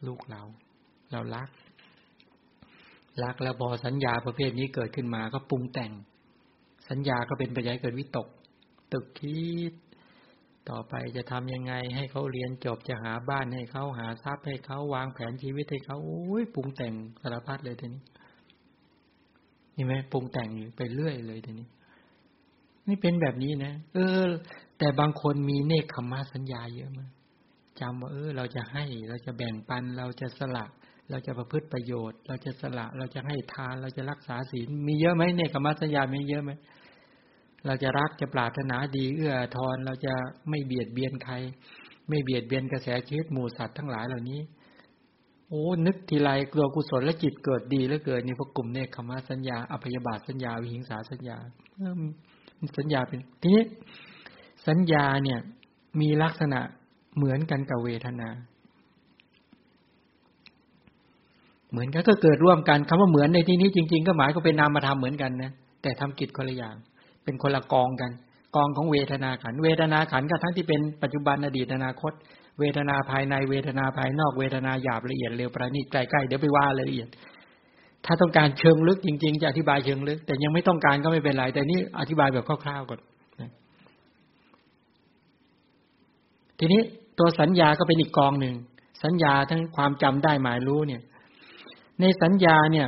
[0.06, 0.42] ลูกเรา
[1.12, 1.48] เรารัก
[3.22, 5.92] รักแล้วพอสัญญาประเภทนี้เกิดขึ้นมาก็ปรุงแต่ง
[6.92, 8.28] สัญญาก็เป็นปัจจัยเกิดวิตก
[8.92, 9.42] ตึกคิ
[9.72, 9.74] ด
[10.70, 18.02] ต่อไปจะทำยังไง ให้เขาเรียนจบจะหาบ้านให้เขาหาทรัพย์ให้เขาวางแผนชีวิตให้เขาโอ้ยปรุงแต่งสารพัดเลยทีนี้
[19.76, 21.68] นี่ไหมปรุงแต่งไปเรื่อยเลยทีนี้
[22.88, 24.26] นี่เป็นแบบนี้นะเออ
[24.78, 27.10] แต่บางคนมีเนคขมาสัญญาเยอะมาก
[27.80, 30.66] จำว่าเออ เราจะให้เราจะแบ่งปันเราจะสละ
[31.10, 36.52] เราจะประพฤติประโยชน์ เราจะสละ เราจะให้ทาน เราจะรักษาศีล มีเยอะไหมเนี่ยกรรมสัญญามีเยอะไหม
[37.66, 40.14] เราจะรักจะปรารถนาดีเอื้อทอนเราจะ
[40.48, 41.34] ไม่เบียดเบียนใคร
[42.08, 44.40] ไม่เบียดเบียนกระแสชีวิตหมู่สัตว์ทั้งหลายเหล่านี้
[45.48, 51.36] โอ้นึกทีไรกลัวกุศลและจิตเกิดดีแล้วเกิดนี่พวกกลุ่มเนี่ยคำว่าสัญญาอภยบาทสัญญาวิหิงสาสัญญา
[52.78, 53.64] สัญญาเป็นทีนี้
[54.68, 55.38] สัญญาเนี่ย
[56.00, 56.60] มีลักษณะ
[57.16, 58.28] เหมือนกันกับเวทนา
[61.70, 65.52] เหมือนกันก็เกิดร่วมกันคำว่าเหมือนในที่นี้จริง ๆ ก็หมายก็เป็นนามธรรมเหมือนกันนะ
[65.82, 66.76] แต่ทำกิจคนละอย่าง
[67.24, 68.10] เป็นคนละกองกัน
[68.56, 72.12] กองของเวทนาขัน เวทนาขันก็ทั้งที่เป็นปัจจุบันอดีตอนาคต
[72.60, 77.08] เวทนาภายในเวทนาภายนอกเวทนาหยาบละเอียดเร็วประณีตใกล้ๆเดี๋ยวไปว่าละเอียด
[78.04, 83.00] ถ้าต้องการเชิงลึกจริง ๆ จะอธิบายเชิงลึก แต่ยังไม่ต้องการก็ไม่เป็นไร แต่นี่อธิบายแบบคร่าวๆก่อน
[86.58, 86.80] ทีนี้
[87.18, 88.54] ตัวสัญญาก็เป็นอีกกองหนึ่ง
[89.04, 91.02] สัญญาทั้งความจำได้หมายรู้เนี่ย
[92.00, 92.86] ในสัญญาเนี่ย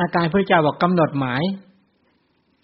[0.00, 1.42] อาการพระเจ้าบอกกำหนดหมาย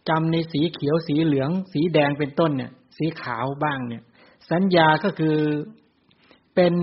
[0.09, 4.03] จำในสีเขียวสีเหลือง สีแดงเป็นต้นเนี่ย สีขาวบ้างเนี่ย
[4.51, 5.37] สัญญาก็คือ
[6.55, 6.75] เป็น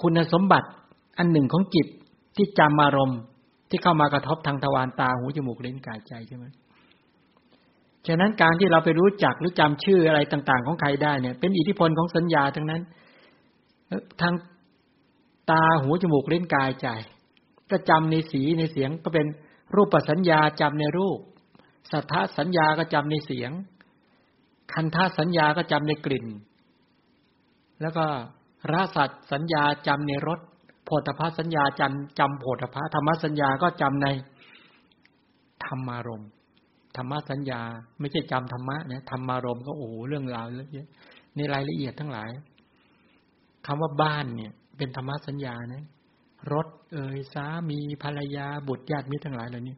[0.00, 0.68] คุณสมบัติ
[1.18, 1.86] อันหนึ่งของจิต
[2.36, 3.20] ที่จำอารมณ์
[3.70, 6.46] ที่เข้ามากระทบทางทวารตาหูจมูกลิ้นกายใจใช่ไหม
[8.06, 12.82] ฉะนั้นการที่เราไปรู้จักหรือจำชื่ออะไรต่างๆ ของใครได้เนี่ย เป็นอิทธิพลของสัญญาทั้งนั้น
[14.20, 14.34] ทาง
[15.50, 16.88] ตาหูจมูกเล่นกายใจ
[17.70, 19.26] ก็จำในสีในเสียงก็เป็น
[19.74, 21.18] รูปสัญญาจำในรูป
[21.92, 23.50] สัทธสัญญาก็จำในเสียง
[24.72, 26.26] คันธสัญญาก็จำในกลิ่น
[27.80, 28.06] แล้วก็
[28.72, 30.40] รสัตสัญญาจำในรส
[30.84, 34.08] โพธพสัญญาจำจำโพธพธรรมสัญญาก็จำใน
[35.64, 36.24] ธรรมารม
[36.96, 37.60] ธรรมสัญญา
[37.98, 40.88] ไม่ใช่จำธรรมะนะธรรมารมก็โอ้โหเรื่องราวเยอะ
[41.36, 42.30] ในรายละเอียดทั้งหลาย
[43.66, 45.84] คำว่าบ้านเนี่ย เป็นธรรมสัญญานะ
[46.52, 49.76] รถเอ่ยสามีภรรยาบุตรญาติมิตรทั้งหลายเหล่านี้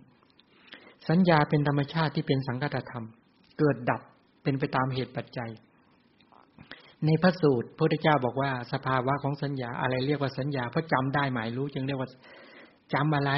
[1.09, 3.05] สัญญาเป็นธรรมชาติที่เป็นสังกัตธรรม
[3.59, 4.01] เกิดดับ
[4.43, 5.51] เป็นไปตามเหตุปัจจัย
[7.07, 12.09] ในพระสูตรพระพุทธเจ้าบอกว่าสภาวะของสัญญาอะไรเรียกว่าสัญญาเพราะจำได้หมายรู้จึงเรียกว่า
[12.95, 13.33] จำอะไร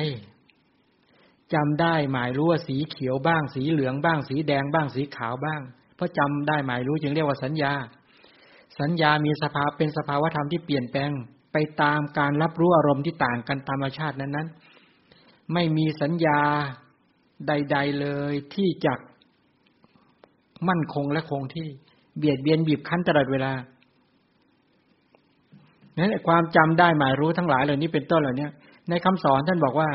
[1.55, 5.61] จำได้หมายรู้ว่าสีเขียวบ้าง สีเหลืองบ้าง สีแดงบ้าง สีขาวบ้าง
[5.97, 7.73] เพราะจำได้หมายรู้จึงเรียกว่าสัญญา
[8.81, 11.11] สัญญามีสภาเป็นสภาวะธรรมที่เปลี่ยนแปลง
[11.53, 16.41] ไปตามการรับรู้อารมณ์ที่ต่างกันธรรมชาตินั้นๆ ไม่มีสัญญา
[17.49, 18.95] ใด ๆเลยที่จะ
[20.69, 21.67] มั่นคงและคงที่
[22.19, 23.53] เบียดเบียนบีบคั้นตลอดเวลา
[25.99, 28.49] นั้นความจำได้หมายรู้ทั้งหลายเหล่านี้เป็นต้นเหล่านี้
[28.89, 29.91] ในคำสอนท่านบอกว่า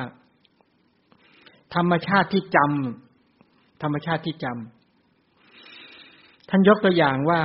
[1.75, 7.41] ธรรมชาติที่จำธรรมชาติที่จำท่านยกตัวอย่างว่า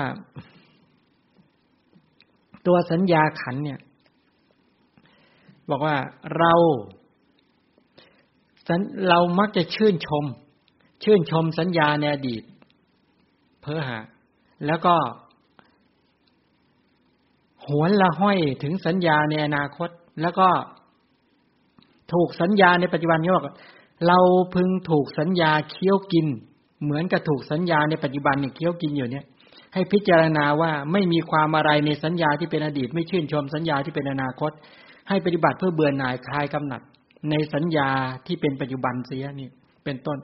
[2.67, 3.81] ตัวสัญญาขันเนี่ย
[5.71, 5.97] บอกว่า
[6.39, 6.55] เรา
[9.09, 10.25] เรามักจะชื่นชม
[11.05, 12.43] ชื่นชมสัญญาในอดีต
[13.61, 13.99] เพ้อหา
[14.67, 14.95] แล้วก็
[17.67, 19.91] หวนละห้อยถึงสัญญาในอนาคต
[20.23, 20.49] แล้วก็
[22.13, 23.49] ถูกสัญญาในปัจจุบันนี้บอก
[24.09, 24.19] เรา
[24.55, 26.27] พึงถูกสัญญาเคี้ยวกิน
[26.83, 29.25] เหมือนกับถูกสัญญาในปัจจุบันเนี่ยเคี้ยวกินอยู่เนี่ย
[29.75, 34.53] ให้พิจารณาว่าไม่มีความอะไรในสัญญาที่เป็นอดีต ไม่ชื่นชมสัญญาที่เป็นอนาคต
[35.09, 36.83] ให้ปฏิบัติเพื่อเบื่อหน่ายคลายกำหนัด
[37.31, 37.89] ในสัญญา
[38.27, 39.49] ที่เป็นปัจจุบันเสียนี่
[39.85, 40.19] เป็นต้น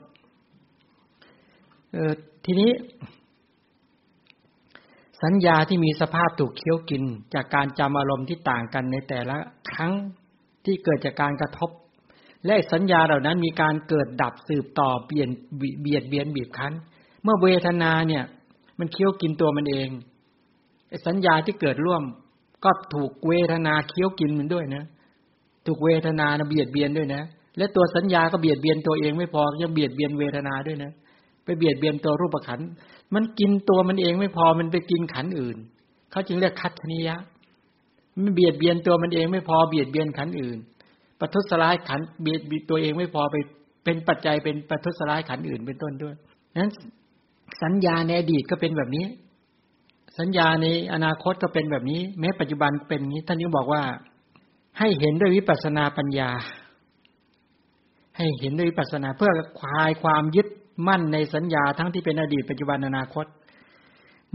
[1.91, 2.13] เออ
[2.45, 2.71] ทีนี้
[5.23, 7.03] สัญญาที่มีสภาพถูกเคี้ยวกิน
[7.33, 9.37] จากการจำอารมณ์ที่ต่างกันในแต่ละ
[9.71, 9.93] ครั้ง
[10.65, 11.69] ที่เกิดจากการกระทบ
[12.45, 15.29] และสัญญาเหล่านั้นมีการเกิดดับสืบต่อเปลี่ยน
[15.81, 16.73] เบียดเบียนบีบคั้น
[17.23, 18.23] เมื่อเวทนาเนี่ย
[18.79, 19.89] มันเคี้ยวกินตัวมันเอง
[21.07, 22.03] สัญญาที่เกิดร่วม
[22.63, 24.83] ก็ถูกเวทนาเคี้ยวกินมันด้วยนะ
[25.65, 27.23] ถูกเวทนานะเบียดเบียนด้วยนะ
[27.57, 30.91] และตัวสัญญาก็เบียดเบียนตัวเองไม่พอยังเบียดเบียนเวทนาด้วยนะ
[31.43, 32.59] ไปเบียดเบียนตัวรูปขัน
[33.13, 35.57] มันกินตัวมันเองไม่พอมันไปกินขันอื่น
[36.11, 37.17] เขาจึงเรียกคัตนิยะ
[38.23, 40.57] มันเบียดเบียนตัวมันเองไม่พอเบียดเบียนขันอื่น
[41.19, 42.39] ปัทุสลายขันเบียด
[42.69, 43.35] ตัวเองไม่พอไป
[43.83, 46.15] เป็นปัจจัยเป็นปัทุสลายขันอื่นเป็นต้นด้วย
[46.57, 46.71] นั้น
[47.63, 49.05] สัญญาในอดีตก็เป็นแบบนี้
[50.19, 53.81] สัญญาในอนาคตก็เป็นแบบนี้ แม้ปัจจุบันเป็นนี้ ท่านยังบอกว่า
[54.79, 56.29] ให้เห็นด้วยวิปัสนาปัญญา
[58.17, 60.47] ให้เห็นด้วยวิปัสนาเพื่อคลายความยึด
[60.87, 63.25] มั่นในสัญญาทั้งที่เป็นอดีตปัจจุบันอนาคต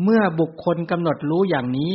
[0.03, 1.95] เมื่อบุคคลกำหนดรู้อย่างนี้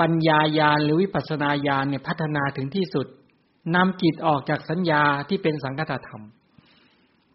[0.00, 3.06] ปัญญายาณหรือวิปัสนาญาณเนี่ยพัฒนาถึงที่สุด
[3.74, 6.22] นำจิตออกจากสัญญาที่เป็นสังคตธรรม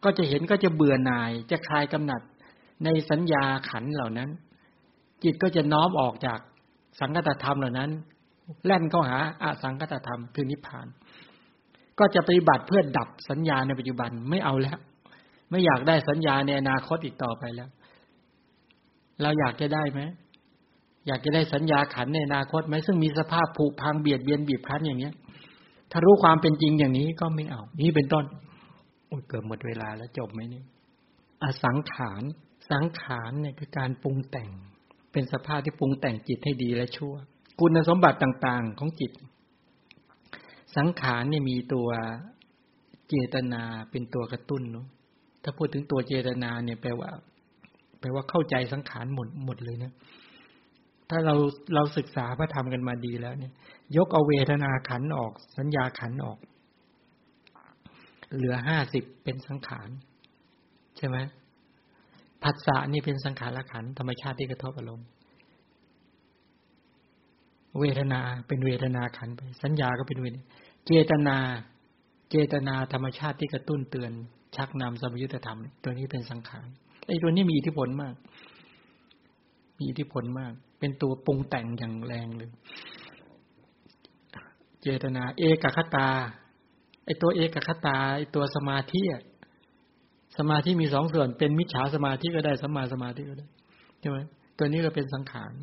[0.04, 2.22] ก็จะเห็นก็จะเบื่อหน่าย จะคลายกำหนัด
[2.84, 4.30] ในสัญญาขันเหล่านั้น
[5.24, 6.40] จิตก็จะน้อมออกจาก
[7.00, 7.92] สังคตธรรมเหล่านั้น
[8.66, 10.88] แล่นเข้าหาอาสังคตธรรมคือนิพพาน
[12.00, 14.78] ก็จะปฏิบัติเพื่อดับสัญญาในปัจจุบันไม่เอาแล้ว
[15.50, 17.70] ไม่อยากได้สัญญาในอนาคตอีกต่อไปแล้ว
[19.22, 20.02] เราอยากจะได้ไหม
[21.08, 25.14] อยากจะได้สัญญาขันในอนาคตไหมซึ่งมีสภาพผุพังเบียดเบียนบีบคั้นอย่างเนี้ย
[25.92, 28.26] ถ้ารู้ความเป็นจริงอย่างนี้ก็ไม่เอา นี่เป็นต้น
[29.28, 30.64] เกือบหมดเวลาแล้วจบไหมนี่
[31.44, 32.24] อสังขาร
[32.72, 34.50] สังขารเนี่ยคือการปรุงแต่ง
[35.12, 37.16] เป็นสภาพที่ปรุงแต่งจิตให้ดีและชั่ว
[37.60, 39.12] คุณสมบัติต่างๆของจิต
[40.78, 41.88] สังขารเนี่ยมีตัว
[43.10, 44.88] เจตนาเป็นตัวกระตุ้นเนาะ
[45.44, 47.10] ถ้าพูดถึงตัวเจตนาเนี่ยแปลว่า
[48.00, 49.92] แปลว่าเข้าใจสังขารหมดหมดเลยนะ
[51.10, 51.36] ถ้าเรา
[51.74, 53.54] เราศึกษาพระธรรมกันมาดีแล้วเนี่ย
[53.98, 56.38] ยกเอาเวทนาขันออก สัญญาขันออก
[58.36, 59.90] เหลือห้าสิบเป็นสังขาร
[60.98, 61.18] ใช่ไหม
[62.44, 65.08] ผัสสะนี่เป็นสังขารขันธรรมชาติที่กระทบอารมณ์
[67.80, 70.34] เวทนาเป็นเวทนาขันไป สัญญาก็เป็นเวท
[70.88, 71.38] เจตนา
[72.32, 74.12] เจตนาธรรมชาติที่กระตุ้นเตือน
[74.56, 76.68] ชักนำสมยุทธธรรม ตัวนี้เป็นสังขาร
[77.08, 78.16] ไอ้ตัวนี้มีอิทธิพลมาก
[79.78, 82.50] มีอิทธิพลมาก เป็นตัวปรุงแต่งอย่างแรงเลย
[84.82, 86.10] เจตนา เอกคตา
[87.06, 89.02] ไอ้ตัวเอกคตาไอ้ตัวสมาธิ
[90.38, 93.48] สมาธิมีสองส่วน เป็นมิจฉาสมาธิก็ได้สัมมาสมาธิก็ได้
[94.00, 94.18] ใช่ไหม
[94.58, 95.54] ตัวนี้ก็เป็นสังขาร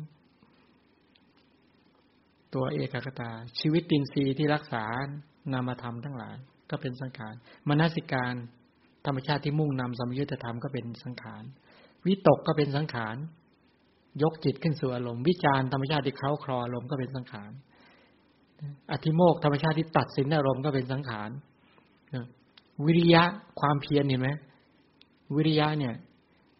[2.55, 4.83] ตัวเอกคตา ชีวิตตินรีที่รักษา
[5.53, 6.35] นามธรรมทั้งหลาย
[6.69, 7.33] ก็เป็นสังขาร
[7.69, 8.33] มนสิการ
[9.05, 11.43] ธรรมชาติที่มุ่งนำสมยุทธธรรมก็เป็นสังขาร
[12.05, 13.15] วิตกก็เป็นสังขาร
[14.21, 17.51] ยกจิตขึ้นสู่อารมณ์ วิจารธรรมชาติที่เขาคลออารมณ์ก็เป็นสังขาร
[18.91, 21.29] อธิโมกธรรมชาติที่ตัดสินอารมณ์ก็เป็นสังขาร
[22.85, 23.23] วิริยะ
[23.59, 24.29] ความเพียรเห็นไหม
[25.35, 25.95] วิริยะเนี่ย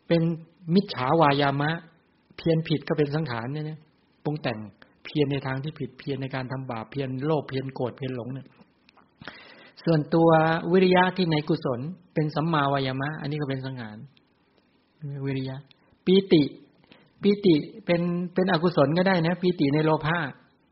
[0.08, 0.22] เป็น
[0.76, 1.72] มิจฉาวายามะ
[2.38, 3.80] เพียรผิดก็เป็นสังขารเนี่ย
[4.24, 4.60] ปรุงแต่ง
[5.06, 8.48] เพียรในทางที่ผิดเพียรในการทำบาปเพียรโลภเพียรโกรธเพียรหลงเนี่ย
[9.86, 10.30] ส่วนตัว
[10.72, 11.80] วิริยะที่ในกุศล
[12.14, 13.98] เป็นสัมมาวายมะ อันนี้ก็เป็นสังขาร
[15.26, 15.58] วิริยะ
[16.06, 16.44] ปีติ
[17.22, 17.56] ปีติ
[17.86, 18.02] เป็น
[18.34, 20.18] เป็นอกุศลก็ได้นะปีติในโลภะ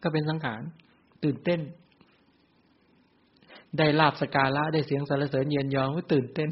[0.03, 0.61] ก็เป็นสังขาร
[1.23, 1.59] ตื่นเต้น
[3.77, 6.49] ได้ลาบสกาละได้เสียงสรรเสริญเย็นยองก็ตื่นเต้น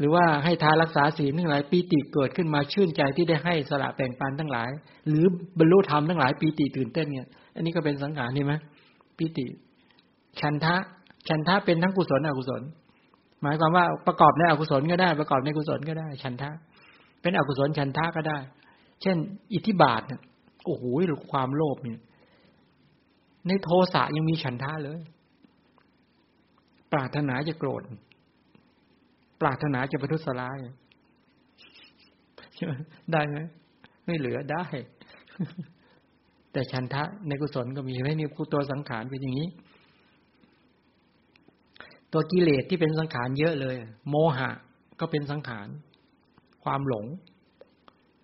[0.00, 4.70] หรือว่าให้ทานรักษาศีลทั้งหลายปีติเกิดขึ้นมาชื่นใจที่ได้ให้สละแบ่งปันทั้งหลาย
[5.08, 5.24] หรือ
[5.58, 8.52] บรรลุธรรมทั้งหลายปีติตื่นเต้นเนี่ย อันนี้ก็เป็นสังขารนี่ไหม
[9.16, 9.46] ปีติ
[10.40, 10.76] ฉันทะ
[11.28, 12.62] ฉันทะเป็นทั้งกุศลอกุศล
[13.42, 16.50] หมายความว่าประกอบในอกุศลก็ได้ประกอบในกุศลก็ได้ฉันทะ
[17.22, 18.38] เป็นอกุศลฉันทะก็ได้
[19.02, 19.16] เช่น
[19.54, 20.20] อิทธิบาทเนี่ย
[20.64, 20.84] โอ้โห
[21.32, 21.98] ความโลภเนี่ย
[23.48, 25.00] ในโทสะยังมีฉันทะเลย
[26.92, 27.82] ปรารถนาจะโกรธ
[29.40, 30.56] ปรารถนาจะประทุษร้าย
[33.12, 33.38] ได้ไหม
[34.06, 34.64] ไม่เหลือได้
[36.52, 39.48] แต่ฉันทะในกุศลก็มีไหมนี่ตัวสังขารเป็นอย่างนี้
[42.12, 43.76] ตัวกิเลสที่เป็นสังขารเยอะเลย
[44.08, 44.50] โมหะ
[45.00, 45.68] ก็เป็นสังขาร
[46.64, 47.06] ความหลง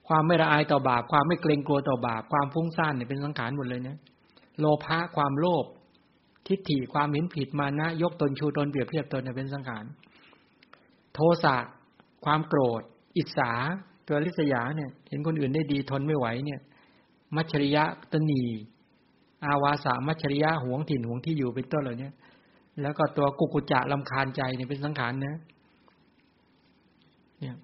[0.09, 3.99] ความไม่ละอายต่อบาป ความไม่เกรงกลัวต่อบาป ความฟุ้งซ่านเนี่ยเป็นสังขารหมดเลยเนี่ย
[4.59, 5.65] โลภะความโลภ
[6.47, 9.85] ทิฏฐิความเห็นผิดมานะ ยกตนชูตนเปรียบเทียบตนเนี่ยเป็นสังขาร
[11.17, 11.57] โทสะ
[12.25, 12.83] ความโกรธ
[13.17, 13.53] อิจฉา
[14.07, 16.61] ตัวลิษยาเนี่ย เห็นคนอื่นได้ดีทนไม่ไหวเนี่ย
[17.37, 18.43] มัชริยะตนี
[19.45, 22.11] อาวาสามัชริยะหวงถิ่นหวงที่อยู่เป็นต้นเหล่านี้
[22.83, 25.37] แล้วก็ตัวกุกุจะลำคาญใจเนี่ยเป็นสังขารนะ
[27.41, 27.57] เนี่ย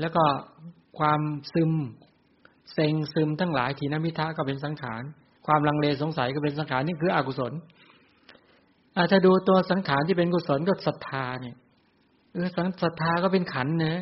[0.00, 0.24] แล้วก็
[0.98, 1.20] ความ
[1.54, 1.72] ซึม
[2.72, 5.02] เซ็งซึมทั้งหลายทีนมิทะก็เป็นสังขาร
[5.46, 7.52] ความลังเลสงสัยก็เป็นสังขารนี่คืออกุศล
[8.96, 11.56] อาจจะดูตัวสังขารที่เป็นกุศลก็ศรัทธาเนี่ย
[12.32, 12.48] เออ
[12.82, 13.96] ศรัทธาก็เป็นขันนะ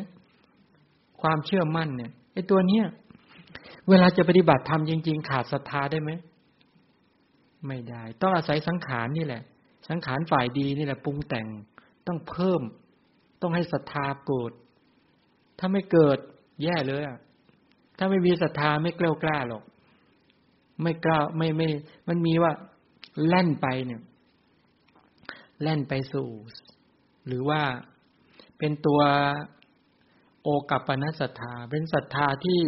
[1.21, 2.85] ความเชื่อมั่นเนี่ยไอ้ตัวเนี้ย
[3.89, 6.11] เวลาจะปฏิบัติธรรมจริง ๆ ขาดศรัทธาได้ไหม
[7.67, 9.43] ไม่ได้ ต้องอาศัยสังขารนี่แหละ
[9.89, 11.47] สังขารฝ่ายดีนี่แหละปรุงแต่ง
[12.07, 12.61] ต้องเพิ่ม
[13.41, 14.51] ต้องให้ศรัทธาเกิด
[15.59, 16.17] ถ้าไม่เกิด
[16.63, 17.17] แย่เลยอะ
[17.97, 19.63] ถ้าไม่มีศรัทธาไม่กล้ากล้าหรอก
[20.81, 21.67] ไม่กล้าไม่ไม่
[22.07, 22.51] มันมีว่า
[23.27, 24.01] แล่นไปเนี่ย
[25.61, 26.29] แล่นไปสู่
[27.27, 27.61] หรือว่า
[28.59, 29.01] เป็นตัว
[30.43, 32.61] โอกัปปนัสศรัทธา เป็นศรัทธาที่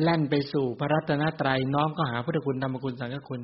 [0.00, 3.40] แล่นไปสู่พระรัตนตรัยน้อมก็หาพุทธคุณธรรมคุณสังฆคุณ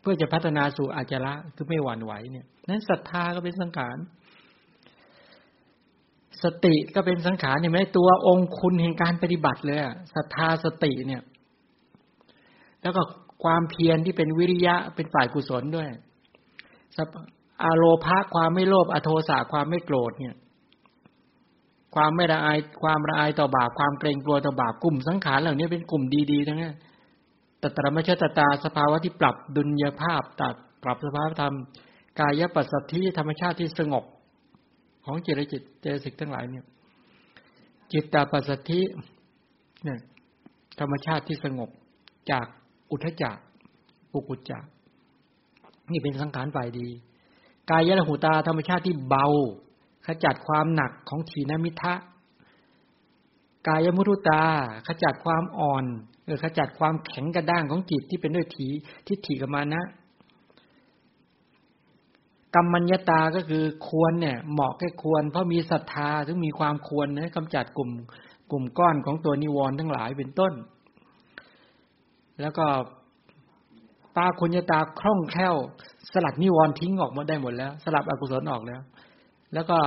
[0.00, 3.96] เพื่อจะพัฒนาสู่อาจระคือไม่หวั่นไหวเนี่ยนั้นศรัทธาก็เป็นสังขาร
[6.42, 9.78] สติก็เป็นสังขารเห็นไหมตัวองคุณแห่งการปฏิบัติเลย
[10.14, 11.22] ศรัทธาสติเนี่ย
[12.82, 13.02] แล้วก็
[13.44, 15.88] ความเพียรที่เป็นวิริยะเป็นฝ่ายกุศลด้วย
[17.62, 20.34] อาโลภะความไม่โลภอโทสะความไม่โกรธเนี่ย
[21.94, 26.02] ความไม่ละอายความละอายต่อบาปความเกรงกลัวต่อบาปกลุ่มสังขารเหล่านี้เป็นกลุ่ม
[26.32, 26.76] ดีๆทั้งนั้น
[27.58, 31.54] แต่ตรมชตตาสภาวะที่ปรับดุลยภาพตัดปรับสภาพธรรม
[32.20, 34.04] กายปัสสัทธิธรรมชาติที่สงบ
[35.04, 36.64] ของจิตจิตเจสิกทั้งหลายเนี่ย
[37.92, 38.80] จิตตาปัสสัทธิ
[39.84, 39.98] เนี่ย
[40.80, 41.70] ธรรมชาติที่สงบ
[42.30, 42.46] จาก
[42.90, 43.36] อุทจัก
[44.14, 44.58] อุกุจจะ
[45.92, 46.88] นี่เป็นสังขารฝ่ายดี
[47.70, 49.26] กายยะหูตาธรรมชาติที่เบา
[50.06, 51.94] ขจัดความหนักของถีนมิทะ
[53.66, 54.44] กายมุทุตา
[54.86, 55.84] ขจัดความอ่อน
[56.24, 58.68] เออขจัดความแข็งกระด้างของจิตที่เป็นด้วยถี
[59.06, 59.82] ทิฏฐิกับมานะ
[62.54, 67.90] กรรมัญญาตาก็คือควรเนี่ยเหมาะแค่ควร เพราะมีศรัทธาถึงมีความควรนะกำจัดกลุ่ม
[68.50, 70.52] กลุ่มก้อนของตัวนิวรณ์ทั้งหลายเป็นต้น
[72.40, 72.66] แล้วก็
[74.16, 75.56] ตาคุญญาตาคล่องแคล่ว
[76.12, 78.80] สลัดนิวรณ์ทิ้งออกมาได้หมดแล้ว สลับอกุศลออกแล้ว
[79.54, 79.78] แล้วก็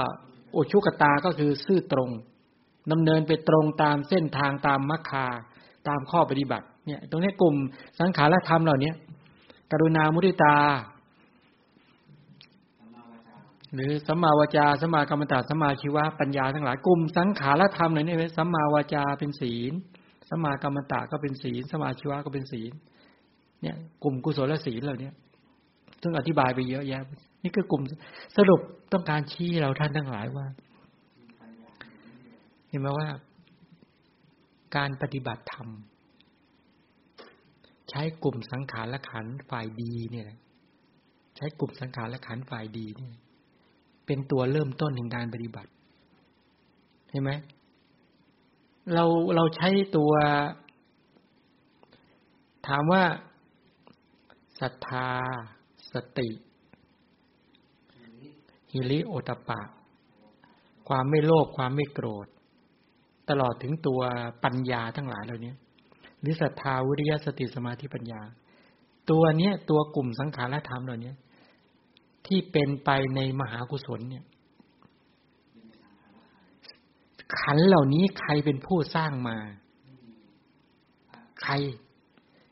[0.51, 2.09] โอชุกตาก็คือซื่อตรง
[2.91, 5.25] ดำเนินไปตรงตามเส้นทางตามมรรคา
[5.87, 7.55] ตามข้อปฏิบัติ เนี่ย ตรงนี้กลุ่ม
[7.99, 8.91] สังขารธรรมเหล่านี้
[9.71, 10.55] กรุณามุทิตา
[13.73, 19.73] หรือสัมมาวจาสัมมากรรมตาสัมมาชีวะปัญญาทั้งหลายกลุ่มสังขารธรรมเหล่านี้สัมมาวจาเป็นศีล
[20.29, 22.71] สัมมากรรมตาก็เป็นศีลสัมมาชีวะก็เป็นศีล
[23.61, 25.09] เนี่ย กลุ่มกุศลศีลเหล่านี้
[26.01, 27.01] ซึ่งอธิบายไปเยอะแยะ
[27.43, 27.83] นี่คือกลุ่ม
[28.37, 28.61] สรุป
[28.93, 30.45] ต้องการชี้เราท่านทั้งหลายว่า
[32.69, 33.09] เห็นไหมว่า
[34.75, 35.67] การปฏิบัติธรรม
[37.89, 40.29] ใช้กลุ่มสังขารและขันฝ่ายดีเนี่ย
[41.37, 43.13] ใช้กลุ่มสังขารและขันฝ่ายดีเนี่ย
[44.05, 45.71] เป็นตัวเริ่มต้นในการปฏิบัติ
[47.09, 47.31] เห็นไหม
[48.93, 49.05] เรา
[49.35, 50.11] เราใช้ตัว
[52.67, 53.03] ถามว่า
[54.61, 55.09] ศรัทธา
[55.93, 56.29] สติ
[58.73, 59.61] ฮิริโอตปะ
[60.87, 62.27] ความไม่โลภความไม่โกรธ
[63.29, 64.01] ตลอดถึงตัว
[64.43, 65.53] ปัญญาทั้งหลายเหล่านี้
[66.19, 68.21] หรือศรัทธาวิริยะสติสมาธิปัญญา
[69.09, 71.13] ตัวเนี้ยตัวกลุ่มสังขารธรรมเหล่านี้
[72.25, 74.25] ที่เป็นไปในมหากุศลเนี่ย
[77.39, 79.37] ขันเหล่านี้ใครเป็นผู้สร้างมา
[81.43, 81.53] ใคร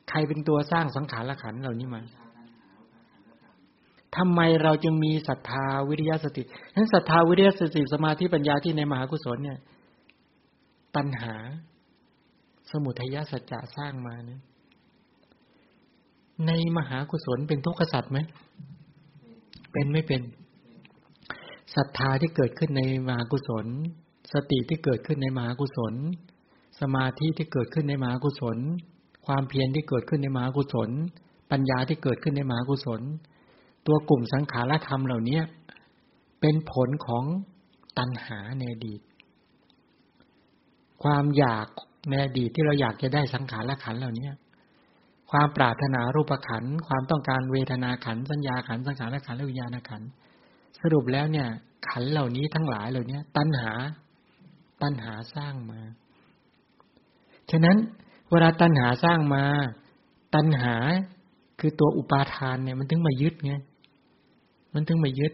[0.10, 2.02] ใครเป็นตัวสร้างสังขารละขันเหล่านี้มา
[4.18, 9.60] ทำไมเราจึงมีศรัทธาวิริยะสติฉะนั้นศรัทธาวิริยะสติสมาธิปัญญาที่ในมหากุศลเนี่ย
[10.96, 11.36] ตัณหา
[12.72, 14.42] สมุทัยสัจจะสร้างมาเนี่ย
[16.48, 18.18] ในมหากุศลเป็นทุกขสัตว์ไหม
[19.72, 20.22] เป็นไม่เป็น
[21.76, 23.66] ศรัทธาที่เกิดขึ้นในมหากุศล
[24.34, 25.94] สติที่เกิดขึ้นในมหากุศล
[26.82, 28.58] สมาธิที่เกิดขึ้นในมหากุศล
[29.26, 30.90] ความเพียรที่เกิดขึ้นในมหากุศล
[31.52, 33.02] ปัญญาที่เกิดขึ้นในมหากุศล
[33.88, 35.40] ตัวกลุ่มสังขารธรรมเหล่านี้
[36.42, 37.24] เป็นผลของ
[37.98, 39.02] ตัณหาในอดีต
[41.04, 41.68] ความอยาก
[42.10, 44.30] ในอดีตที่เราอยากจะได้สังขารละขันเหล่านี้
[45.32, 50.02] ความปรารถนารูปขัน ความต้องการเวทนาขัน สัญญาขัน สังขารขันและวิญญาณขัน
[50.80, 51.48] สรุปแล้วเนี่ย
[51.90, 53.72] ขันเหล่านี้ทั้งหลายเหล่านี้ตัณหา
[54.82, 55.82] ตัณหาสร้างมา
[57.52, 57.78] ฉะนั้น
[58.32, 59.44] เวลาตัณหาสร้างมา
[60.36, 60.76] ตัณหา
[61.60, 63.54] คือตัวอุปาทานเนี่ยมันถึงมายึดไง
[64.76, 65.34] มันถึงมายึด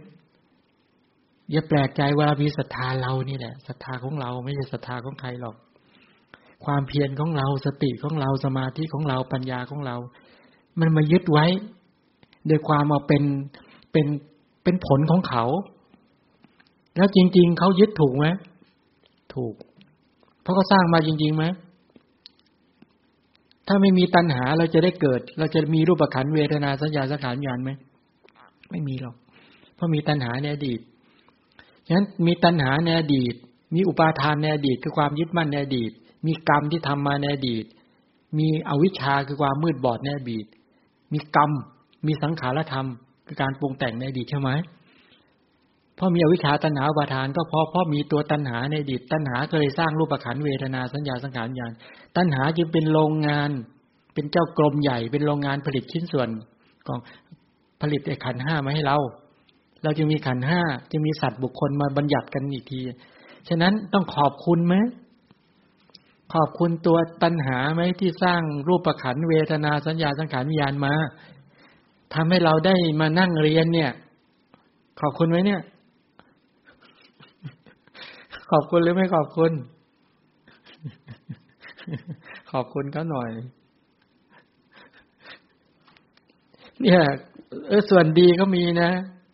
[1.52, 5.56] อย่าแปลกใจเวลามีศรัทธาเรานี่แหละศรัทธาของเราไม่ใช่ศรัทธาของใครหรอก
[6.66, 9.96] ความเพียรของเราสติของเราสมาธิของเราปัญญาของเรา
[10.80, 11.46] มันมายึดไว้
[12.48, 13.24] โดยความมาเป็น
[13.92, 14.08] เป็น
[14.64, 15.46] เป็นผลของเขา
[16.98, 18.28] แล้วจริง ๆเขายึดถูกไหม
[19.36, 19.56] ถูก
[20.42, 21.44] เพราะเขาสร้างมาจริงๆไหม
[23.68, 27.72] ถ้าไม่มีตัณหาเราจะได้เกิด เราจะมีรูปขันเวทนาสัญญาสังขารญาณไหม
[28.72, 29.16] ไม่มีหรอก
[29.82, 30.80] ราะมีตัณหาในอดีต
[31.88, 33.36] ฉะนั้นมีตัณหาในอดีต
[33.76, 35.92] มีอุปาทานในอดีตคือความยึดมั่นในอดีต
[36.28, 37.66] มีกรรมที่ทำมาในอดีต
[38.38, 40.46] มีอวิชชาคือความมืดบอดในอดีต
[41.14, 41.52] มีกรรม
[42.08, 42.88] มีสังขารธรรม
[43.28, 44.50] คือการปรุงแต่งในอดีตใช่ไหม
[45.96, 51.72] เพราะมีอวิชชาตัณหาบาทาน ก็เพราะเพราะมีตัวตัณหาในอดีต ตัณหาก็เลยสร้างรูปขันเวทนาสัญญาสังขารญาณ
[52.18, 53.52] ตัณหาจึงเป็นโรงงาน
[54.14, 56.30] เป็นเจ้ากรมใหญ่ เป็นโรงงานผลิตชิ้นส่วน
[56.88, 57.00] ของ
[57.82, 58.98] ผลิตไอ้ขันห้ามาให้เรา
[59.84, 62.80] เราจะมีขันห้าจะมีสัตว์บุคคลมาบัญญัติกันอีกที
[63.50, 64.76] ฉะนั้นต้องขอบคุณไหม
[66.34, 70.94] ขอบคุณตัวตัณหาไหมที่สร้างรูปประขันเวทนาสัญญาสังขารวิญญาณมา
[72.14, 73.92] ทำให้เราได้มานั่งเรียนเนี่ย
[75.02, 75.62] ขอบคุณไหมเนี่ย
[78.52, 79.52] ขอบคุณหรือไม่ขอบคุณ
[82.52, 83.32] ขอบคุณเขาหน่อย
[86.82, 87.02] เนี่ย
[87.68, 88.92] เออส่วนดีก็มีนะ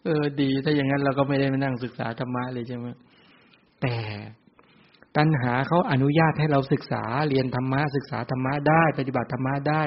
[0.07, 2.87] เออดี ถ้าอย่างนั้นเราก็ไม่ได้มานั่งศึกษาธรรมะเลยใช่ไหม
[3.81, 3.95] แต่
[5.17, 9.83] ตัณหาเขาอนุญาตให้เราศึกษาเรียนธรรมะศึกษาธรรมะได้ ปฏิบัติธรรมะได้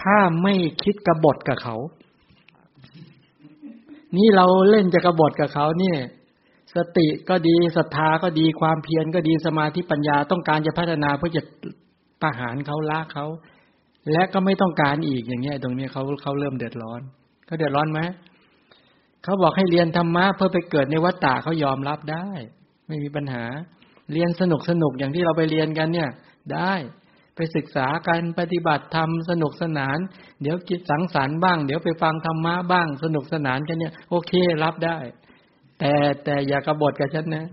[0.00, 1.76] ถ้าไม่คิดกบฏกับเขา
[4.16, 5.98] นี่เราเล่นจะกบฏกับเขาเนี่ย
[6.74, 11.42] สติก็ดีศรัทธาก็ดีความเพียรก็ดีสมาธิปัญญาต้องการจะพัฒนาเพื่อจะ
[12.22, 13.26] ประหารเขาละเขา
[14.12, 17.00] และก็ไม่ต้องการอีกอย่างเงี้ยตรงนี้เขาเขาเริ่มเดือดร้อน
[17.46, 18.00] เขาเดือดร้อนไหม
[19.24, 22.28] เขาบอกให้เรียนธรรมะเพื่อไปเกิดในวัฏฏะเขายอมรับได้
[22.88, 23.44] ไม่มีปัญหา
[24.12, 26.10] เรียนสนุกสนุกอย่างที่เราไปเรียนกันเนี่ย
[26.52, 26.72] ได้
[27.36, 29.98] ไปศึกษาการปฏิบัติธรรมสนุกสนาน
[30.42, 34.32] เดี๋ยวกิจสังสรรค์บ้าง เดี๋ยวไปฟังธรรมะบ้าง สนุกสนานกันเนี่ย โอเค
[34.62, 34.98] รับได้
[35.78, 35.92] แต่
[36.24, 37.46] แต่อย่ากระบฏกับฉันนะ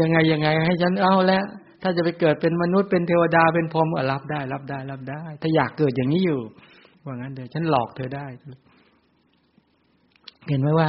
[0.00, 1.44] ยังไงยังไงให้ฉันเอาแล้ว
[1.82, 6.40] ถ้าจะไปเกิดเป็นมนุษย์เป็นเทวดาเป็นพรหมรับได้ รับได้ รับได้ ถ้าอยากเกิดอย่างนี้อยู่
[7.04, 8.26] ว่างั้นเดี๋ยวฉันหลอกเธอได้
[10.48, 10.88] เห็นไหมว่า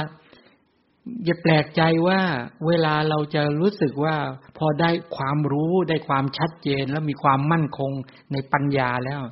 [1.24, 2.20] อย่าแปลกใจว่า
[2.66, 4.16] เวลาเราจะรู้สึกว่า
[4.58, 7.90] พอได้ความรู้ได้ความชัดเจนแล้วมีความมั่นคง
[8.32, 9.22] ในปัญญาแล้ว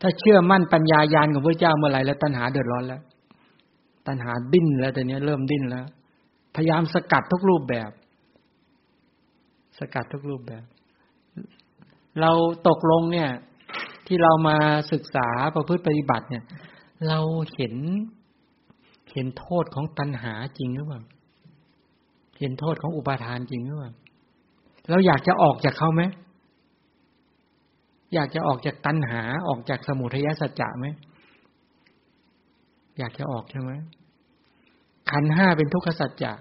[0.00, 3.02] ถ้าเชื่อมั่นปัญญายาณของพระเจ้าเมื่อไหร่แล้วตัณหาเดือดร้อนแล้ว
[4.06, 5.86] ตัณหาดิ้นแล้วแต่นี้เริ่มดิ้นแล้ว
[6.56, 7.90] พยายามสกัดทุกรูปแบบ
[9.78, 10.64] สกัดทุกรูปแบบ
[12.20, 12.30] เรา
[12.68, 13.30] ตกลงเนี่ย
[14.06, 14.56] ที่เรามา
[14.92, 16.44] ศึกษาประพฤติปฏิบัติเนี่ย
[17.08, 17.18] เรา
[17.54, 17.74] เห็น
[19.12, 21.00] เห็นโทษของตัณหาจริงหรือเปล่า
[22.38, 23.92] เห็นโทษของอุปาทานจริงหรือเปล่า
[24.90, 26.02] เราอยากจะออกจากเขาไหม
[28.14, 30.86] อยากจะออกจากตัณหาออกจากสมุทัยสัจจะไหม
[32.98, 33.72] อยากจะออกใช่ไหม
[35.10, 36.32] ขันห้าเป็นทุกขสัจจะ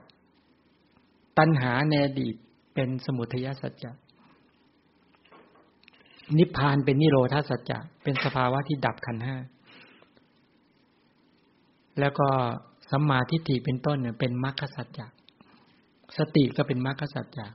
[1.38, 2.36] ตัณหาในอดีต
[2.74, 3.92] เป็นสมุทัยสัจจะ
[6.38, 9.36] นิพพานเป็นนิโรธาสัจจะ เป็นสภาวะที่ดับขันห้า
[12.00, 12.28] แล้วก็
[12.92, 15.08] สัมมาทิฏฐิเป็นต้นเนี่ยเป็นมรรคสัจจะ
[16.18, 17.48] สติก็เป็นมรรคสัจจะ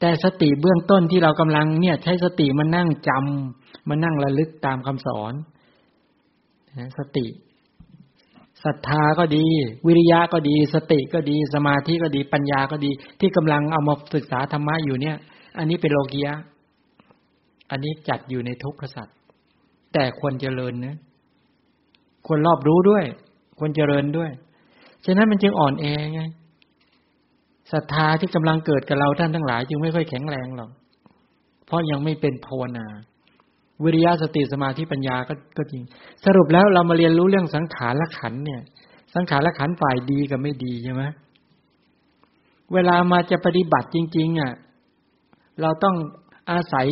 [0.00, 5.32] แต่สติเบื้องต้นที่เรากำลังเนี่ยใช้สติมานั่งจำมานั่งระลึกตามคำสอน
[6.98, 7.26] สติ
[8.64, 9.46] ศรัทธาก็ดี
[9.86, 15.16] วิริยะก็ดี สติก็ดี สมาธิก็ดีปัญญาก็ดี ที่กำลังเอามาศึกษาธรรมะอยู่เนี่ย
[15.58, 16.34] อันนี้เป็นโลกียะ
[17.70, 19.16] อันนี้จัดอยู่ในทุกขสัตว์
[19.92, 20.96] แต่ควรเจริญนะ
[22.26, 23.04] ควรรอบรู้ด้วย
[23.58, 24.30] ควรเจริญด้วย
[25.04, 25.84] ฉะนั้นมันจึงอ่อนแอ
[26.14, 26.22] ไง
[27.72, 30.70] ศรัทธาที่กำลังเกิดกับเราท่านทั้งหลาย จึงไม่ค่อยแข็งแรงหรอก
[31.66, 32.86] เพราะยังไม่เป็นภาวนา
[33.84, 35.82] วิริยะสติสมาธิปัญญาก็ก็จริง
[36.24, 38.60] สรุปแล้วเรามาเรียนรู้เรื่องสังขารและขันเนี่ย
[39.14, 41.02] สังขารและขันฝ่ายดีกับไม่ดีใช่ไหม
[42.74, 44.52] เวลามาจะปฏิบัติจริง ๆอะ
[45.60, 45.96] เราต้อง
[46.50, 46.88] อาศัย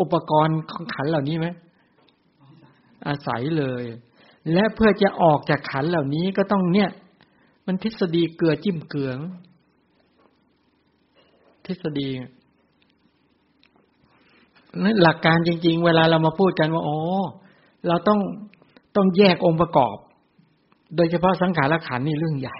[0.00, 1.46] อุปกรณ์ของขันเหล่านี้ไหม
[3.08, 3.84] อาศัยเลย
[4.52, 6.90] และเพื่อจะออกจากขันเหล่านี้ก็ต้องเนี่ย
[7.66, 9.18] มันทฤษฎีเกลือจิ้มเกลือง
[11.66, 12.08] ทฤษฎี
[14.82, 16.98] นั่นหลักการจริง ๆ เวลาเรามาพูดกันว่า อ๋อ
[17.88, 18.20] เราต้อง
[18.96, 19.96] ต้องแยกองค์ประกอบ
[20.96, 22.56] โดยเฉพาะสังขารขันนี่เรื่องใหญ่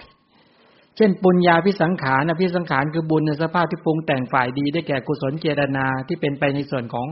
[0.97, 7.07] เช่น ปุญญาพิสังขารนะพิสังขารคือบุญในสภาพที่ปรุงแต่งฝ่ายดีได้แก่กุศลเจตนาที่เป็นไปในส่วนของ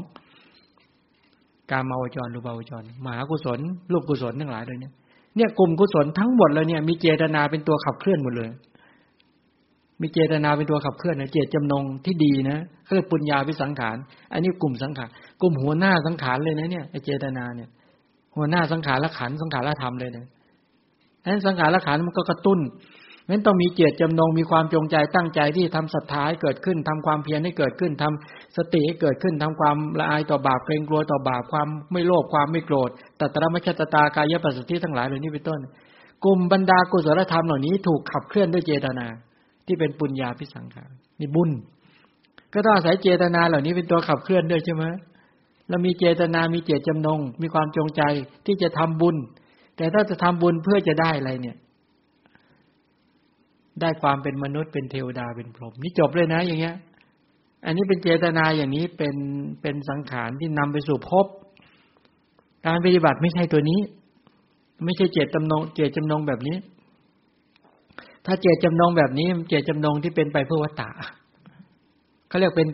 [1.71, 3.59] การมาวจรรูปาวจรมหากุศล
[3.91, 4.93] รูปกุศลทั้งหลายเลยเนี่ย
[5.35, 8.49] เนี่ยกลุ่มกุศลทั้งหมดเลยเนี่ยมีเจตนาเป็นตัวขับเคลื่อนหมดเลย
[10.01, 13.97] มีเจตนาเป็นตัวขับเคลื่อนนะเจตจำนงที่ดีนะเขาเรียกปุญญาพิสังขาร
[14.33, 15.09] อันนี้กลุ่มสังขาร
[15.41, 17.69] กลุ่มหัวหน้าสังขารเลยนะเนี่ยไอเจตนาเนี่ย
[18.35, 20.25] หัวหน้าสังขารละขันสังขารละธรรมเลยนะ
[21.25, 22.59] นั้นสังขารละขันมันก็กระตุ้น
[23.29, 32.89] นั้นต้องมีเจตจำนงมีความจงใจตั้งใจที่ทำศรัทธาให้เกิดขึ้นทำความเพียรให้เกิดขึ้นทำสติให้เกิดขึ้นทำความละอายต่อบาปเกรงกลัวต่อบาปความไม่โลภความไม่โกรธ
[33.19, 35.59] ตัตระมัชตตากายปัสสติทั้งหลายเหล่านี้เป็นต้น
[36.25, 39.05] กลุ่มบรรดากุศลธรรมเหล่านี้ถูกขับเคลื่อนด้วยเจตนา
[39.65, 41.49] ที่เป็นปุญญาพิสังขารนี่บุญ
[42.53, 44.85] ก็ต้องอาศัยเจตนาเหล่านี้เป็นตัวขับเคลื่อนด้วยใช่ไหม
[45.69, 48.01] เรามีเจตนามีเจตจำนง มีความจงใจ
[48.45, 49.15] ที่จะทำบุญ
[49.77, 51.57] แต่ถ้าจะทำบุญเพื่อจะได้อะไรเนี่ย
[53.81, 56.75] ได้ความเป็นมนุษย์เป็นเทวดาเป็นพรหมนี่จบเลยนะอย่างเงี้ย
[57.65, 59.15] อันนี้เป็นเจตนาอย่างนี้เป็น
[59.61, 61.25] เป็นสังขารที่นำไปสู่ภพ
[62.65, 63.79] การปฏิบัติไม่ใช่ตัวนี้
[64.85, 66.57] ไม่ใช่เจตจำนง เจตจำนงแบบนี้
[68.25, 70.89] ถ้าเจตจำนงแบบนี้ เจตจำนงที่เป็นไปเพื่อวัตตะ
[72.29, 72.67] เขาเรียกเป็น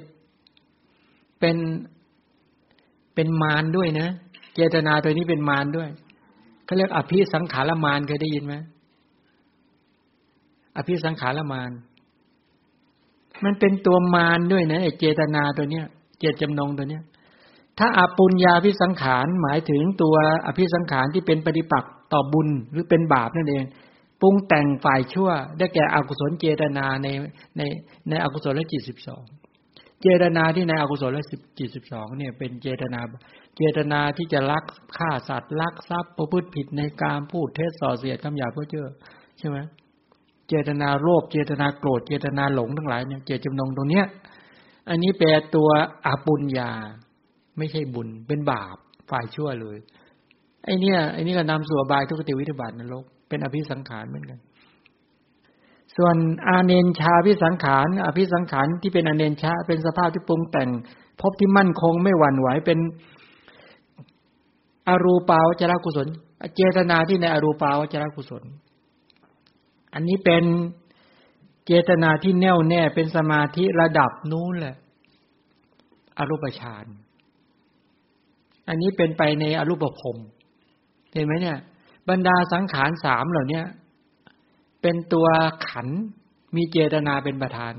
[1.40, 1.57] เป็น
[3.15, 4.07] เป็นมารด้วยนะ
[4.56, 5.90] เจตนาตัวนี้เป็นมารด้วย
[6.65, 8.56] เขาเรียกอภิสังขารมารเคยได้ยินไหม
[10.77, 11.72] อภิสังขารมาน
[13.43, 15.85] มันเป็นตัวมารด้วยนะไอเจตนาตัวเนี้ย
[16.19, 17.03] เจตจำนงตัวเนี้ย
[17.80, 20.15] ถ้าอาปุญญาพิสังขารหมายถึงตัว
[20.47, 23.64] อภิสังขารที่เป็นปฏิปักษ์ต่อบุญหรือเป็นบาปนั่นเอง
[24.22, 27.07] ปรุงแต่งฝ่ายชั่ว ได้แก่อกุศลเจตนาใน
[27.57, 27.61] ใน
[28.10, 29.23] ในอกุศลจิตสิบสอง
[30.02, 31.18] เจตนาที่ในอกุศล
[31.60, 32.99] จิตสิบสองเนี่ยเป็นเจตนา
[33.57, 34.64] เจตนาที่จะลัก
[34.97, 38.88] ฆ่าสัตว์ลักทรัพย์ประพฤติผิดในการพูดเท็จส่อเสียดคำหยาบเพื่อเจอ
[39.39, 44.05] ใช่ไหมเจตนาโลภเจตนาโกรธเจตนาหลงทั้งหลายเนี่ยเจตจำนงตรงเนี้ย
[44.89, 45.69] อันนี้แปลตัว
[46.05, 46.72] อาปุญญา
[47.57, 48.76] ไม่ใช่บุญ เป็นบาป
[49.09, 49.77] ฝ่ายชั่วเลย
[50.65, 54.39] ไอเนี้ยไอนี้ก็นำสู่บายทุกติวิธบาตนรก เป็นอภิสังขารเหมือนกัน
[55.97, 56.15] ส่วน
[56.47, 60.69] อาเนนชาพิสังขาร อภิสังขารที่เป็นอาเนนชาเป็นสภาพที่ปรุงแต่ง
[61.22, 62.80] พบที่มั่นคงไม่หวั่นไหวเป็น
[64.88, 66.07] อรูปาวจรกุศล
[66.55, 68.43] เจตนาที่ในอรูปาวจรกุศล
[69.95, 70.43] อันนี้เป็น
[71.65, 74.76] เจตนาที่แน่วแน่เป็นสมาธิระดับนู้นแหละ
[76.17, 76.85] อรูปฌาน
[78.67, 80.17] อันนี้เป็นไปในอรูปภพ
[81.13, 81.59] เห็นไหมเนี่ย
[82.09, 83.61] บรรดาสังขารสามเหล่านี้
[84.81, 85.27] เป็นตัว
[85.69, 85.88] ขัน
[86.55, 87.73] มีเจตนาเป็นประธาน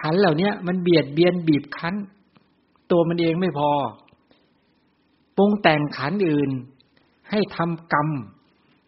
[0.00, 1.94] ขันเหล่านี้มันเบียดเบียนบีบคั้น
[2.90, 3.70] ตัวมันเองไม่พอ
[5.36, 6.50] ปรุงแต่งขันอื่น
[7.30, 8.08] ให้ทำกรรม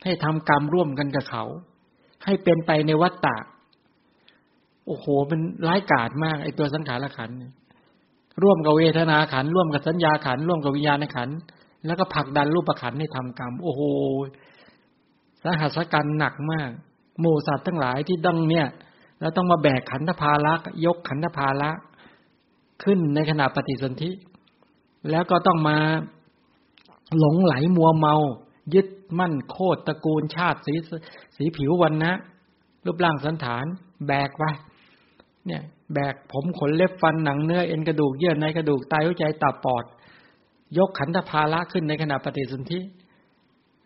[0.05, 1.45] ให้ทำกรรมร่วมกันกับเขา
[2.29, 3.37] ให้เป็นไปในวัฏฏะ
[4.87, 7.31] โอ้โห มันร้ายกาจมาก ไอตัวสังขารขัน
[8.43, 11.29] ร่วมกับเวทนาขันร่วมกับสัญญาขันร่วมกับวิญญาณขัน
[11.87, 13.83] แล้วก็ผลักดันรูปขันให้ทำกรรม โอ้โห
[15.43, 16.71] สาหัสกันหนักมาก
[17.21, 18.67] หมู่สัตว์ทั้งหลายที่ดังเนี่ย
[19.21, 21.71] แล้วต้องมาแบกขันธภาระยกขันธภาระ
[22.83, 24.11] ขึ้นในขณะปฏิสนธิ
[25.11, 25.79] แล้วก็ต้องมา
[27.19, 28.15] หลงไหลมัวเมา
[28.75, 28.87] ยึด
[29.19, 30.75] มั่นโคตรตระกูลชาติสี
[31.37, 32.13] สีผิววันนะ
[32.85, 33.65] รูปร่างสันฐาน
[34.07, 34.51] แบกไว้
[35.47, 35.63] เนี่ย
[35.95, 39.85] แบกผมขนเล็บฟันหนังเนื้อเอ็นกระดูกเยื่อในกระดูกไตหัวใจตับปอด
[40.79, 42.81] ยกขันธภาระขึ้นในขณะปฏิสนธิ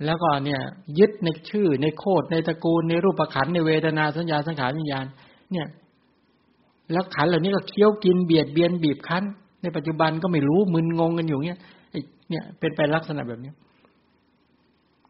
[0.05, 0.61] แล้วก็เนี่ย
[0.99, 5.07] ยึดในชื่อในโคดในตระกูลในรูปขันในเวทนาสัญญาสังขารวิญญาณ
[5.53, 5.67] เนี่ย
[6.93, 9.25] แล้วขันเหล่านี้ก็เคี้ยวกินเบียดเบียนบีบคั้น
[9.63, 11.61] ในปัจจุบันก็ไม่รู้มึนงงกันอยู่เนี่ย
[12.31, 13.53] เนี่ยเป็นไปลักษณะแบบนี้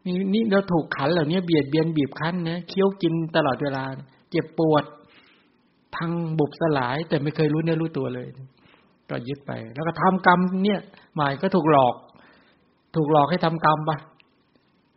[0.05, 3.83] นี่นี่เราถูกขันเหล่านี้เบียดเบียนบีบคั้นนะเคี้ยวกินตลอดเวลา
[4.31, 4.83] เจ็บปวด
[5.95, 8.27] พังบุบสลาย แต่ไม่เคยรู้เนื้อรู้ตัวเลย
[9.09, 10.79] ก็ยึดไป แล้วก็ทำกรรมเนี่ย
[11.15, 11.95] หมายก็ถูกหลอก
[12.95, 13.97] ถูกหลอกให้ทำกรรมปะ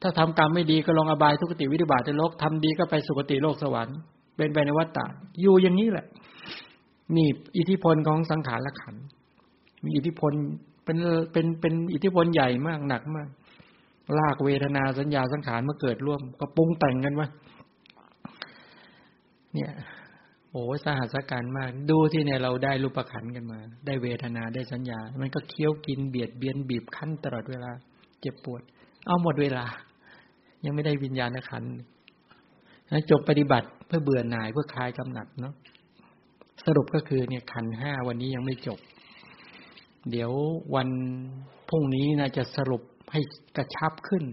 [0.03, 3.99] ถ้าทำกรรมไม่ดีก็ลงอบายทุกติวิธิบาตโลกทำดีก็ไปสุคติโลกสวรรค์
[4.37, 5.07] เป็นไปในวัฏฏะ
[5.41, 6.07] อยู่อย่างนี้แหละ
[7.17, 7.29] นี่
[7.59, 8.95] อิทธิพลของสังขารละขัน
[9.85, 10.33] มีอิทธิพล
[10.85, 10.97] เป็น
[11.33, 13.29] เป็นเป็นอิทธิพลใหญ่มากหนักมาก
[14.19, 17.29] ลากเวทนาสัญญาสังขารมาเกิดร่วม ก็ปรุงแต่งกันวะ
[19.55, 19.73] เนี่ย
[20.51, 27.71] โอ้สหัสการมาก ดูที่เนี่ยเราได้รูปขันกันมา ได้เวทนาได้สัญญา มันก็เคี้ยวกินเบียดเบียนบีบคั้นตลอดเวลา
[28.21, 28.63] เจ็บปวด
[29.07, 29.65] เอาหมดเวลา
[30.65, 31.65] ยังไม่ได้วิญญาณขัน
[33.11, 35.55] จบปฏิบัติเพื่อเบื่อหน่ายเพื่อคลายกำหนัดเนาะ
[36.65, 38.79] สรุปก็คือเนี่ยขันห้าวันนี้ยังไม่จบ
[40.11, 40.31] เดี๋ยว
[40.75, 40.89] วัน
[41.69, 43.21] พรุ่งนี้นะจะสรุป ให้
[43.57, 44.25] กระชับขึ้น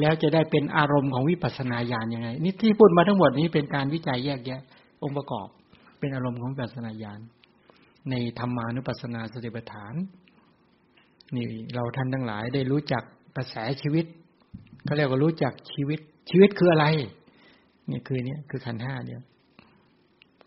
[0.00, 4.60] แล้วจะได้เป็นอารมณ์ของวิปัสสนาญาณยังไง นี่ที่พูดมาทั้งหมดนี้เป็นการวิจัยแยกแยะ
[5.02, 5.48] องค์ประกอบ
[5.98, 7.20] เป็นอารมณ์ของวิปัสสนาญาณ
[8.10, 9.94] ในธรรมานุปัสสนาสติปัฏฐาน
[11.36, 13.02] นี่เราท่านทั้งหลายได้รู้จัก
[13.36, 14.06] กระแสชีวิต
[14.84, 16.00] เขาเรียกว่ารู้จักชีวิต
[16.30, 16.86] ชีวิตคืออะไร
[17.90, 19.22] นี่คือเนี่ยคือขันห้าเนี่ย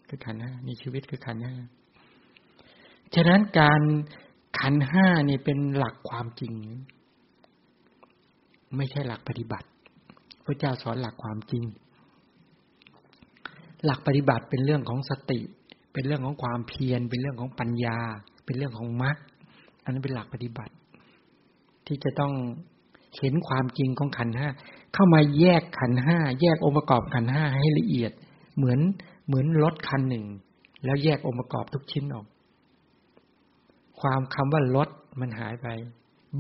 [0.08, 1.56] คือขันห้านี่ชีวิตคือขันห้า
[3.16, 3.82] ฉะนั้นการ
[4.60, 6.54] ขันห้านี่เป็นหลักความจริง
[8.76, 9.68] ไม่ใช่หลักปฏิบัติ
[10.46, 11.64] พระเจ้าสอนหลักความจริง
[13.86, 15.40] หลักปฏิบัติเป็นเรื่องของสติ
[15.94, 17.98] เป็นเรื่องของความเพียร เป็นเรื่องของปัญญา
[18.46, 19.18] เป็นเรื่องของมรรค
[19.84, 20.74] อันนั้นเป็นหลักปฏิบัติ
[21.88, 22.34] ที่จะต้อง
[23.20, 24.48] เห็นความจริงของขันห้า
[24.94, 28.12] เข้ามาแยกขันห้าแยกองค์ประกอบขันห้าให้ละเอียด
[28.58, 28.80] เหมือน
[29.28, 30.26] เหมือนรถคันหนึ่ง
[30.86, 32.26] แล้วแยกองค์ประกอบทุกชิ้นออก
[34.04, 34.90] ความคำว่ารถ
[35.20, 35.68] มันหายไป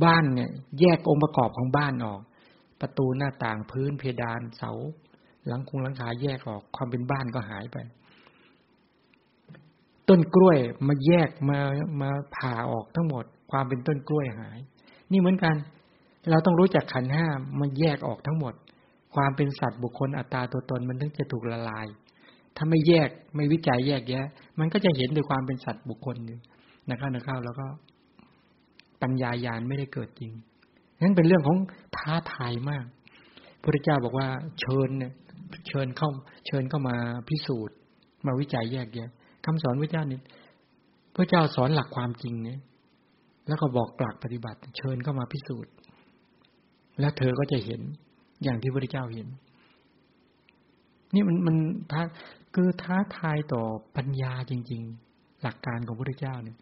[0.03, 2.21] บ้านเนี่ย แยกองค์ประกอบของบ้านออก
[2.81, 4.71] ประตูหน้าต่างพื้นเพดานเสา
[5.47, 7.77] หลังคุงหลังคาแยกออก ความเป็นบ้านก็หายไป
[10.09, 10.57] ต้นกล้วย
[10.87, 11.59] มาแยกมา
[12.01, 14.59] มาผ่าออกทั้งหมด ความเป็นต้นกล้วยหาย
[15.11, 15.55] นี่เหมือนกัน
[16.29, 17.27] เราต้องรู้จักขันห้า
[17.59, 18.53] มันแยกออกทั้งหมด
[19.15, 21.87] ความเป็นสัตว์บุคคลอัตตาตัวตนมันถึงจะถูกละลาย
[22.55, 24.27] ถ้าไม่แยกไม่วิจัยแยกแยะ
[24.59, 26.39] มันก็จะเห็นด้วยความเป็นสัตว์บุคคลอยู่
[26.91, 27.65] นะครับนะครับแล้วก็
[29.01, 30.31] ปัญญายาณไม่ได้เกิดจริง
[31.01, 31.57] นั้นเป็นเรื่องของ
[31.97, 32.85] ท้าทายมาก
[33.61, 34.27] พระเจ้าบอกว่า
[34.59, 35.13] เชิญเนี่ย
[35.67, 36.09] เชิญเข้า
[36.47, 36.95] เชิญเข้ามา
[37.29, 37.75] พิสูจน์
[38.25, 39.09] มาวิจัยแยกแยะ
[39.45, 40.19] คำสอนพระเจ้านี่
[41.15, 42.59] พระเจ้าสอนหลักความจริงเนี่ย
[43.47, 45.73] แล้วก็บอกหลักปฏิบัติ เชิญเข้ามาพิสูจน์
[46.99, 47.81] แล้วเธอก็จะเห็น
[48.43, 49.27] อย่างที่พระเจ้าเห็น
[51.13, 51.55] นี่มันมัน
[51.91, 52.01] ท้า
[52.55, 53.63] คือท้าทายต่อ
[53.95, 54.81] ปัญญาจริง
[55.11, 56.57] ๆ หลักการของพระเจ้าเนี่ย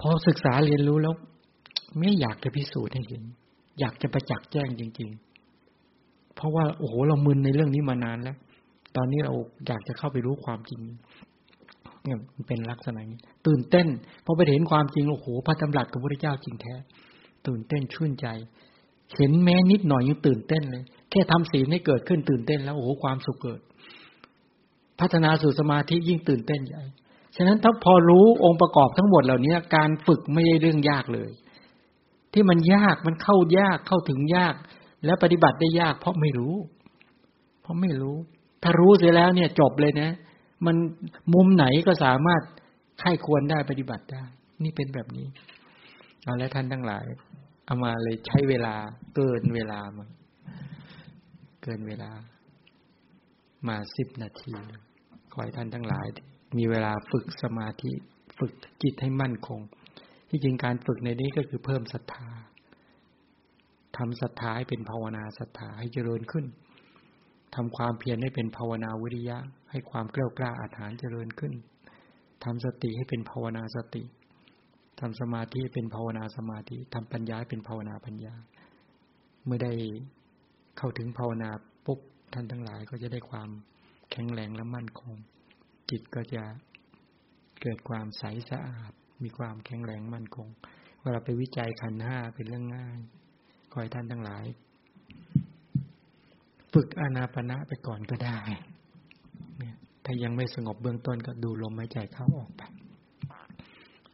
[0.00, 1.14] พอศึกษาเรียนรู้แล้ว
[1.98, 3.22] ไม่อยากจะพิสูจน์ให้เห็น
[3.80, 5.08] อยากจะประจักษ์แจ้งจริง
[5.72, 8.36] ๆ เพราะว่าโอ้โหเรามึนในเรื่องนี้มานานแล้ว
[8.96, 9.32] ตอนนี้เรา
[9.66, 10.80] อยากจะเข้าไปรู้ความจริง
[12.04, 12.18] เนี่ย
[12.48, 13.86] เป็นลักษณะนี้ ตื่นเต้น
[14.24, 16.74] พอไปเห็นความจริงโอ้โหพระตำรัสของพระเจ้าจริงแท้
[17.46, 18.26] ตื่นเต้นชื่นใจ
[19.16, 23.60] เห็นแม้นิดหน่อยยังตื่นเต้นเลย แค่ทำศีลให้เกิดขึ้นตื่นเต้นแล้วโอ้โหความสุขเกิด
[25.00, 26.84] พัฒนาสู่สมาธิยิ่งตื่นเต้นใหญ่
[27.36, 31.30] ฉะนั้นถ้าพอรู้องค์ประกอบทั้งหมดเหล่านี้การฝึกไม่ใช่เรื่องยากเลย
[32.32, 34.54] ที่มันยากมันเข้ายากเข้าถึงยาก
[35.04, 36.54] แล้วปฏิบัติได้ยาก เพราะไม่รู้
[37.62, 38.16] เพราะไม่รู้
[38.62, 40.10] ถ้ารู้เสร็จแล้วเนี่ยจบเลยนะ
[40.66, 40.76] มัน
[41.34, 42.42] มุมไหนก็สามารถ
[43.00, 44.24] ไข้ควรได้ปฏิบัติได้
[44.62, 45.26] นี่เป็นแบบนี้
[46.24, 47.04] เอาแล้วท่านทั้งหลาย
[47.66, 48.74] เอามาเลยใช้เวลา
[49.14, 50.06] เกินเวลามา
[51.62, 52.10] เกินเวลา
[53.68, 54.54] มาสิบนาที
[55.32, 56.06] ขอให้ท่านทั้งหลาย
[56.56, 57.92] มีเวลาฝึกสมาธิ
[58.38, 58.52] ฝึก
[58.82, 59.60] จิตให้มั่นคง
[60.28, 62.28] ที่จริงการฝึกในนี้ก็คือเพิ่มศรัทธา
[63.96, 66.46] ทำศรัทธาให้เป็นภาวนาศรัทธาให้เจริญขึ้น
[67.54, 69.38] ทำความเพียรให้เป็นภาวนาวิริยะ
[69.70, 71.52] ให้ความเกล้ากล้าอาถรรพ์เจริญขึ้น
[72.44, 74.04] ทำสติให้เป็นภาวนาสติ
[75.00, 78.34] ทำสมาธิเป็นภาวนาสมาธิทำปัญญาเป็นภาวนาปัญญา
[79.44, 79.72] เมื่อได้
[80.78, 81.50] เข้าถึงภาวนา
[81.86, 82.00] ปุ๊บ
[82.32, 83.48] ท่านทั้งหลายก็จะได้ความ
[84.10, 85.14] แข็งแรงและมั่นคง
[85.90, 86.42] จิตก็จะ
[87.62, 88.92] เกิดความใสสะอาด
[89.22, 90.48] มีความแข็งแรงมั่นคง
[91.00, 92.98] เวลาไปวิจัยขันห้าเป็นเรื่องง่าย
[93.70, 94.44] ขอให้ท่านทั้งหลาย
[96.72, 98.38] ฝึกอานาปณะไปก่อนก็ได้
[100.04, 102.62] ถ้ายังไม่สงบเบื้องต้นก็ดูลมหายใจเข้าออกไป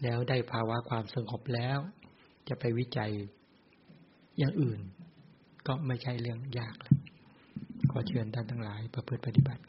[0.03, 1.79] แล้วได้ภาวะความสงบแล้ว
[2.49, 3.11] จะไปวิจัย
[4.39, 4.81] อย่างอื่น
[5.67, 6.77] ก็ไม่ใช่เรื่องยาก
[7.91, 9.63] ขอเชิญท่านทั้งหลายประพฤติปฏิบัติ